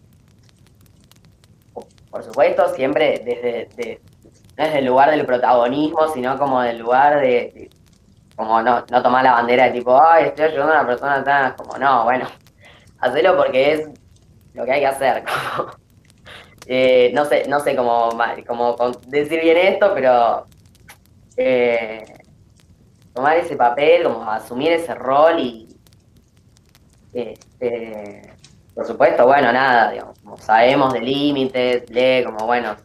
por 2.14 2.24
supuesto, 2.24 2.70
siempre 2.76 3.24
desde, 3.26 4.00
no 4.56 4.64
desde 4.64 4.78
el 4.78 4.86
lugar 4.86 5.10
del 5.10 5.26
protagonismo, 5.26 6.08
sino 6.10 6.38
como 6.38 6.62
del 6.62 6.78
lugar 6.78 7.20
de, 7.20 7.72
como 8.36 8.62
no, 8.62 8.86
no, 8.92 9.02
tomar 9.02 9.24
la 9.24 9.32
bandera 9.32 9.64
de 9.66 9.72
tipo, 9.72 10.00
ay, 10.00 10.26
estoy 10.26 10.46
ayudando 10.46 10.74
a 10.74 10.82
una 10.82 10.88
persona 10.88 11.24
tan, 11.24 11.56
como 11.56 11.76
no, 11.80 12.04
bueno, 12.04 12.28
hacelo 13.00 13.36
porque 13.36 13.74
es 13.74 13.90
lo 14.54 14.64
que 14.64 14.72
hay 14.74 14.80
que 14.82 14.88
hacer. 14.88 15.24
Eh, 16.66 17.12
no 17.14 17.26
sé, 17.26 17.46
no 17.50 17.60
sé 17.60 17.76
cómo, 17.76 18.12
cómo, 18.48 18.78
decir 19.08 19.42
bien 19.42 19.58
esto, 19.58 19.92
pero 19.94 20.48
eh, 21.36 22.06
tomar 23.14 23.36
ese 23.36 23.58
papel, 23.58 24.04
como 24.04 24.32
asumir 24.32 24.72
ese 24.72 24.96
rol 24.96 25.42
y 25.42 25.68
este, 27.12 28.33
por 28.74 28.86
supuesto, 28.86 29.26
bueno, 29.26 29.52
nada, 29.54 29.92
digamos, 29.92 30.20
como 30.20 30.38
sabemos 30.38 30.94
de 30.94 31.02
límites, 31.02 31.90
lee 31.90 32.24
como, 32.24 32.46
bueno, 32.46 32.76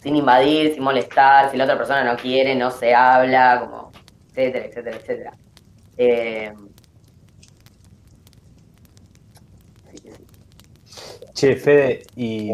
sin 0.00 0.16
invadir, 0.16 0.74
sin 0.74 0.82
molestar, 0.82 1.50
si 1.50 1.56
la 1.56 1.64
otra 1.64 1.76
persona 1.76 2.04
no 2.04 2.16
quiere, 2.16 2.54
no 2.54 2.70
se 2.70 2.94
habla, 2.94 3.60
como, 3.60 3.92
etcétera, 4.30 4.66
etcétera, 4.66 4.96
etcétera. 4.96 5.32
Eh, 5.98 6.52
che, 11.34 11.56
Fede, 11.56 12.02
y 12.16 12.50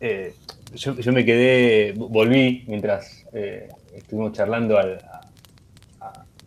eh, 0.00 0.34
yo, 0.74 1.12
me 1.12 1.24
quedé, 1.24 1.92
volví 1.96 2.64
mientras 2.68 3.26
eh, 3.32 3.68
estuvimos 3.94 4.32
charlando 4.32 4.78
al, 4.78 5.02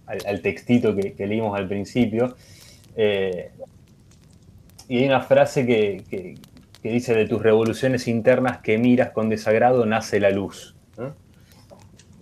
al, 0.07 0.41
textito 0.41 0.95
que, 0.95 1.15
leímos 1.27 1.57
al 1.57 1.67
principio. 1.67 2.35
Eh, 2.95 3.51
y 4.93 4.97
hay 4.99 5.05
una 5.07 5.21
frase 5.21 5.65
que, 5.65 6.37
dice, 6.83 7.15
de 7.15 7.25
tus 7.25 7.41
revoluciones 7.41 8.07
internas 8.07 8.59
que 8.59 8.77
miras 8.77 9.09
con 9.09 9.27
desagrado 9.27 9.87
nace 9.87 10.19
la 10.19 10.29
luz. 10.29 10.75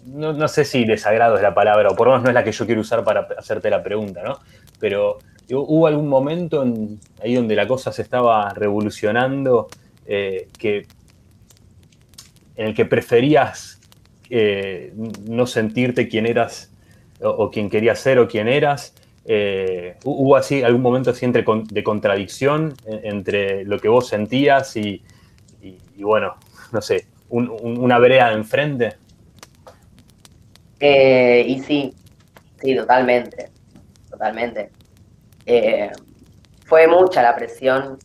¿no? 0.06 0.48
sé 0.48 0.64
si 0.64 0.86
desagrado 0.86 1.36
es 1.36 1.42
la 1.42 1.54
palabra, 1.54 1.90
o 1.90 1.98
por 1.98 2.08
lo 2.08 2.14
menos 2.14 2.24
no 2.24 2.30
es 2.30 2.34
la 2.34 2.46
que 2.46 2.54
yo 2.54 2.66
quiero 2.66 2.80
usar 2.80 3.04
para 3.04 3.28
hacerte 3.38 3.70
la 3.70 3.84
pregunta, 3.84 4.24
¿no? 4.24 4.40
Pero 4.80 5.20
hubo 5.50 5.86
algún 5.86 6.08
momento 6.08 6.64
ahí 7.22 7.36
donde 7.36 7.58
la 7.58 7.68
cosa 7.68 7.92
se 7.92 8.04
estaba 8.04 8.54
revolucionando 8.54 9.68
eh, 10.06 10.48
que, 10.58 10.88
en 12.56 12.68
el 12.68 12.74
que 12.74 12.86
preferías 12.86 13.82
eh, 14.30 14.94
no 15.28 15.46
sentirte 15.46 16.08
quien 16.08 16.26
eras 16.26 16.72
o, 17.22 17.28
o, 17.28 17.52
quien 17.52 17.70
querías 17.70 18.00
ser 18.00 18.18
o 18.18 18.30
quien 18.30 18.48
eras 18.48 18.94
eh, 19.34 19.96
¿Hubo 20.04 20.36
así 20.36 20.62
algún 20.62 20.82
momento 20.82 21.12
así 21.12 21.24
entre, 21.24 21.46
de 21.46 21.84
contradicción 21.86 22.74
entre 22.86 23.64
lo 23.64 23.80
que 23.80 23.88
vos 23.88 24.10
sentías 24.10 24.76
y, 24.76 25.02
bueno, 25.96 26.36
no 26.74 26.82
sé, 26.82 27.08
una 27.30 27.98
brea 27.98 28.34
enfrente? 28.34 28.98
Eh, 30.82 31.46
y 31.48 31.60
sí, 31.62 31.94
sí, 32.62 32.76
totalmente, 32.76 33.52
totalmente. 34.10 34.72
Eh, 35.46 35.90
fue 36.66 36.88
mucha 36.90 37.24
la 37.24 37.34
presión, 37.34 38.00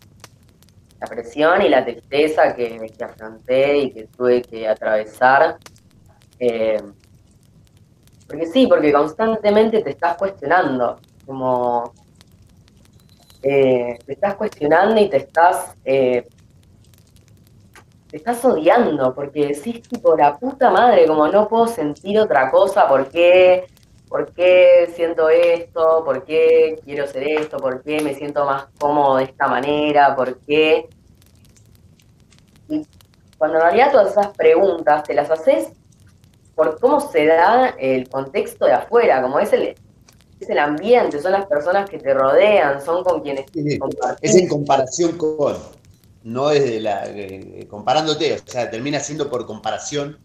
la 1.01 1.07
presión 1.09 1.61
y 1.61 1.69
la 1.69 1.85
tristeza 1.85 2.55
que, 2.55 2.89
afronté 3.01 3.79
y 3.79 3.91
que 3.91 4.05
tuve 4.17 4.43
que 4.43 4.69
atravesar. 4.69 5.57
porque 8.29 8.47
sí, 8.47 8.69
porque 8.69 8.93
constantemente 8.93 9.83
te 9.83 9.91
estás 9.91 10.17
cuestionando 10.17 11.01
como 11.27 11.93
eh, 13.43 13.99
te 14.07 14.13
estás 14.13 14.35
cuestionando 14.37 15.01
y 15.01 15.09
te 15.09 15.19
estás 15.19 15.75
eh, 15.85 16.27
te 18.09 18.17
estás 18.17 18.45
odiando 18.45 19.15
porque 19.15 19.49
decís 19.49 19.83
tipo 19.83 20.17
la 20.17 20.37
puta 20.37 20.71
madre 20.71 21.07
como 21.07 21.29
no 21.29 21.49
puedo 21.49 21.67
sentir 21.67 22.19
otra 22.19 22.51
cosa 22.51 22.89
¿por 22.89 23.09
qué? 23.09 23.67
¿por 24.09 24.33
qué 24.33 24.91
siento 24.95 25.29
esto? 25.29 26.03
¿por 26.05 26.25
qué 26.25 26.81
quiero 26.85 27.05
hacer 27.05 27.25
esto? 27.25 27.59
¿por 27.59 27.83
qué 27.83 28.01
me 28.01 28.15
siento 28.15 28.45
más 28.45 28.67
cómodo 28.79 29.17
de 29.17 29.25
esta 29.25 29.49
manera? 29.49 30.15
¿por 30.15 30.39
qué? 30.41 30.89
y 32.69 32.87
cuando 33.39 33.59
en 33.59 33.63
realidad 33.65 33.93
todas 33.93 34.13
esas 34.13 34.29
preguntas 34.29 35.03
te 35.03 35.15
las 35.15 35.31
haces 35.31 35.69
por 36.55 36.81
cómo 36.81 37.01
se 37.01 37.27
da 37.27 37.75
el 37.79 38.09
contexto 38.09 38.65
de 38.65 38.73
afuera, 38.73 39.21
como 39.21 39.39
es 39.39 39.53
el, 39.53 39.77
es 40.41 40.51
el 40.51 40.59
ambiente, 40.59 41.21
son 41.21 41.33
las 41.33 41.47
personas 41.47 41.89
que 41.89 41.99
te 41.99 42.13
rodean, 42.13 42.85
son 42.85 43.03
con 43.03 43.23
quienes 43.23 43.47
Es 44.21 44.35
en 44.35 44.49
comparación 44.49 45.17
con, 45.17 45.57
no 46.25 46.51
es 46.51 46.65
de 46.65 46.81
la. 46.81 47.05
Eh, 47.07 47.67
comparándote, 47.71 48.35
o 48.35 48.39
sea, 48.45 48.69
termina 48.69 49.01
siendo 49.01 49.31
por 49.31 49.47
comparación 49.47 50.19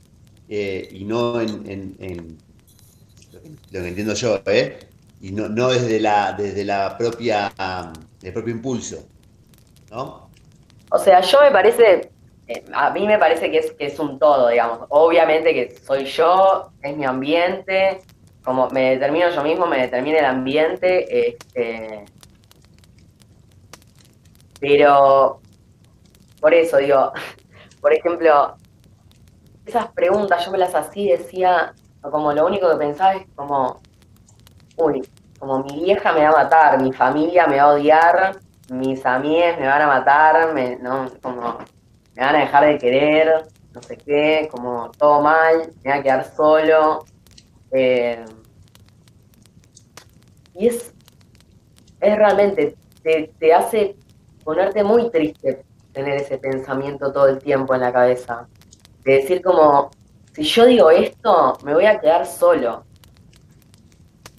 eh, 0.49 0.89
y 0.91 1.05
no 1.05 1.39
en, 1.39 2.38
lo 3.72 3.82
que 3.82 3.88
entiendo 3.88 4.14
yo, 4.16 4.39
¿eh? 4.47 4.80
Y 5.22 5.32
no, 5.32 5.47
no 5.47 5.70
desde 5.70 5.99
la, 5.99 6.34
desde 6.34 6.66
la 6.66 6.97
propia, 6.97 7.53
el 8.24 8.34
propio 8.34 8.53
impulso, 8.53 9.03
¿no? 9.91 10.30
O 10.89 10.97
sea, 10.97 11.22
yo 11.22 11.39
me 11.41 11.51
parece, 11.51 12.09
eh, 12.47 12.66
a 12.74 12.89
mí 12.89 13.05
me 13.05 13.18
parece 13.18 13.51
que 13.51 13.59
es, 13.59 13.72
que 13.72 13.86
es 13.86 13.99
un 13.99 14.18
todo, 14.18 14.49
digamos. 14.49 14.80
Obviamente 14.89 15.53
que 15.53 15.78
soy 15.86 16.05
yo, 16.05 16.72
es 16.82 16.97
mi 16.97 17.05
ambiente, 17.05 18.01
como 18.43 18.69
me 18.69 18.91
determino 18.91 19.29
yo 19.29 19.43
mismo, 19.43 19.67
me 19.67 19.79
determina 19.79 20.19
el 20.19 20.25
ambiente, 20.25 21.29
este, 21.29 22.05
pero 24.59 25.41
por 26.39 26.53
eso 26.53 26.77
digo, 26.77 27.11
por 27.81 27.93
ejemplo, 27.93 28.55
esas 29.65 29.87
preguntas 29.91 30.45
yo 30.45 30.51
me 30.51 30.57
las 30.57 30.73
hacía 30.73 31.17
decía, 31.17 31.73
como 32.01 32.33
lo 32.33 32.45
único 32.45 32.69
que 32.69 32.77
pensaba 32.77 33.13
es 33.13 33.27
como, 33.35 33.81
uy, 34.77 35.01
como 35.39 35.63
mi 35.63 35.83
vieja 35.83 36.13
me 36.13 36.21
va 36.21 36.29
a 36.29 36.43
matar, 36.43 36.81
mi 36.81 36.91
familia 36.91 37.47
me 37.47 37.57
va 37.57 37.63
a 37.63 37.73
odiar, 37.73 38.39
mis 38.69 39.05
amigas 39.05 39.59
me 39.59 39.67
van 39.67 39.81
a 39.81 39.87
matar, 39.87 40.53
me, 40.53 40.77
no, 40.77 41.07
como 41.21 41.59
me 42.15 42.23
van 42.23 42.35
a 42.35 42.39
dejar 42.39 42.65
de 42.65 42.77
querer, 42.77 43.45
no 43.73 43.81
sé 43.81 43.97
qué, 43.97 44.49
como 44.51 44.91
todo 44.97 45.21
mal, 45.21 45.71
me 45.83 45.91
voy 45.91 45.99
a 45.99 46.03
quedar 46.03 46.35
solo, 46.35 47.05
eh, 47.72 48.26
y 50.53 50.67
es, 50.67 50.93
es 51.99 52.17
realmente, 52.17 52.76
te, 53.03 53.53
hace 53.53 53.95
ponerte 54.43 54.84
muy 54.84 55.09
triste 55.09 55.63
tener 55.93 56.22
ese 56.22 56.38
pensamiento 56.38 57.11
todo 57.11 57.28
el 57.28 57.39
tiempo 57.39 57.74
en 57.76 57.82
la 57.82 57.91
cabeza. 57.91 58.47
De 59.03 59.13
decir 59.13 59.41
como, 59.41 59.91
si 60.34 60.43
yo 60.43 60.65
digo 60.65 60.89
esto, 60.91 61.57
me 61.63 61.74
voy 61.74 61.86
a 61.86 61.99
quedar 61.99 62.26
solo. 62.26 62.86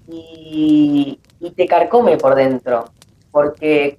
y, 0.07 1.21
y 1.41 1.51
te 1.51 1.67
carcome 1.67 2.17
por 2.17 2.35
dentro, 2.35 2.85
porque 3.31 3.97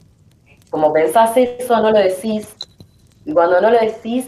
como 0.69 0.91
pensás 0.93 1.35
eso, 1.35 1.79
no 1.81 1.91
lo 1.91 1.99
decís, 1.99 2.55
y 3.25 3.33
cuando 3.33 3.61
no 3.61 3.69
lo 3.69 3.79
decís, 3.79 4.27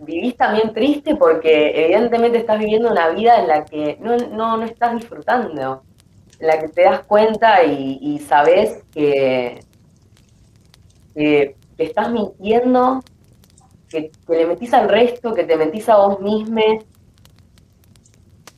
vivís 0.00 0.36
también 0.36 0.72
triste 0.72 1.16
porque 1.16 1.84
evidentemente 1.84 2.38
estás 2.38 2.58
viviendo 2.58 2.90
una 2.90 3.08
vida 3.08 3.40
en 3.40 3.48
la 3.48 3.64
que 3.64 3.98
no, 4.00 4.16
no, 4.16 4.56
no 4.56 4.64
estás 4.64 4.94
disfrutando, 4.94 5.82
en 6.38 6.46
la 6.46 6.60
que 6.60 6.68
te 6.68 6.82
das 6.82 7.00
cuenta 7.00 7.64
y, 7.64 8.18
sabes 8.20 8.82
que, 8.92 9.60
que, 11.14 11.56
estás 11.78 12.10
mintiendo, 12.10 13.02
que, 13.88 14.10
le 14.28 14.46
metís 14.46 14.72
al 14.72 14.88
resto, 14.88 15.34
que 15.34 15.44
te 15.44 15.56
metís 15.56 15.88
a 15.88 15.96
vos 15.96 16.20
mismo, 16.20 16.60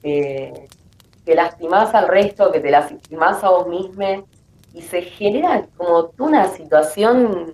que 0.02 1.34
lastimás 1.34 1.94
al 1.94 2.08
resto, 2.08 2.50
que 2.52 2.60
te 2.60 2.70
lastimás 2.70 3.42
a 3.44 3.50
vos 3.50 3.68
mismo, 3.68 4.26
y 4.72 4.82
se 4.82 5.02
genera 5.02 5.66
como 5.76 6.10
una 6.18 6.48
situación 6.48 7.52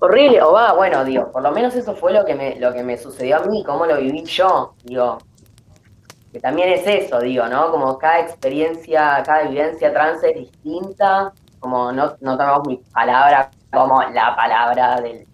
horrible, 0.00 0.42
o 0.42 0.52
va, 0.52 0.72
bueno, 0.72 1.04
digo, 1.04 1.30
por 1.30 1.42
lo 1.42 1.52
menos 1.52 1.74
eso 1.76 1.94
fue 1.94 2.12
lo 2.12 2.24
que 2.24 2.34
me, 2.34 2.58
lo 2.58 2.72
que 2.72 2.82
me 2.82 2.96
sucedió 2.96 3.36
a 3.36 3.40
mí, 3.40 3.62
cómo 3.64 3.86
lo 3.86 3.98
viví 3.98 4.24
yo, 4.24 4.74
digo, 4.84 5.18
que 6.32 6.40
también 6.40 6.70
es 6.70 6.86
eso, 6.86 7.20
digo, 7.20 7.46
¿no? 7.46 7.70
Como 7.70 7.98
cada 7.98 8.20
experiencia, 8.20 9.22
cada 9.24 9.48
vivencia 9.48 9.92
trans 9.92 10.22
es 10.24 10.34
distinta, 10.34 11.32
como 11.58 11.92
no, 11.92 12.16
no 12.20 12.36
tomamos 12.36 12.66
mi 12.66 12.76
palabra 12.92 13.50
como 13.72 14.02
la 14.02 14.34
palabra 14.34 15.00
de 15.00 15.26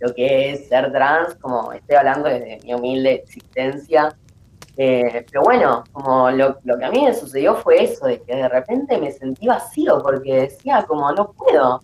lo 0.00 0.12
que 0.14 0.50
es 0.50 0.68
ser 0.68 0.90
trans, 0.90 1.34
como 1.36 1.72
estoy 1.72 1.96
hablando 1.96 2.28
desde 2.28 2.58
mi 2.64 2.74
humilde 2.74 3.22
existencia, 3.24 4.16
eh, 4.76 5.24
pero 5.30 5.42
bueno, 5.42 5.84
como 5.92 6.30
lo, 6.30 6.56
lo, 6.64 6.78
que 6.78 6.84
a 6.84 6.90
mí 6.90 7.04
me 7.04 7.14
sucedió 7.14 7.54
fue 7.54 7.84
eso, 7.84 8.06
de 8.06 8.20
que 8.22 8.34
de 8.34 8.48
repente 8.48 8.98
me 8.98 9.12
sentí 9.12 9.46
vacío, 9.46 10.00
porque 10.02 10.34
decía 10.34 10.84
como 10.88 11.12
no 11.12 11.30
puedo, 11.32 11.80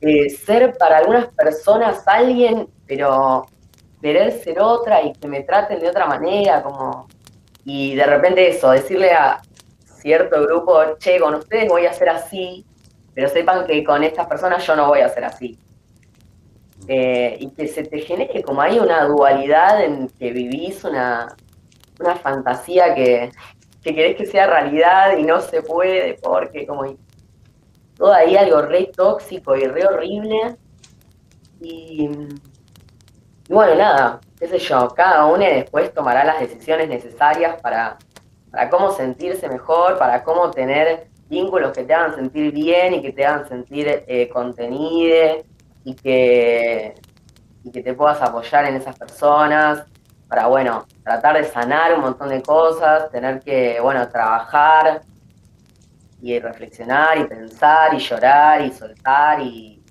ser 0.00 0.76
para 0.78 0.98
algunas 0.98 1.26
personas 1.28 2.06
alguien, 2.06 2.68
pero 2.86 3.46
querer 4.00 4.32
ser 4.32 4.60
otra 4.60 5.02
y 5.02 5.12
que 5.12 5.28
me 5.28 5.42
traten 5.42 5.80
de 5.80 5.88
otra 5.88 6.06
manera, 6.06 6.62
como... 6.62 7.08
Y 7.64 7.94
de 7.94 8.04
repente 8.04 8.48
eso, 8.48 8.70
decirle 8.70 9.12
a 9.12 9.42
cierto 9.84 10.40
grupo, 10.42 10.96
che, 10.98 11.20
con 11.20 11.34
ustedes 11.34 11.68
voy 11.68 11.84
a 11.86 11.92
ser 11.92 12.08
así, 12.08 12.64
pero 13.14 13.28
sepan 13.28 13.66
que 13.66 13.84
con 13.84 14.02
estas 14.04 14.26
personas 14.26 14.64
yo 14.66 14.74
no 14.76 14.88
voy 14.88 15.00
a 15.00 15.08
ser 15.08 15.24
así. 15.24 15.58
Eh, 16.86 17.36
y 17.40 17.50
que 17.50 17.66
se 17.66 17.82
te 17.82 17.98
genere 17.98 18.42
como 18.42 18.62
hay 18.62 18.78
una 18.78 19.04
dualidad 19.04 19.84
en 19.84 20.08
que 20.08 20.30
vivís 20.30 20.84
una, 20.84 21.36
una 22.00 22.14
fantasía 22.14 22.94
que, 22.94 23.30
que 23.82 23.94
querés 23.94 24.16
que 24.16 24.24
sea 24.24 24.46
realidad 24.46 25.18
y 25.18 25.24
no 25.24 25.40
se 25.40 25.60
puede 25.60 26.14
porque 26.22 26.66
como 26.66 26.86
todo 27.98 28.14
ahí 28.14 28.36
algo 28.36 28.62
re 28.62 28.90
tóxico 28.94 29.56
y 29.56 29.64
re 29.64 29.86
horrible. 29.86 30.56
Y, 31.60 32.08
bueno, 33.48 33.74
nada, 33.74 34.20
qué 34.38 34.46
sé 34.46 34.58
yo, 34.58 34.88
cada 34.90 35.26
uno 35.26 35.44
después 35.44 35.92
tomará 35.92 36.24
las 36.24 36.38
decisiones 36.38 36.88
necesarias 36.88 37.60
para, 37.60 37.98
para 38.50 38.70
cómo 38.70 38.92
sentirse 38.92 39.48
mejor, 39.48 39.98
para 39.98 40.22
cómo 40.22 40.50
tener 40.50 41.08
vínculos 41.28 41.72
que 41.72 41.82
te 41.82 41.92
hagan 41.92 42.14
sentir 42.14 42.52
bien 42.52 42.94
y 42.94 43.02
que 43.02 43.12
te 43.12 43.26
hagan 43.26 43.48
sentir 43.48 44.04
eh, 44.06 44.28
contenido 44.28 45.42
y 45.84 45.94
que, 45.94 46.94
y 47.64 47.70
que 47.70 47.82
te 47.82 47.94
puedas 47.94 48.22
apoyar 48.22 48.64
en 48.66 48.76
esas 48.76 48.96
personas 48.96 49.84
para, 50.28 50.46
bueno, 50.46 50.86
tratar 51.02 51.36
de 51.36 51.44
sanar 51.44 51.94
un 51.94 52.02
montón 52.02 52.28
de 52.28 52.42
cosas, 52.42 53.10
tener 53.10 53.40
que, 53.40 53.80
bueno, 53.80 54.08
trabajar 54.08 55.02
y 56.20 56.38
reflexionar 56.38 57.18
y 57.18 57.24
pensar 57.24 57.94
y 57.94 57.98
llorar 57.98 58.62
y 58.62 58.72
soltar 58.72 59.40
y 59.40 59.82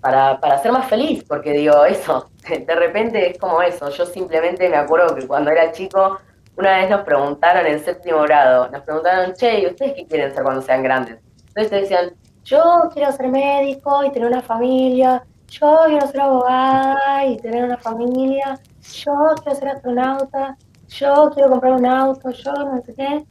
para, 0.00 0.38
para 0.40 0.58
ser 0.58 0.72
más 0.72 0.86
feliz, 0.86 1.24
porque 1.24 1.52
digo, 1.52 1.84
eso, 1.84 2.30
de 2.48 2.74
repente 2.74 3.30
es 3.30 3.38
como 3.38 3.60
eso, 3.62 3.90
yo 3.90 4.06
simplemente 4.06 4.68
me 4.68 4.76
acuerdo 4.76 5.14
que 5.14 5.26
cuando 5.26 5.50
era 5.50 5.72
chico, 5.72 6.18
una 6.56 6.78
vez 6.78 6.88
nos 6.88 7.02
preguntaron 7.02 7.66
en 7.66 7.80
séptimo 7.80 8.22
grado, 8.22 8.68
nos 8.70 8.82
preguntaron, 8.82 9.34
che, 9.34 9.60
¿y 9.60 9.66
ustedes 9.66 9.94
qué 9.94 10.06
quieren 10.06 10.34
ser 10.34 10.42
cuando 10.42 10.62
sean 10.62 10.82
grandes? 10.82 11.18
Entonces 11.48 11.70
te 11.70 11.80
decían, 11.80 12.14
yo 12.44 12.88
quiero 12.94 13.12
ser 13.12 13.28
médico 13.28 14.04
y 14.04 14.10
tener 14.12 14.28
una 14.28 14.42
familia, 14.42 15.24
yo 15.48 15.78
quiero 15.86 16.06
ser 16.06 16.20
abogada 16.20 17.24
y 17.26 17.36
tener 17.38 17.64
una 17.64 17.76
familia, 17.76 18.58
yo 19.04 19.34
quiero 19.42 19.58
ser 19.58 19.68
astronauta, 19.68 20.56
yo 20.88 21.30
quiero 21.34 21.50
comprar 21.50 21.72
un 21.72 21.86
auto, 21.86 22.30
yo 22.30 22.52
no 22.52 22.80
sé 22.82 22.94
qué. 22.94 23.26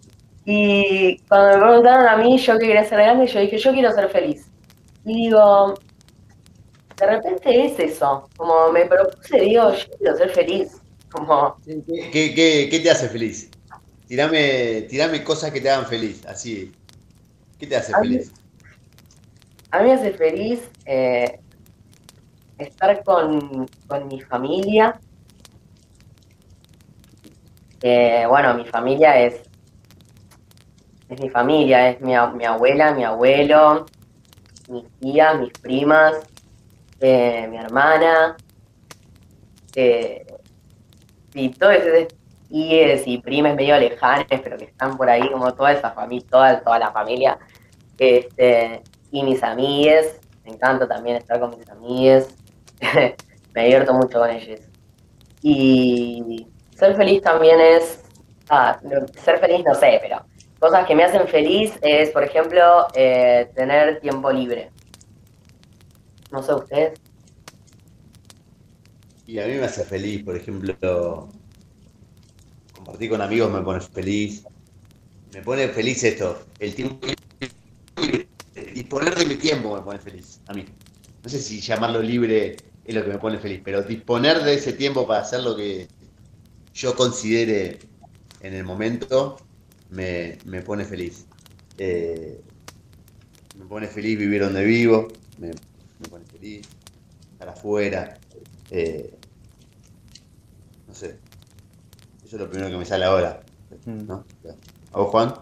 Y 0.45 1.17
cuando 1.27 1.57
me 1.57 1.63
preguntaron 1.65 2.07
a 2.07 2.17
mí 2.17 2.37
yo 2.37 2.57
qué 2.59 2.67
quería 2.67 2.83
ser 2.85 2.99
grande, 2.99 3.27
yo 3.27 3.39
dije, 3.39 3.57
yo 3.57 3.73
quiero 3.73 3.91
ser 3.91 4.09
feliz. 4.09 4.47
Y 5.03 5.25
digo, 5.25 5.73
de 6.97 7.05
repente 7.05 7.65
es 7.65 7.79
eso, 7.79 8.29
como 8.37 8.71
me 8.71 8.85
propuse, 8.85 9.39
digo, 9.41 9.73
yo 9.73 9.85
quiero 9.97 10.17
ser 10.17 10.29
feliz. 10.29 10.77
Como... 11.11 11.57
¿Qué, 12.11 12.33
qué, 12.69 12.79
te 12.79 12.91
hace 12.91 13.09
feliz? 13.09 13.49
Tirame, 14.07 14.83
tirame 14.83 15.23
cosas 15.23 15.51
que 15.51 15.61
te 15.61 15.69
hagan 15.69 15.87
feliz, 15.87 16.25
así. 16.27 16.71
¿Qué 17.57 17.65
te 17.67 17.75
hace 17.75 17.93
feliz? 17.93 18.31
a 19.71 19.79
mí 19.79 19.89
me 19.89 19.93
hace 19.93 20.11
feliz 20.13 20.61
eh, 20.85 21.39
estar 22.57 23.03
con, 23.03 23.67
con 23.87 24.07
mi 24.07 24.21
familia, 24.21 24.99
bueno, 28.27 28.55
mi 28.55 28.65
familia 28.65 29.19
es, 29.19 29.41
es 31.09 31.19
mi 31.19 31.29
familia, 31.29 31.89
es 31.89 32.01
mi, 32.01 32.13
mi 32.35 32.45
abuela, 32.45 32.93
mi 32.93 33.03
abuelo, 33.03 33.85
mis 34.67 34.85
tías, 34.99 35.39
mis 35.39 35.53
primas, 35.53 36.15
eh, 36.99 37.47
mi 37.49 37.57
hermana, 37.57 38.35
eh, 39.75 40.25
y 41.33 41.49
todo 41.49 41.71
ese 41.71 42.07
tías 42.49 43.01
y 43.05 43.17
primas 43.19 43.55
medio 43.55 43.77
lejanas, 43.77 44.25
pero 44.29 44.57
que 44.57 44.65
están 44.65 44.97
por 44.97 45.09
ahí 45.09 45.29
como 45.29 45.53
toda 45.53 45.73
esa 45.73 45.91
familia, 45.91 46.27
toda, 46.29 46.59
toda 46.61 46.79
la 46.79 46.91
familia, 46.91 47.37
este, 47.97 48.81
y 49.11 49.23
mis 49.23 49.43
amigas, 49.43 50.19
me 50.43 50.53
encanta 50.53 50.87
también 50.87 51.17
estar 51.17 51.39
con 51.39 51.57
mis 51.57 51.69
amigas, 51.69 52.27
me 53.53 53.63
divierto 53.63 53.93
mucho 53.93 54.19
con 54.19 54.29
ellos. 54.29 54.61
Y 55.41 56.47
ser 56.75 56.95
feliz 56.95 57.21
también 57.21 57.59
es, 57.59 58.03
ah, 58.49 58.79
ser 59.15 59.39
feliz 59.39 59.63
no 59.65 59.75
sé, 59.75 59.99
pero 60.01 60.25
cosas 60.65 60.87
que 60.87 60.95
me 60.95 61.03
hacen 61.03 61.27
feliz 61.27 61.73
es, 61.83 62.09
por 62.09 62.23
ejemplo, 62.23 62.87
eh, 62.95 63.51
tener 63.53 63.99
tiempo 64.01 64.31
libre. 64.31 64.71
No 66.31 66.41
sé, 66.41 66.55
¿ustedes? 66.55 66.99
Y 69.27 69.37
a 69.37 69.45
mí 69.45 69.53
me 69.53 69.65
hace 69.65 69.83
feliz, 69.83 70.23
por 70.23 70.35
ejemplo, 70.35 71.29
compartir 72.73 73.11
con 73.11 73.21
amigos 73.21 73.51
me 73.51 73.61
pone 73.61 73.79
feliz. 73.79 74.43
Me 75.35 75.43
pone 75.43 75.67
feliz 75.67 76.03
esto, 76.03 76.43
el 76.59 76.73
tiempo 76.73 77.07
disponer 78.73 79.13
de 79.13 79.25
mi 79.25 79.35
tiempo 79.35 79.75
me 79.75 79.83
pone 79.83 79.99
feliz, 79.99 80.41
a 80.47 80.53
mí. 80.53 80.65
No 81.23 81.29
sé 81.29 81.39
si 81.39 81.61
llamarlo 81.61 82.01
libre 82.01 82.55
es 82.85 82.95
lo 82.95 83.03
que 83.03 83.09
me 83.09 83.19
pone 83.19 83.37
feliz, 83.37 83.61
pero 83.63 83.83
disponer 83.83 84.41
de 84.43 84.55
ese 84.55 84.73
tiempo 84.73 85.05
para 85.05 85.21
hacer 85.21 85.43
lo 85.43 85.55
que 85.55 85.87
yo 86.73 86.95
considere 86.95 87.77
en 88.41 88.53
el 88.55 88.63
momento, 88.63 89.37
me, 89.89 90.61
pone 90.65 90.85
feliz. 90.85 91.25
Eh, 91.77 92.41
me 93.57 93.65
pone 93.65 93.87
feliz 93.87 94.17
vivir 94.17 94.41
donde 94.41 94.63
vivo, 94.63 95.07
me, 95.37 95.51
pone 96.09 96.25
feliz 96.25 96.67
estar 97.33 97.49
afuera. 97.49 98.17
Eh, 98.71 99.13
no 100.87 100.93
sé. 100.93 101.17
Eso 102.25 102.35
es 102.35 102.41
lo 102.41 102.49
primero 102.49 102.71
que 102.71 102.77
me 102.77 102.85
sale 102.85 103.05
ahora. 103.05 103.41
Mm. 103.85 104.11
¿A 104.11 104.97
vos, 104.97 105.09
Juan? 105.09 105.33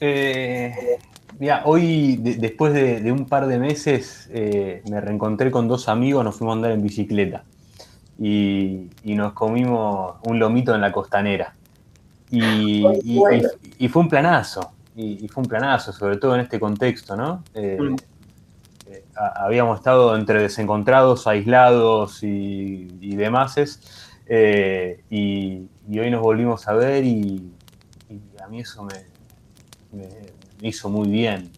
Eh, 0.00 0.98
mira, 1.38 1.62
hoy, 1.66 2.16
después 2.16 2.72
de, 2.72 3.12
un 3.12 3.26
par 3.26 3.46
de 3.46 3.58
meses, 3.58 4.28
me 4.32 5.00
reencontré 5.00 5.50
con 5.50 5.68
dos 5.68 5.88
amigos, 5.88 6.24
nos 6.24 6.36
fuimos 6.36 6.54
a 6.54 6.56
andar 6.56 6.72
en 6.72 6.82
bicicleta 6.82 7.44
y, 8.18 8.90
nos 9.04 9.32
comimos 9.32 10.16
un 10.24 10.38
lomito 10.38 10.74
en 10.74 10.80
la 10.80 10.92
costanera. 10.92 11.54
Y, 12.32 13.88
fue 13.88 14.02
un 14.02 14.08
planazo, 14.08 14.72
y, 14.96 15.28
fue 15.28 15.42
un 15.42 15.48
planazo, 15.48 15.92
sobre 15.92 16.16
todo 16.16 16.34
en 16.34 16.40
este 16.40 16.58
contexto, 16.58 17.16
¿no? 17.16 17.44
Eh, 17.54 17.78
mm. 17.78 17.96
eh, 18.90 19.04
habíamos 19.14 19.78
estado 19.78 20.16
entre 20.16 20.40
desencontrados, 20.40 21.26
aislados 21.26 22.22
y, 22.22 23.14
demás, 23.16 23.54
eh, 24.26 25.02
y, 25.10 25.68
hoy 25.98 26.10
nos 26.10 26.22
volvimos 26.22 26.66
a 26.68 26.72
ver 26.72 27.04
y, 27.04 27.52
a 28.42 28.48
mí 28.48 28.60
eso 28.60 28.84
me, 28.84 29.98
hizo 30.62 30.88
muy 30.88 31.08
bien. 31.08 31.50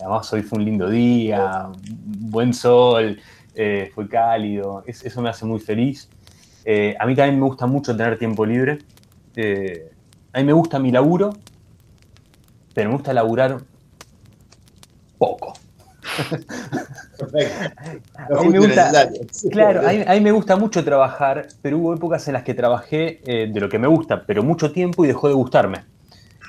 además 0.00 0.32
hoy 0.32 0.42
fue 0.42 0.58
un 0.58 0.64
lindo 0.64 0.90
día, 0.90 1.70
buen 2.18 2.52
sol, 2.52 3.18
eh, 3.60 3.90
fue 3.92 4.08
cálido, 4.08 4.84
eso 4.86 5.20
me 5.20 5.30
hace 5.30 5.44
muy 5.44 5.58
feliz. 5.58 6.08
Eh, 6.64 6.94
a 6.96 7.06
mí 7.06 7.16
también 7.16 7.40
me 7.40 7.46
gusta 7.46 7.66
mucho 7.66 7.96
tener 7.96 8.16
tiempo 8.16 8.46
libre. 8.46 8.78
Eh, 9.40 9.92
a 10.32 10.38
mí 10.38 10.44
me 10.44 10.52
gusta 10.52 10.80
mi 10.80 10.90
laburo, 10.90 11.30
pero 12.74 12.90
me 12.90 12.96
gusta 12.96 13.12
laburar 13.12 13.58
poco. 15.16 15.52
Perfecto. 17.16 17.54
A 18.18 18.42
mí 18.42 18.48
me 18.48 18.58
gusta-. 18.66 18.90
Claro, 19.52 19.80
a 19.88 19.92
mí, 19.92 20.04
a 20.06 20.12
mí 20.14 20.20
me 20.20 20.32
gusta 20.32 20.56
mucho 20.56 20.82
trabajar, 20.84 21.46
pero 21.62 21.78
hubo 21.78 21.94
épocas 21.94 22.26
en 22.26 22.32
las 22.34 22.42
que 22.42 22.54
trabajé 22.54 23.20
eh, 23.24 23.48
de 23.52 23.60
lo 23.60 23.68
que 23.68 23.78
me 23.78 23.86
gusta, 23.86 24.24
pero 24.26 24.42
mucho 24.42 24.72
tiempo 24.72 25.04
y 25.04 25.08
dejó 25.08 25.28
de 25.28 25.34
gustarme. 25.34 25.84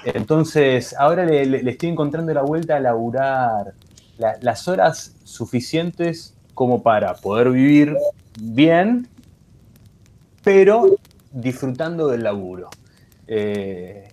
Entonces, 0.03 0.95
ahora 0.97 1.25
le, 1.25 1.45
le- 1.45 1.61
le 1.61 1.71
estoy 1.71 1.89
encontrando 1.89 2.33
la 2.33 2.41
vuelta 2.41 2.75
a 2.77 2.79
laburar 2.79 3.73
la- 4.17 4.37
las 4.41 4.67
horas 4.67 5.13
suficientes 5.23 6.33
como 6.55 6.81
para 6.81 7.13
poder 7.13 7.51
vivir 7.51 7.95
bien, 8.41 9.07
pero 10.43 10.95
disfrutando 11.31 12.07
del 12.07 12.23
laburo. 12.23 12.69
Eh, 13.32 14.07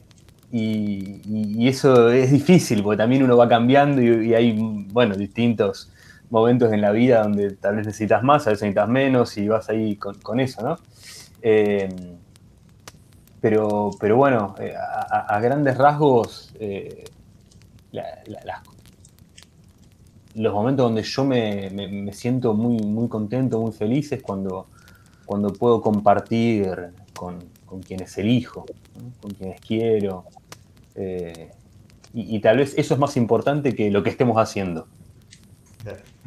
y, 0.52 1.66
eso 1.66 2.10
es 2.10 2.30
difícil, 2.30 2.82
porque 2.82 2.98
también 2.98 3.22
uno 3.22 3.36
va 3.36 3.48
cambiando 3.48 4.02
y, 4.02 4.34
hay, 4.34 4.54
bueno, 4.92 5.16
distintos 5.16 5.90
momentos 6.30 6.72
en 6.72 6.82
la 6.82 6.92
vida 6.92 7.22
donde 7.22 7.52
tal 7.52 7.76
vez 7.76 7.86
necesitas 7.86 8.22
más, 8.22 8.46
a 8.46 8.50
veces 8.50 8.62
necesitas 8.62 8.88
menos 8.88 9.36
y 9.38 9.48
vas 9.48 9.68
ahí 9.70 9.96
con, 9.96 10.38
eso, 10.38 10.62
¿no? 10.62 10.76
Eh, 11.40 11.88
pero, 13.40 13.90
pero 13.98 14.16
bueno, 14.16 14.54
eh, 14.58 14.74
a, 14.76 15.40
grandes 15.40 15.78
rasgos, 15.78 16.52
los 20.34 20.52
momentos 20.52 20.84
donde 20.84 21.02
yo 21.02 21.24
me, 21.24 21.70
me- 21.70 21.88
me 21.88 22.12
siento 22.12 22.52
muy, 22.54 22.78
muy 22.78 23.08
contento, 23.08 23.60
muy 23.60 23.72
feliz 23.72 24.12
es 24.12 24.22
cuando, 24.22 24.66
cuando 25.24 25.52
puedo 25.52 25.80
compartir 25.80 26.90
con, 27.14 27.55
con 27.66 27.82
quienes 27.82 28.16
elijo, 28.16 28.64
¿no? 28.96 29.10
con 29.20 29.32
quienes 29.32 29.60
quiero. 29.60 30.24
eh, 30.94 31.50
y, 32.14 32.36
y 32.36 32.40
tal 32.40 32.56
vez 32.58 32.72
eso 32.78 32.94
es 32.94 33.00
más 33.00 33.16
importante 33.18 33.74
que 33.74 33.90
lo 33.90 34.02
que 34.02 34.10
estemos 34.10 34.38
haciendo. 34.38 34.86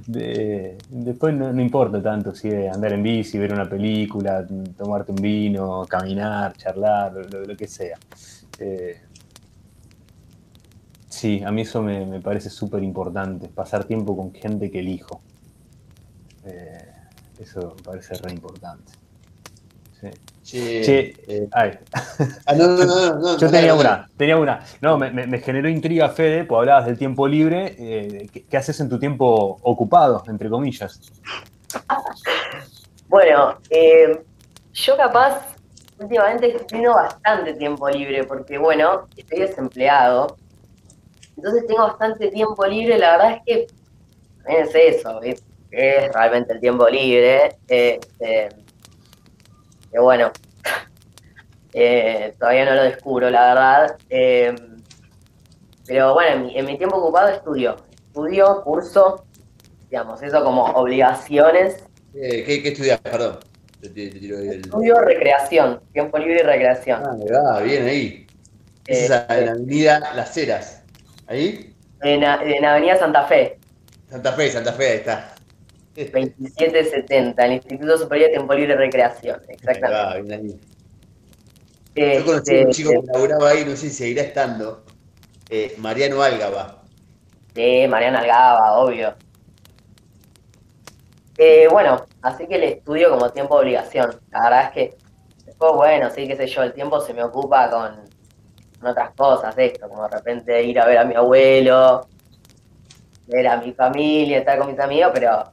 De- 0.07 0.77
después 0.89 1.33
no, 1.35 1.51
no 1.51 1.61
importa 1.61 2.01
tanto 2.01 2.33
si 2.33 2.47
es 2.47 2.73
andar 2.73 2.93
en 2.93 3.03
bici, 3.03 3.37
ver 3.37 3.51
una 3.53 3.67
película, 3.67 4.45
tomarte 4.77 5.11
un 5.11 5.17
vino, 5.21 5.85
caminar, 5.85 6.55
charlar, 6.55 7.13
lo, 7.13 7.45
lo 7.45 7.57
que 7.57 7.67
sea. 7.67 7.97
Eh, 8.59 9.01
sí, 11.09 11.41
a 11.43 11.51
mí 11.51 11.61
eso 11.61 11.81
me, 11.81 12.05
me 12.05 12.21
parece 12.21 12.49
súper 12.49 12.83
importante, 12.83 13.47
pasar 13.49 13.83
tiempo 13.83 14.15
con 14.15 14.33
gente 14.33 14.71
que 14.71 14.79
elijo. 14.79 15.21
Eh, 16.45 16.85
eso 17.39 17.75
me 17.77 17.83
parece 17.83 18.15
re 18.15 18.31
importante. 18.31 18.93
Sí. 19.99 20.07
Che, 20.51 20.81
Che, 20.81 21.15
eh, 21.27 21.47
ay, 21.51 21.77
ah, 22.45 22.53
no, 22.55 22.67
no, 22.69 22.85
no, 23.19 23.37
yo 23.37 23.45
no, 23.45 23.51
tenía 23.51 23.67
no, 23.67 23.75
no. 23.75 23.81
una, 23.81 24.09
tenía 24.17 24.37
una. 24.37 24.63
No, 24.81 24.97
me, 24.97 25.11
me- 25.11 25.39
generó 25.39 25.69
intriga, 25.69 26.09
Fede, 26.09 26.43
pues 26.43 26.57
hablabas 26.59 26.87
del 26.87 26.97
tiempo 26.97 27.27
libre. 27.27 27.75
eh, 27.77 28.29
¿qué, 28.33 28.45
qué 28.45 28.57
haces 28.57 28.79
en 28.79 28.89
tu 28.89 28.97
tiempo 28.99 29.59
ocupado, 29.61 30.23
entre 30.27 30.49
comillas? 30.49 30.99
Bueno, 33.07 33.57
eh, 33.71 34.21
yo 34.73 34.95
capaz 34.95 35.55
últimamente 35.99 36.51
tengo 36.67 36.93
bastante 36.93 37.53
tiempo 37.55 37.89
libre 37.89 38.23
porque, 38.23 38.57
bueno, 38.59 39.07
estoy 39.17 39.39
desempleado. 39.39 40.37
Entonces 41.35 41.65
tengo 41.67 41.87
bastante 41.87 42.29
tiempo 42.29 42.65
libre. 42.67 42.99
La 42.99 43.11
verdad 43.17 43.31
es 43.33 43.41
que 43.45 43.67
también 44.43 44.63
es 44.67 44.75
eso, 44.75 45.21
es, 45.23 45.43
es 45.71 46.13
realmente 46.13 46.53
el 46.53 46.59
tiempo 46.59 46.87
libre. 46.87 47.57
Este, 47.67 48.49
que 49.91 49.99
bueno, 49.99 50.31
eh, 51.73 52.33
todavía 52.39 52.65
no 52.65 52.75
lo 52.75 52.83
descubro, 52.83 53.29
la 53.29 53.47
verdad. 53.53 53.97
Eh, 54.09 54.53
pero 55.85 56.13
bueno, 56.13 56.35
en 56.35 56.45
mi, 56.45 56.57
en 56.57 56.65
mi 56.65 56.77
tiempo 56.77 56.97
ocupado 56.97 57.29
estudio. 57.29 57.75
Estudio, 58.07 58.61
curso, 58.63 59.25
digamos, 59.89 60.21
eso 60.21 60.43
como 60.43 60.63
obligaciones 60.65 61.83
Eh, 62.13 62.43
¿qué, 62.45 62.61
¿Qué 62.63 62.69
estudias? 62.69 62.99
Perdón. 63.01 63.39
Te, 63.81 63.89
te- 63.89 64.09
te 64.09 64.19
tiro 64.19 64.37
ahí 64.39 64.47
el... 64.49 64.61
Estudio 64.61 64.95
recreación, 64.99 65.81
tiempo 65.93 66.17
libre 66.17 66.39
y 66.41 66.43
recreación. 66.43 67.01
Ah, 67.03 67.15
va, 67.53 67.61
bien 67.61 67.85
ahí. 67.85 68.27
Esa 68.85 69.25
es 69.27 69.29
Eh, 69.29 69.39
en 69.39 69.45
la 69.45 69.51
avenida 69.51 70.13
Las 70.15 70.35
Heras. 70.37 70.83
¿Ahí? 71.27 71.75
en, 72.01 72.23
en 72.23 72.65
Avenida 72.65 72.97
Santa 72.97 73.23
Fe, 73.27 73.59
Santa 74.09 74.33
Fe, 74.33 74.49
Santa 74.51 74.73
Fe, 74.73 74.87
ahí 74.91 74.97
está. 74.97 75.35
2770, 76.05 77.45
el 77.45 77.53
Instituto 77.53 77.97
Superior 77.97 78.29
de 78.29 78.33
Tiempo 78.35 78.53
Libre 78.53 78.73
y 78.73 78.77
Recreación, 78.77 79.41
Ahí 79.49 79.55
exactamente. 79.55 79.87
va, 79.87 80.13
ahí. 80.13 80.59
Yo 82.11 82.23
conocí 82.25 82.55
a 82.55 82.59
Este, 82.59 82.65
un 82.65 82.69
chico 82.69 83.01
que 83.01 83.07
laburaba 83.07 83.49
ahí, 83.49 83.65
no 83.65 83.71
sé 83.71 83.89
si 83.89 83.91
seguirá 83.91 84.23
estando. 84.23 84.85
eh, 85.49 85.75
Mariano 85.77 86.21
Álgaba. 86.21 86.83
Sí, 87.53 87.87
Mariana 87.87 88.19
Algaba, 88.21 88.79
obvio. 88.79 89.15
Eh, 91.37 91.67
bueno, 91.71 92.05
así 92.21 92.47
que 92.47 92.55
el 92.55 92.63
estudio 92.63 93.09
como 93.11 93.31
tiempo 93.31 93.55
de 93.55 93.61
obligación. 93.61 94.19
La 94.31 94.41
verdad 94.43 94.63
es 94.65 94.71
que 94.71 94.97
después, 95.45 95.71
bueno, 95.73 96.09
sí, 96.11 96.27
qué 96.27 96.35
sé 96.35 96.47
yo, 96.47 96.63
el 96.63 96.73
tiempo 96.73 96.99
se 97.01 97.13
me 97.13 97.23
ocupa 97.23 97.69
con, 97.69 97.95
con 98.79 98.89
otras 98.91 99.11
cosas, 99.15 99.57
esto, 99.57 99.87
como 99.89 100.03
de 100.03 100.09
repente 100.17 100.63
ir 100.63 100.79
a 100.79 100.85
ver 100.85 100.97
a 100.99 101.05
mi 101.05 101.15
abuelo, 101.15 102.07
ver 103.27 103.47
a 103.47 103.57
mi 103.61 103.73
familia, 103.73 104.39
estar 104.39 104.57
con 104.59 104.67
mis 104.67 104.79
amigos, 104.79 105.11
pero 105.13 105.43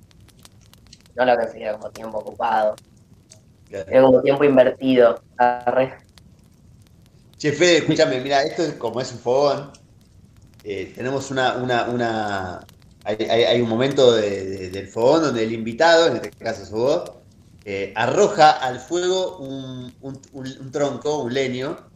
no 1.16 1.24
lo 1.24 1.36
considero 1.36 1.78
como 1.78 1.90
tiempo 1.92 2.18
ocupado, 2.18 2.76
es 3.88 4.00
como 4.02 4.22
tiempo 4.22 4.44
invertido. 4.44 5.22
Arre. 5.38 5.98
Che, 7.38 7.52
Fede, 7.52 7.78
escúchame, 7.78 8.20
mira, 8.20 8.42
esto 8.42 8.62
es 8.62 8.74
como 8.76 9.00
es 9.00 9.12
un 9.12 9.18
fogón. 9.18 9.72
eh, 10.62 10.92
tenemos 10.96 11.30
una, 11.30 11.56
una, 11.58 11.86
una. 11.88 12.68
Hay, 13.04 13.16
hay- 13.30 13.44
hay 13.44 13.60
un 13.62 13.68
momento 13.68 14.12
de- 14.12 14.44
de- 14.46 14.70
del 14.70 14.88
fogón 14.88 15.22
donde 15.22 15.44
el 15.44 15.52
invitado, 15.52 16.08
en 16.08 16.16
este 16.16 16.32
caso 16.34 16.62
sos 16.66 16.70
vos, 16.72 17.12
eh, 17.64 17.92
arroja 17.96 18.52
al 18.52 18.80
fuego 18.80 19.38
un, 19.38 19.96
un- 20.00 20.22
un- 20.32 20.58
un 20.60 20.70
tronco, 20.72 21.22
un 21.22 21.34
leño, 21.34 21.92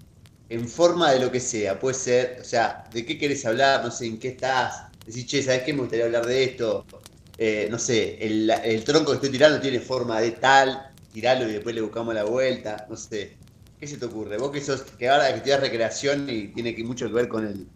en 0.49 0.69
forma 0.69 1.13
de 1.13 1.21
lo 1.21 1.31
que 1.33 1.41
sea. 1.41 1.79
Puede 1.81 1.95
ser, 1.97 2.39
o 2.41 2.45
sea, 2.45 2.89
de 2.93 3.07
qué 3.07 3.19
querés 3.19 3.45
hablar, 3.47 3.85
no 3.85 3.91
sé, 3.93 4.07
en 4.07 4.19
qué 4.21 4.29
estás. 4.31 4.83
Decís, 5.05 5.27
che, 5.29 5.43
¿sabes 5.43 5.63
qué? 5.65 5.73
Me 5.75 5.81
gustaría 5.83 6.07
hablar 6.07 6.27
de 6.27 6.45
esto. 6.45 6.87
Eh, 7.43 7.69
no 7.71 7.79
sé, 7.79 8.19
el, 8.27 8.51
el 8.51 8.85
tronco 8.85 9.13
que 9.13 9.17
estoy 9.17 9.31
tirando 9.31 9.61
tiene 9.61 9.81
forma 9.81 10.21
de 10.21 10.33
tal, 10.33 10.93
tiralo 11.11 11.49
y 11.49 11.53
después 11.55 11.75
le 11.75 11.81
buscamos 11.81 12.15
la 12.15 12.25
vuelta, 12.25 12.87
no 12.91 12.97
sé. 12.97 13.39
¿Qué 13.79 13.87
se 13.87 13.97
te 13.97 14.05
ocurre? 14.07 14.37
Vos 14.37 14.51
que 14.53 14.61
sos, 14.61 14.83
que 14.83 15.09
ahora 15.09 15.29
que 15.31 15.37
estudias 15.37 15.61
recreación 15.61 16.29
y 16.29 16.49
tiene 16.49 16.75
que 16.75 16.85
mucho 16.85 17.07
que 17.07 17.15
ver 17.15 17.29
con 17.29 17.47
el, 17.47 17.67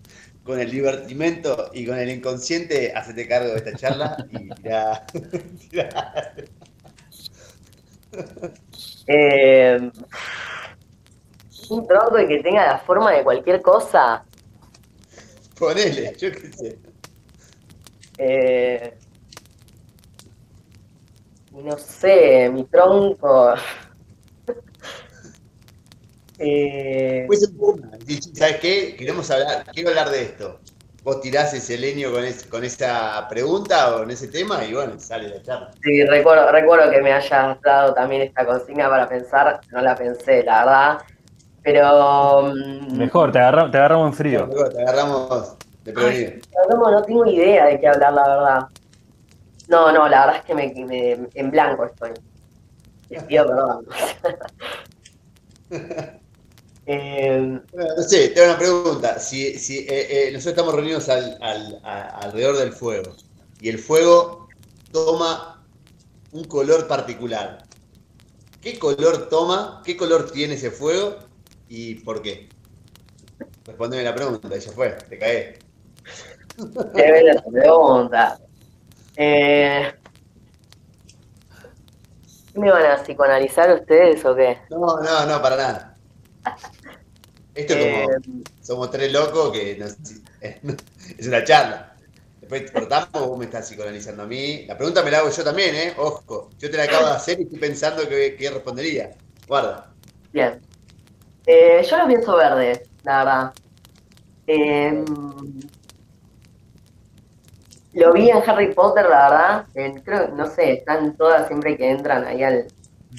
con 0.42 0.60
el 0.60 0.70
divertimento 0.70 1.70
y 1.72 1.86
con 1.86 1.98
el 1.98 2.10
inconsciente, 2.10 2.92
hacete 2.94 3.26
cargo 3.26 3.52
de 3.52 3.56
esta 3.56 3.74
charla 3.74 4.26
y 4.30 4.50
tirá, 4.54 5.06
tirá. 5.70 6.34
Eh, 9.06 9.90
un 11.68 11.86
tronco 11.86 12.16
que 12.28 12.40
tenga 12.42 12.66
la 12.66 12.78
forma 12.78 13.12
de 13.12 13.22
cualquier 13.22 13.60
cosa. 13.60 14.24
ponele, 15.58 16.14
yo 16.18 16.30
qué 16.32 16.52
sé. 16.52 16.78
Eh, 18.18 18.94
no 21.62 21.76
sé, 21.78 22.50
mi 22.52 22.64
tronco. 22.64 23.54
Eh. 26.38 27.28
Decís, 28.00 28.30
¿Sabes 28.34 28.56
qué? 28.56 28.96
Queremos 28.96 29.30
hablar, 29.30 29.64
quiero 29.72 29.90
hablar 29.90 30.10
de 30.10 30.22
esto. 30.22 30.58
Vos 31.04 31.20
tirás 31.20 31.54
ese 31.54 31.78
leño 31.78 32.10
con, 32.10 32.24
es- 32.24 32.44
con 32.44 32.64
esa 32.64 33.26
pregunta 33.28 33.94
o 33.96 34.02
en 34.02 34.10
ese 34.10 34.26
tema 34.28 34.64
y 34.64 34.74
bueno, 34.74 34.98
sale 34.98 35.28
la 35.28 35.40
charla. 35.42 35.70
sí, 35.82 36.02
recuerdo, 36.06 36.50
recuerdo 36.50 36.90
que 36.90 37.00
me 37.02 37.12
hayas 37.12 37.60
dado 37.62 37.94
también 37.94 38.22
esta 38.22 38.44
consigna 38.44 38.88
para 38.88 39.08
pensar, 39.08 39.60
no 39.70 39.80
la 39.80 39.94
pensé, 39.94 40.42
la 40.42 40.64
verdad. 40.64 40.98
Pero. 41.62 42.52
mm, 42.54 42.96
Mejor, 42.98 43.30
te, 43.30 43.38
agarra- 43.38 43.70
te 43.70 43.78
agarramos 43.78 44.08
en 44.08 44.14
frío. 44.14 44.46
Luego 44.46 44.70
te 44.70 44.82
agarramos 44.82 45.56
de 45.84 45.92
prevenido. 45.92 46.32
No, 46.70 46.90
no 46.90 47.02
tengo 47.04 47.26
idea 47.26 47.66
de 47.66 47.78
qué 47.80 47.86
hablar, 47.88 48.12
la 48.12 48.28
verdad. 48.28 48.60
No, 49.66 49.92
no, 49.92 50.08
la 50.08 50.20
verdad 50.26 50.36
es 50.38 50.44
que 50.44 50.54
me, 50.54 50.72
me- 50.86 51.28
en 51.34 51.50
blanco 51.50 51.84
estoy. 51.86 52.12
Te 53.08 53.22
pido 53.22 53.46
perdón. 53.48 53.86
Eh, 56.86 57.60
Bueno, 57.72 57.94
no 57.96 58.02
sé, 58.04 58.28
tengo 58.28 58.48
una 58.50 58.58
pregunta. 58.58 59.18
Si, 59.18 59.58
si 59.58 59.78
eh, 59.80 60.28
eh, 60.28 60.32
nosotros 60.32 60.52
estamos 60.52 60.74
reunidos 60.74 61.08
al- 61.08 61.38
al- 61.42 61.80
a- 61.84 62.08
alrededor 62.20 62.56
del 62.56 62.72
fuego 62.72 63.16
y 63.58 63.68
el 63.68 63.78
fuego 63.78 64.54
toma 64.92 65.66
un 66.32 66.44
color 66.46 66.88
particular, 66.88 67.68
¿qué 68.60 68.78
color 68.78 69.28
toma? 69.28 69.82
¿Qué 69.84 69.96
color 69.96 70.30
tiene 70.32 70.54
ese 70.54 70.70
fuego 70.72 71.18
y 71.68 71.96
por 72.04 72.22
qué? 72.22 72.54
Respondeme 73.66 74.02
la 74.04 74.14
pregunta, 74.14 74.56
ya 74.56 74.72
fue, 74.72 74.90
te 75.08 75.18
caí. 75.18 75.58
qué 76.94 77.12
bella 77.12 77.42
pregunta. 77.52 78.38
Eh, 79.16 79.92
¿qué 82.52 82.58
¿Me 82.60 82.70
van 82.70 82.86
a 82.86 83.02
psicoanalizar 83.02 83.72
ustedes 83.74 84.24
o 84.24 84.34
qué? 84.34 84.58
No, 84.70 85.00
no, 85.00 85.26
no, 85.26 85.42
para 85.42 85.56
nada. 85.56 85.96
Esto 87.54 87.74
es 87.74 87.80
Eh, 87.84 88.06
como, 88.16 88.42
somos 88.62 88.90
tres 88.90 89.12
locos 89.12 89.52
que 89.52 89.76
nos- 89.78 89.96
es 91.18 91.26
una 91.26 91.44
charla. 91.44 91.94
Después 92.40 92.70
cortamos, 92.70 93.26
vos 93.28 93.38
me 93.38 93.46
estás 93.46 93.66
psicoanalizando 93.68 94.24
a 94.24 94.26
mí. 94.26 94.66
La 94.66 94.76
pregunta 94.76 95.02
me 95.02 95.10
la 95.10 95.18
hago 95.18 95.30
yo 95.30 95.42
también, 95.44 95.74
¿eh? 95.74 95.94
Ojo, 95.96 96.50
yo 96.58 96.70
te 96.70 96.76
la 96.76 96.84
acabo 96.84 97.06
de 97.06 97.12
hacer 97.12 97.40
y 97.40 97.44
estoy 97.44 97.58
pensando 97.58 98.06
que, 98.08 98.36
que 98.36 98.50
respondería. 98.50 99.10
Guarda. 99.48 99.90
Bien. 100.32 100.60
Eh, 101.46 101.86
yo 101.88 101.96
lo 101.98 102.06
pienso 102.06 102.36
verde, 102.36 102.82
la 103.04 103.18
verdad. 103.18 103.52
Eh, 104.46 105.04
lo 107.94 108.12
vi 108.12 108.30
en 108.30 108.38
Harry 108.48 108.72
Potter, 108.74 109.06
la 109.08 109.30
verdad. 109.30 109.66
En- 109.74 110.00
creo, 110.02 110.28
no 110.28 110.46
sé, 110.46 110.72
están 110.74 111.16
todas 111.16 111.46
siempre 111.48 111.76
que 111.76 111.90
entran 111.90 112.24
ahí 112.24 112.42
al, 112.42 112.66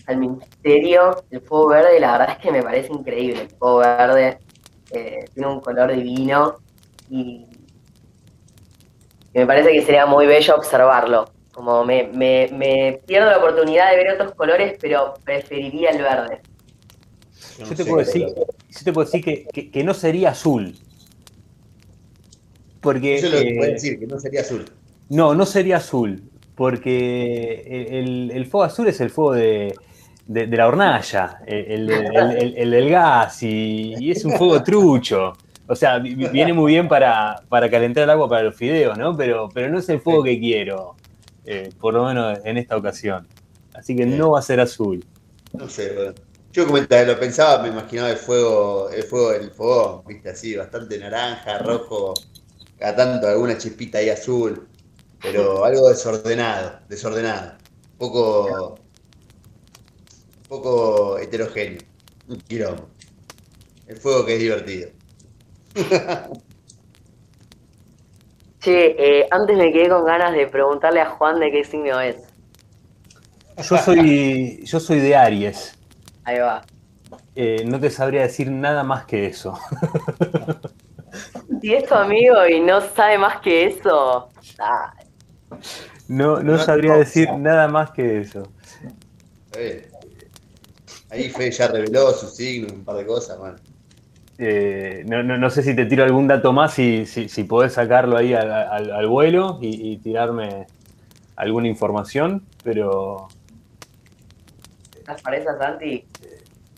al 0.08 0.18
ministerio. 0.18 1.24
El 1.32 1.42
fuego 1.42 1.68
verde, 1.70 2.00
la 2.00 2.14
verdad 2.14 2.30
es 2.32 2.38
que 2.40 2.52
me 2.52 2.64
parece 2.64 2.92
increíble. 2.94 3.44
El 3.44 3.50
fuego 3.50 3.78
verde 3.80 4.40
eh, 4.92 5.26
tiene 5.34 5.50
un 5.50 5.62
color 5.62 5.92
divino 5.94 6.56
y, 7.10 7.48
y 9.34 9.40
me 9.40 9.46
parece 9.46 9.72
que 9.72 9.82
sería 9.84 10.06
muy 10.06 10.26
bello 10.28 10.56
observarlo. 10.56 11.26
Como 11.54 11.86
me, 11.86 12.10
me, 12.14 12.50
me 12.52 13.02
pierdo 13.06 13.30
la 13.30 13.38
oportunidad 13.38 13.92
de 13.92 13.98
ver 13.98 14.12
otros 14.14 14.34
colores, 14.36 14.78
pero 14.82 15.14
preferiría 15.24 15.92
el 15.92 16.02
verde. 16.02 16.42
no 17.60 17.66
Yo 17.66 17.76
te 17.76 17.86
puedo 17.86 17.98
decir, 18.06 18.28
yo 18.36 18.84
te 18.84 18.94
puedo 18.94 19.06
decir 19.06 19.24
que, 19.24 19.46
que- 19.52 19.72
que 19.72 19.84
no 19.84 19.94
sería 19.94 20.32
azul. 20.32 20.76
Porque. 22.86 23.16
Eso 23.16 23.28
es 23.28 23.34
lo 23.34 23.40
que 23.40 23.58
eh, 23.60 23.72
decir, 23.74 24.00
que 24.00 24.08
no 24.08 24.18
sería 24.20 24.42
azul. 24.42 24.64
No, 25.10 25.36
no 25.36 25.46
sería 25.46 25.78
azul. 25.78 26.22
Porque 26.56 27.66
el, 28.00 28.32
el 28.32 28.46
fuego 28.46 28.64
azul 28.64 28.88
es 28.88 29.02
el 29.02 29.10
fuego 29.10 29.34
de, 29.34 29.74
de- 30.26 30.48
de 30.48 30.58
la 30.58 30.68
hornalla, 30.68 31.40
el, 31.46 31.90
el- 31.90 31.92
el- 31.92 32.38
el- 32.38 32.58
el 32.58 32.72
del 32.72 32.90
gas, 32.90 33.44
y, 33.44 33.94
y 34.00 34.12
es 34.12 34.24
un 34.24 34.32
fuego 34.34 34.64
trucho. 34.64 35.34
O 35.68 35.76
sea, 35.76 35.98
vi- 36.00 36.16
vi- 36.16 36.28
viene 36.30 36.54
muy 36.54 36.72
bien 36.72 36.88
para, 36.88 37.42
para 37.50 37.70
calentar 37.70 38.04
el 38.04 38.10
agua 38.10 38.30
para 38.30 38.44
los 38.44 38.56
fideos, 38.56 38.98
¿no? 38.98 39.18
Pero, 39.18 39.50
pero 39.54 39.70
no 39.70 39.80
es 39.80 39.90
el 39.90 40.00
fuego 40.00 40.24
que 40.24 40.40
quiero, 40.40 40.96
eh, 41.46 41.70
por 41.82 41.94
lo 41.94 42.06
menos 42.06 42.40
en 42.46 42.58
esta 42.58 42.78
ocasión. 42.78 43.28
Así 43.74 43.94
que 43.96 44.06
no 44.06 44.32
va 44.32 44.40
a 44.40 44.42
ser 44.42 44.62
azul. 44.62 45.04
No 45.54 45.68
sé, 45.68 45.94
bueno. 45.94 46.14
Yo 46.54 46.66
como 46.66 46.78
lo 46.78 47.20
pensaba, 47.20 47.62
me 47.62 47.68
imaginaba 47.68 48.12
el 48.12 48.16
fuego, 48.18 48.90
el 48.90 49.04
fuego 49.04 49.32
del 49.32 49.52
fogón, 49.52 50.04
viste, 50.08 50.30
así, 50.30 50.56
bastante 50.56 50.98
naranja, 50.98 51.58
rojo, 51.58 52.14
cada 52.78 52.96
tanto 52.96 53.28
alguna 53.28 53.58
chispita 53.58 54.00
ahí 54.00 54.10
azul, 54.10 54.68
pero 55.22 55.66
algo 55.66 55.90
desordenado, 55.90 56.80
desordenado, 56.88 57.54
poco, 57.98 58.80
poco 60.48 61.18
heterogéneo, 61.18 61.82
un 62.28 62.38
quilombo. 62.42 62.90
El 63.88 63.98
fuego 63.98 64.26
que 64.26 64.34
es 64.34 64.40
divertido. 64.40 64.90
Che, 68.66 68.96
eh, 68.98 69.28
antes 69.30 69.56
me 69.56 69.72
quedé 69.72 69.90
con 69.90 70.06
ganas 70.06 70.34
de 70.34 70.48
preguntarle 70.48 71.00
a 71.00 71.06
Juan 71.12 71.40
de 71.40 71.52
qué 71.52 71.64
signo 71.64 72.02
es. 72.02 72.16
Yo 73.58 73.78
soy, 73.78 74.66
yo 74.66 74.80
soy 74.80 75.02
de 75.02 75.16
Aries. 75.16 75.78
Ahí 76.24 76.40
va. 76.40 76.66
Eh, 77.36 77.64
no 77.68 77.80
te 77.80 77.92
sabría 77.92 78.24
decir 78.24 78.50
nada 78.50 78.84
más 78.84 79.06
que 79.06 79.28
eso. 79.28 79.60
Si 81.66 81.74
es 81.74 81.89
tu 81.89 81.95
amigo 81.95 82.45
y 82.47 82.59
no 82.59 82.80
sabe 82.80 83.18
más 83.18 83.41
que 83.41 83.66
eso, 83.66 84.30
ah, 84.59 84.93
No, 86.07 86.39
no 86.43 86.51
No, 86.51 86.59
sabría 86.59 86.91
no, 86.91 86.99
decir 86.99 87.28
no. 87.28 87.39
nada 87.39 87.68
más 87.68 87.89
que 87.89 88.20
eso. 88.20 88.43
Ahí 91.09 91.28
Fede 91.32 91.49
ya 91.49 91.68
reveló 91.68 92.11
su 92.11 92.28
signo, 92.28 92.72
un 92.72 92.86
par 92.86 92.97
de 92.97 93.07
cosas, 93.07 93.39
man. 93.39 93.55
Eh, 94.38 95.01
no, 95.07 95.24
no- 95.24 95.39
no 95.39 95.49
sé 95.49 95.63
si 95.63 95.76
te 95.76 95.88
tiro 95.88 96.03
algún 96.03 96.28
dato 96.28 96.53
más, 96.53 96.72
si, 96.72 97.07
si, 97.07 97.28
si 97.30 97.45
podés 97.45 97.74
sacarlo 97.74 98.16
ahí 98.16 98.36
al, 98.36 98.51
al- 98.51 98.91
al 98.91 99.07
vuelo 99.07 99.57
y, 99.59 99.93
y 99.93 99.97
tirarme 99.97 100.68
alguna 101.36 101.68
información, 101.68 102.45
pero 102.63 103.28
¿estás 104.99 105.20
para 105.24 105.38
esa, 105.38 105.57
Santi? 105.57 106.05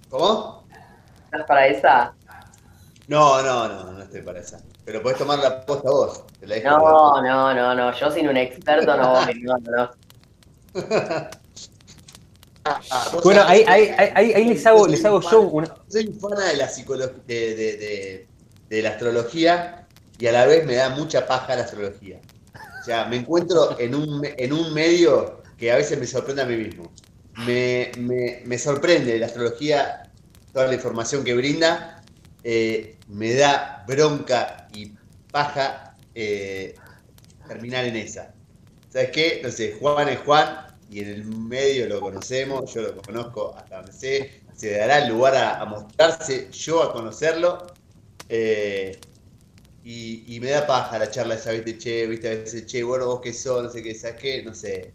¿Cómo? 0.10 0.64
¿Estás 1.26 1.46
para 1.46 1.68
esa? 1.68 2.14
No, 3.10 3.42
no, 3.42 3.68
no, 3.68 3.92
no 3.92 4.02
estoy 4.02 4.22
para 4.22 4.40
esa. 4.40 4.60
Pero 4.88 5.04
podés 5.04 5.18
tomar 5.18 5.40
la 5.40 5.66
posta 5.66 5.90
vos. 5.90 6.24
Te 6.40 6.48
la 6.48 6.56
dejo 6.56 6.70
No, 6.70 7.22
no, 7.22 7.54
no, 7.54 7.76
no. 7.76 7.94
Yo 7.94 8.10
sin 8.10 8.30
un 8.30 8.38
experto 8.38 8.96
no 8.96 9.16
voy, 9.16 9.34
no, 9.42 9.58
no. 9.58 9.92
Bueno, 13.22 13.42
ahí, 13.46 13.64
ahí, 13.68 13.94
ahí- 13.98 14.12
ahí- 14.16 14.34
ahí 14.34 14.46
les 14.46 14.66
hago, 14.66 14.88
les 14.88 15.04
hago 15.04 15.20
yo 15.22 15.42
una... 15.42 15.76
Soy 15.90 16.08
un 16.08 16.20
fan 16.20 16.38
de 16.48 16.56
la 16.58 16.70
psicología, 16.70 17.22
de, 17.26 17.56
de- 17.56 17.78
de- 17.78 18.30
de 18.70 18.82
la 18.82 18.90
astrología 18.92 19.88
y 20.18 20.28
a 20.28 20.32
la 20.32 20.46
vez 20.46 20.66
me 20.66 20.76
da 20.76 20.90
mucha 20.90 21.28
paja 21.28 21.56
la 21.56 21.64
astrología. 21.64 22.22
O 22.54 22.84
sea, 22.86 23.06
me 23.06 23.18
encuentro 23.18 23.78
en 23.80 23.94
un, 23.96 24.22
en 24.26 24.54
un 24.54 24.74
medio 24.74 25.42
que 25.58 25.70
a 25.72 25.76
veces 25.76 25.98
me 26.00 26.06
sorprende 26.08 26.44
a 26.44 26.46
mí 26.46 26.56
mismo. 26.56 26.92
Me, 27.46 27.92
me- 27.98 28.42
me 28.46 28.58
sorprende 28.58 29.20
la 29.20 29.26
astrología, 29.26 30.12
toda 30.54 30.68
la 30.68 30.76
información 30.76 31.24
que 31.26 31.34
brinda, 31.34 32.02
eh, 32.44 32.96
me 33.08 33.34
da 33.34 33.84
bronca 33.88 34.57
paja 35.38 35.96
eh, 36.16 36.76
terminar 37.48 37.86
en 37.86 37.96
esa. 37.98 38.34
¿Sabes 38.90 39.12
qué? 39.12 39.42
No 39.44 39.52
sé, 39.52 39.78
Juan 39.80 40.10
es 40.10 40.20
Juan 40.22 40.68
y 40.90 41.02
en 41.02 41.10
el 41.10 41.26
medio 41.26 41.88
lo 41.88 42.00
conocemos, 42.02 42.74
yo 42.74 42.82
lo 42.82 42.98
conozco 42.98 43.56
hasta 43.58 43.78
donde 43.78 43.92
sé, 43.94 44.44
se 44.54 44.78
dará 44.78 45.00
el 45.00 45.10
lugar 45.10 45.36
a, 45.36 45.62
a 45.62 45.66
mostrarse, 45.66 46.50
yo 46.52 46.84
a 46.84 46.94
conocerlo. 46.94 47.68
eh, 48.30 49.06
y, 49.84 50.36
y 50.36 50.40
me 50.42 50.50
da 50.52 50.68
paja 50.68 51.00
la 51.00 51.10
charla 51.10 51.36
esa, 51.36 51.52
viste, 51.52 51.78
che, 51.78 52.08
viste, 52.08 52.28
a 52.28 52.32
veces, 52.32 52.66
che, 52.66 52.84
bueno, 52.84 53.06
vos 53.08 53.22
qué 53.22 53.34
sos, 53.34 53.64
no 53.64 53.70
sé 53.70 53.82
qué, 53.84 53.96
¿sabes 53.96 54.18
qué? 54.22 54.44
No 54.44 54.54
sé, 54.54 54.94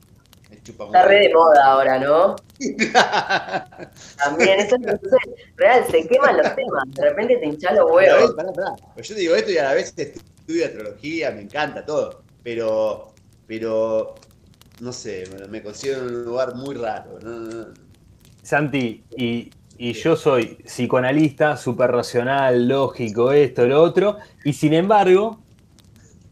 me 0.51 0.63
chupa 0.63 0.85
Está 0.85 1.05
re 1.07 1.21
de 1.29 1.35
moda 1.35 1.65
ahora, 1.67 1.99
¿no? 1.99 2.37
También, 4.17 4.61
eso 4.61 4.77
es 4.77 4.83
eso 5.03 5.17
es 5.17 5.57
real, 5.57 5.87
se 5.91 6.07
queman 6.09 6.37
los 6.39 6.55
temas. 6.55 6.85
De 6.95 7.03
repente 7.11 7.37
te 7.39 7.47
hinchas 7.47 7.75
los 7.77 7.91
huevos. 7.91 8.33
pará, 8.37 8.53
pará. 8.53 8.77
Pues 8.95 9.09
yo 9.09 9.15
te 9.15 9.21
digo 9.23 9.35
esto 9.35 9.51
y 9.51 9.59
a 9.59 9.65
la 9.65 9.75
vez 9.75 9.95
estudio 10.43 10.67
astrología, 10.67 11.31
me 11.31 11.43
encanta 11.43 11.85
todo. 11.85 12.23
Pero, 12.43 13.15
pero, 13.47 14.15
no 14.81 14.93
sé, 14.93 15.25
me, 15.49 15.63
considero 15.63 16.09
en 16.09 16.17
un 16.17 16.25
lugar 16.25 16.55
muy 16.55 16.75
raro. 16.75 17.19
¿no? 17.23 17.31
No, 17.31 17.51
no. 17.51 17.67
Santi, 18.43 19.05
y, 19.17 19.51
y 19.79 19.93
yo 19.93 20.17
soy 20.17 20.59
psicoanalista, 20.65 21.57
súper 21.57 21.93
racional, 21.93 22.67
lógico, 22.67 23.33
esto, 23.33 23.67
lo 23.67 23.81
otro, 23.81 24.19
y 24.45 24.53
sin 24.53 24.75
embargo, 24.75 25.41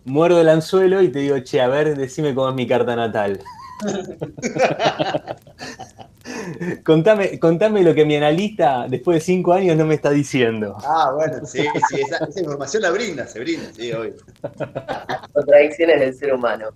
muerdo 0.04 0.40
el 0.40 0.48
anzuelo 0.48 1.02
y 1.02 1.11
te 1.11 1.20
digo, 1.20 1.38
che, 1.40 1.61
a 1.61 1.68
ver, 1.68 1.96
decime 1.96 2.34
cómo 2.34 2.48
es 2.48 2.54
mi 2.56 2.66
carta 2.66 2.96
natal. 2.96 3.40
contame, 6.84 7.38
contame 7.38 7.82
lo 7.82 7.95
que 7.95 8.05
mi 8.05 8.16
analista, 8.16 8.86
después 8.88 9.16
de 9.16 9.20
cinco 9.20 9.53
años, 9.53 9.76
no 9.76 9.86
me 9.86 9.95
está 9.95 10.11
diciendo. 10.11 10.76
Ah, 10.82 11.12
bueno, 11.14 11.45
sí, 11.45 11.64
sí, 11.88 12.01
esa, 12.01 12.16
esa 12.18 12.41
información 12.41 12.82
la 12.82 12.91
brinda, 12.91 13.26
se 13.26 13.41
brinda, 13.41 13.72
sí, 13.72 13.93
obvio. 13.93 14.14
Contradicciones 15.32 16.01
del 16.01 16.14
ser 16.14 16.34
humano. 16.34 16.68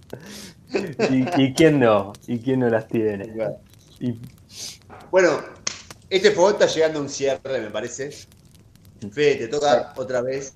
¿Y, 1.10 1.42
y 1.42 1.54
quién 1.54 1.80
no? 1.80 2.12
¿Y 2.26 2.38
quién 2.38 2.60
no 2.60 2.68
las 2.68 2.88
tiene? 2.88 3.32
Y- 4.00 4.18
Bueno, 5.10 5.40
este 6.10 6.30
fuego 6.32 6.50
está 6.50 6.66
llegando 6.66 6.98
a 6.98 7.02
un 7.02 7.08
cierre, 7.08 7.60
me 7.60 7.70
parece. 7.70 8.10
Fede, 9.12 9.36
te 9.36 9.48
toca 9.48 9.92
otra 9.96 10.22
vez 10.22 10.52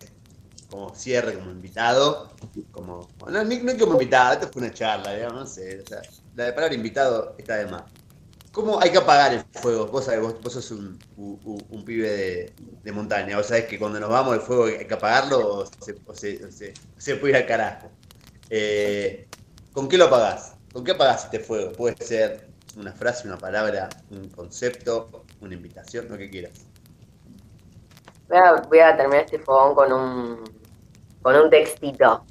como 0.71 0.95
cierre, 0.95 1.35
como 1.39 1.51
invitado. 1.51 2.31
Como, 2.71 3.09
no, 3.29 3.45
no 3.45 3.79
como 3.79 3.93
invitado, 3.95 4.35
esto 4.35 4.49
fue 4.53 4.63
una 4.63 4.73
charla, 4.73 5.15
digamos, 5.15 5.41
no 5.41 5.47
sé. 5.47 5.81
o 5.81 5.87
sea, 5.87 6.01
la 6.35 6.55
palabra 6.55 6.75
invitado 6.75 7.35
está 7.39 7.57
de 7.57 7.67
más. 7.67 7.85
¿Cómo 8.53 8.81
hay 8.81 8.91
que 8.91 8.99
apagar 8.99 9.35
el 9.35 9.45
fuego? 9.53 9.87
Vos 9.87 10.07
sabés, 10.07 10.21
vos, 10.21 10.53
sos 10.53 10.71
un, 10.71 10.99
pibe 11.85 12.53
de, 12.83 12.93
montaña. 12.93 13.37
Vos 13.37 13.47
sabés 13.47 13.67
que 13.67 13.79
cuando 13.79 14.01
nos 14.01 14.09
vamos 14.09 14.35
el 14.35 14.41
fuego 14.41 14.65
hay 14.65 14.87
que 14.87 14.95
apagarlo 14.95 15.39
o 15.39 15.67
se, 15.67 15.93
o 15.93 17.21
puede 17.21 17.31
ir 17.31 17.37
al 17.37 17.47
carajo. 17.47 17.91
Eh, 18.51 19.29
¿Con 19.73 19.89
qué 19.89 19.99
lo 19.99 20.07
apagás? 20.07 20.55
¿Con 20.73 20.83
qué 20.85 20.93
apagás 20.93 21.25
este 21.25 21.41
fuego? 21.41 21.73
Puede 21.73 21.97
ser 22.05 22.49
una 22.77 22.93
frase, 22.93 23.29
una 23.29 23.39
palabra, 23.39 23.89
un 24.11 24.29
concepto, 24.31 25.25
una 25.41 25.55
invitación, 25.55 26.09
lo 26.09 26.17
que 26.17 26.31
quieras. 26.31 26.65
Voy 28.29 28.39
a, 28.39 28.53
voy 28.69 28.79
a 28.81 28.97
terminar 28.97 29.25
este 29.25 29.39
fogón 29.39 29.75
con 29.75 29.93
un, 29.93 30.45
con 31.23 31.37
un 31.37 31.51
textito. 31.51 32.25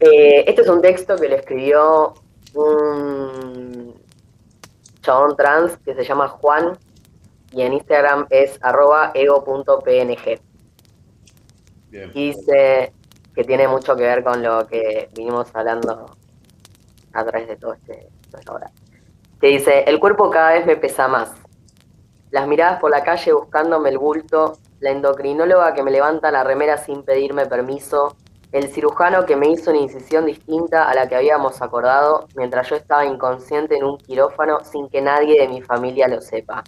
Eh, 0.00 0.44
este 0.46 0.62
es 0.62 0.68
un 0.68 0.82
texto 0.82 1.16
que 1.16 1.28
le 1.28 1.36
escribió 1.36 2.14
un 2.54 4.01
chabón 5.02 5.36
trans 5.36 5.76
que 5.84 5.94
se 5.94 6.04
llama 6.04 6.28
Juan 6.28 6.78
y 7.52 7.62
en 7.62 7.74
Instagram 7.74 8.26
es 8.30 8.58
arroba 8.62 9.12
ego.png. 9.14 10.40
Y 12.14 12.30
dice 12.30 12.92
que 13.34 13.44
tiene 13.44 13.68
mucho 13.68 13.94
que 13.96 14.02
ver 14.02 14.24
con 14.24 14.42
lo 14.42 14.66
que 14.66 15.10
vinimos 15.14 15.54
hablando 15.54 16.16
a 17.12 17.24
través 17.24 17.48
de 17.48 17.56
todo 17.56 17.74
este 17.74 18.08
hora. 18.50 18.70
Que 19.40 19.48
dice, 19.48 19.84
el 19.86 20.00
cuerpo 20.00 20.30
cada 20.30 20.52
vez 20.52 20.64
me 20.64 20.76
pesa 20.76 21.08
más. 21.08 21.32
Las 22.30 22.46
miradas 22.46 22.80
por 22.80 22.90
la 22.90 23.04
calle 23.04 23.32
buscándome 23.32 23.90
el 23.90 23.98
bulto, 23.98 24.56
la 24.80 24.90
endocrinóloga 24.90 25.74
que 25.74 25.82
me 25.82 25.90
levanta 25.90 26.30
la 26.30 26.44
remera 26.44 26.78
sin 26.78 27.02
pedirme 27.02 27.46
permiso, 27.46 28.16
el 28.52 28.68
cirujano 28.68 29.24
que 29.24 29.34
me 29.34 29.48
hizo 29.48 29.70
una 29.70 29.80
incisión 29.80 30.26
distinta 30.26 30.88
a 30.88 30.94
la 30.94 31.08
que 31.08 31.16
habíamos 31.16 31.62
acordado 31.62 32.28
mientras 32.36 32.68
yo 32.68 32.76
estaba 32.76 33.06
inconsciente 33.06 33.76
en 33.76 33.84
un 33.84 33.96
quirófano 33.96 34.62
sin 34.62 34.88
que 34.90 35.00
nadie 35.00 35.40
de 35.40 35.48
mi 35.48 35.62
familia 35.62 36.06
lo 36.06 36.20
sepa. 36.20 36.62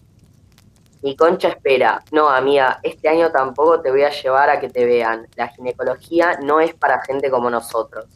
Mi 1.02 1.14
concha 1.14 1.48
espera, 1.48 2.02
no 2.12 2.30
amiga, 2.30 2.80
este 2.82 3.10
año 3.10 3.30
tampoco 3.30 3.82
te 3.82 3.90
voy 3.90 4.02
a 4.04 4.10
llevar 4.10 4.48
a 4.48 4.58
que 4.58 4.70
te 4.70 4.86
vean. 4.86 5.26
La 5.36 5.48
ginecología 5.48 6.38
no 6.42 6.60
es 6.60 6.74
para 6.74 7.02
gente 7.02 7.30
como 7.30 7.50
nosotros. 7.50 8.06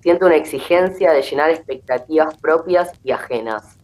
Siento 0.00 0.26
una 0.26 0.34
exigencia 0.34 1.12
de 1.12 1.22
llenar 1.22 1.50
expectativas 1.50 2.36
propias 2.38 2.90
y 3.04 3.12
ajenas. 3.12 3.78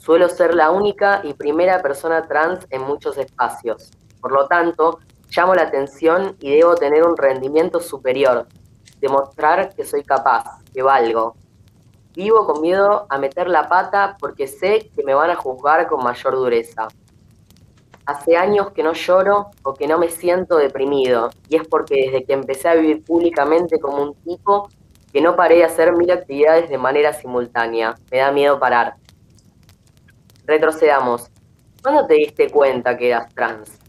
Suelo 0.00 0.28
ser 0.28 0.56
la 0.56 0.72
única 0.72 1.20
y 1.22 1.34
primera 1.34 1.80
persona 1.80 2.26
trans 2.26 2.66
en 2.70 2.82
muchos 2.82 3.16
espacios. 3.18 3.92
Por 4.20 4.32
lo 4.32 4.48
tanto, 4.48 4.98
llamo 5.30 5.54
la 5.54 5.62
atención 5.62 6.36
y 6.40 6.56
debo 6.56 6.74
tener 6.74 7.04
un 7.04 7.16
rendimiento 7.16 7.80
superior, 7.80 8.46
demostrar 9.00 9.74
que 9.74 9.84
soy 9.84 10.02
capaz, 10.02 10.44
que 10.72 10.82
valgo. 10.82 11.36
Vivo 12.14 12.46
con 12.46 12.60
miedo 12.60 13.06
a 13.08 13.18
meter 13.18 13.48
la 13.48 13.68
pata 13.68 14.16
porque 14.18 14.46
sé 14.46 14.90
que 14.94 15.04
me 15.04 15.14
van 15.14 15.30
a 15.30 15.36
juzgar 15.36 15.86
con 15.86 16.02
mayor 16.02 16.34
dureza. 16.34 16.88
Hace 18.04 18.36
años 18.36 18.72
que 18.72 18.82
no 18.82 18.92
lloro 18.92 19.50
o 19.62 19.74
que 19.74 19.86
no 19.86 19.98
me 19.98 20.08
siento 20.08 20.56
deprimido, 20.56 21.30
y 21.48 21.56
es 21.56 21.68
porque 21.68 22.06
desde 22.06 22.24
que 22.24 22.32
empecé 22.32 22.68
a 22.68 22.74
vivir 22.74 23.04
públicamente 23.04 23.78
como 23.78 24.02
un 24.02 24.14
tipo, 24.14 24.68
que 25.12 25.20
no 25.20 25.36
paré 25.36 25.56
de 25.56 25.64
hacer 25.64 25.92
mil 25.92 26.10
actividades 26.10 26.68
de 26.68 26.78
manera 26.78 27.12
simultánea. 27.12 27.94
Me 28.10 28.18
da 28.18 28.32
miedo 28.32 28.58
parar. 28.58 28.96
Retrocedamos. 30.44 31.30
¿Cuándo 31.82 32.06
te 32.06 32.14
diste 32.14 32.50
cuenta 32.50 32.96
que 32.96 33.08
eras 33.08 33.32
trans? 33.34 33.79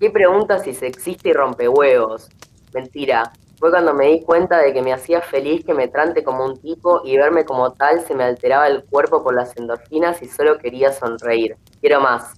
¿Qué 0.00 0.08
preguntas 0.08 0.62
si 0.62 0.72
se 0.72 0.86
existe 0.86 1.28
y 1.28 1.32
rompe 1.34 1.68
huevos? 1.68 2.30
Mentira. 2.72 3.32
Fue 3.58 3.68
cuando 3.68 3.92
me 3.92 4.06
di 4.06 4.22
cuenta 4.22 4.56
de 4.56 4.72
que 4.72 4.80
me 4.80 4.94
hacía 4.94 5.20
feliz 5.20 5.62
que 5.62 5.74
me 5.74 5.88
trate 5.88 6.24
como 6.24 6.46
un 6.46 6.58
tipo 6.58 7.02
y 7.04 7.18
verme 7.18 7.44
como 7.44 7.74
tal 7.74 8.00
se 8.00 8.14
me 8.14 8.24
alteraba 8.24 8.66
el 8.66 8.82
cuerpo 8.84 9.22
por 9.22 9.34
las 9.34 9.54
endorfinas 9.58 10.22
y 10.22 10.26
solo 10.28 10.56
quería 10.56 10.90
sonreír. 10.94 11.58
Quiero 11.82 12.00
más. 12.00 12.32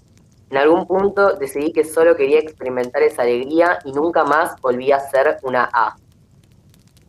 En 0.51 0.57
algún 0.57 0.89
punto 0.89 1.35
decidí 1.35 1.73
que 1.73 1.85
solo 1.85 2.17
quería 2.17 2.41
experimentar 2.41 3.01
esa 3.03 3.23
alegría 3.23 3.79
y 3.85 3.93
nunca 3.93 4.25
más 4.25 4.61
volví 4.61 4.91
a 4.91 4.99
ser 4.99 5.37
una 5.45 5.71
A. 5.73 5.95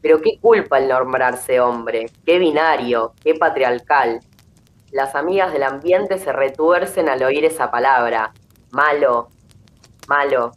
Pero 0.04 0.22
qué 0.22 0.38
culpa 0.40 0.78
el 0.78 0.88
nombrarse 0.88 1.60
hombre, 1.60 2.06
qué 2.28 2.38
binario, 2.38 3.14
qué 3.24 3.34
patriarcal. 3.34 4.20
Las 4.92 5.16
amigas 5.16 5.52
del 5.52 5.64
ambiente 5.64 6.20
se 6.20 6.32
retuercen 6.32 7.10
al 7.10 7.24
oír 7.24 7.44
esa 7.44 7.72
palabra. 7.72 8.34
Malo, 8.70 9.30
malo, 10.08 10.52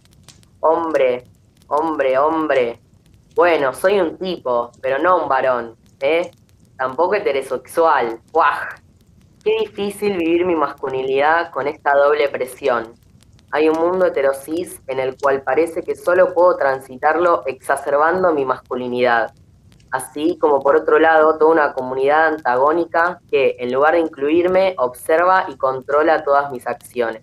hombre, 0.60 1.24
hombre, 1.68 2.18
hombre. 2.18 2.80
Bueno, 3.34 3.72
soy 3.74 4.00
un 4.00 4.16
tipo, 4.18 4.70
pero 4.80 4.98
no 4.98 5.22
un 5.22 5.28
varón, 5.28 5.76
¿eh? 6.00 6.30
Tampoco 6.76 7.14
heterosexual. 7.14 8.20
¡Guau! 8.32 8.68
Qué 9.42 9.58
difícil 9.60 10.16
vivir 10.16 10.44
mi 10.44 10.56
masculinidad 10.56 11.50
con 11.50 11.68
esta 11.68 11.94
doble 11.94 12.28
presión. 12.28 12.94
Hay 13.52 13.68
un 13.68 13.78
mundo 13.78 14.06
heterosis 14.06 14.82
en 14.88 14.98
el 14.98 15.16
cual 15.16 15.42
parece 15.42 15.82
que 15.82 15.94
solo 15.94 16.34
puedo 16.34 16.56
transitarlo 16.56 17.42
exacerbando 17.46 18.32
mi 18.34 18.44
masculinidad. 18.44 19.32
Así 19.92 20.36
como 20.38 20.60
por 20.60 20.76
otro 20.76 20.98
lado 20.98 21.38
toda 21.38 21.52
una 21.52 21.72
comunidad 21.72 22.26
antagónica 22.26 23.20
que, 23.30 23.56
en 23.60 23.72
lugar 23.72 23.94
de 23.94 24.00
incluirme, 24.00 24.74
observa 24.78 25.46
y 25.48 25.56
controla 25.56 26.24
todas 26.24 26.50
mis 26.50 26.66
acciones. 26.66 27.22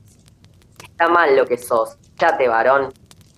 Está 0.82 1.10
mal 1.10 1.36
lo 1.36 1.46
que 1.46 1.58
sos, 1.58 1.98
varón. 2.48 2.94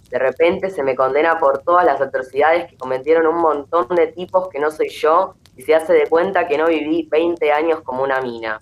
De 0.09 0.19
repente 0.19 0.69
se 0.69 0.83
me 0.83 0.95
condena 0.95 1.37
por 1.37 1.63
todas 1.63 1.85
las 1.85 1.99
atrocidades 1.99 2.69
que 2.69 2.77
cometieron 2.77 3.27
un 3.27 3.41
montón 3.41 3.87
de 3.95 4.07
tipos 4.07 4.49
que 4.49 4.59
no 4.59 4.71
soy 4.71 4.89
yo 4.89 5.35
y 5.55 5.63
se 5.63 5.75
hace 5.75 5.93
de 5.93 6.07
cuenta 6.07 6.47
que 6.47 6.57
no 6.57 6.67
viví 6.67 7.07
20 7.09 7.51
años 7.51 7.81
como 7.81 8.03
una 8.03 8.21
mina. 8.21 8.61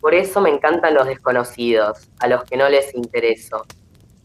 Por 0.00 0.14
eso 0.14 0.40
me 0.40 0.50
encantan 0.50 0.94
los 0.94 1.06
desconocidos, 1.06 2.08
a 2.20 2.28
los 2.28 2.44
que 2.44 2.56
no 2.56 2.68
les 2.68 2.94
intereso. 2.94 3.64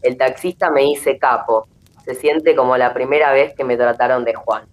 El 0.02 0.18
taxista 0.18 0.70
me 0.70 0.82
dice 0.82 1.18
capo, 1.18 1.68
se 2.06 2.16
siente 2.16 2.56
como 2.56 2.78
la 2.78 2.94
primera 2.94 3.32
vez 3.32 3.54
que 3.56 3.64
me 3.64 3.78
trataron 3.78 4.24
de 4.24 4.34
Juan. 4.34 4.68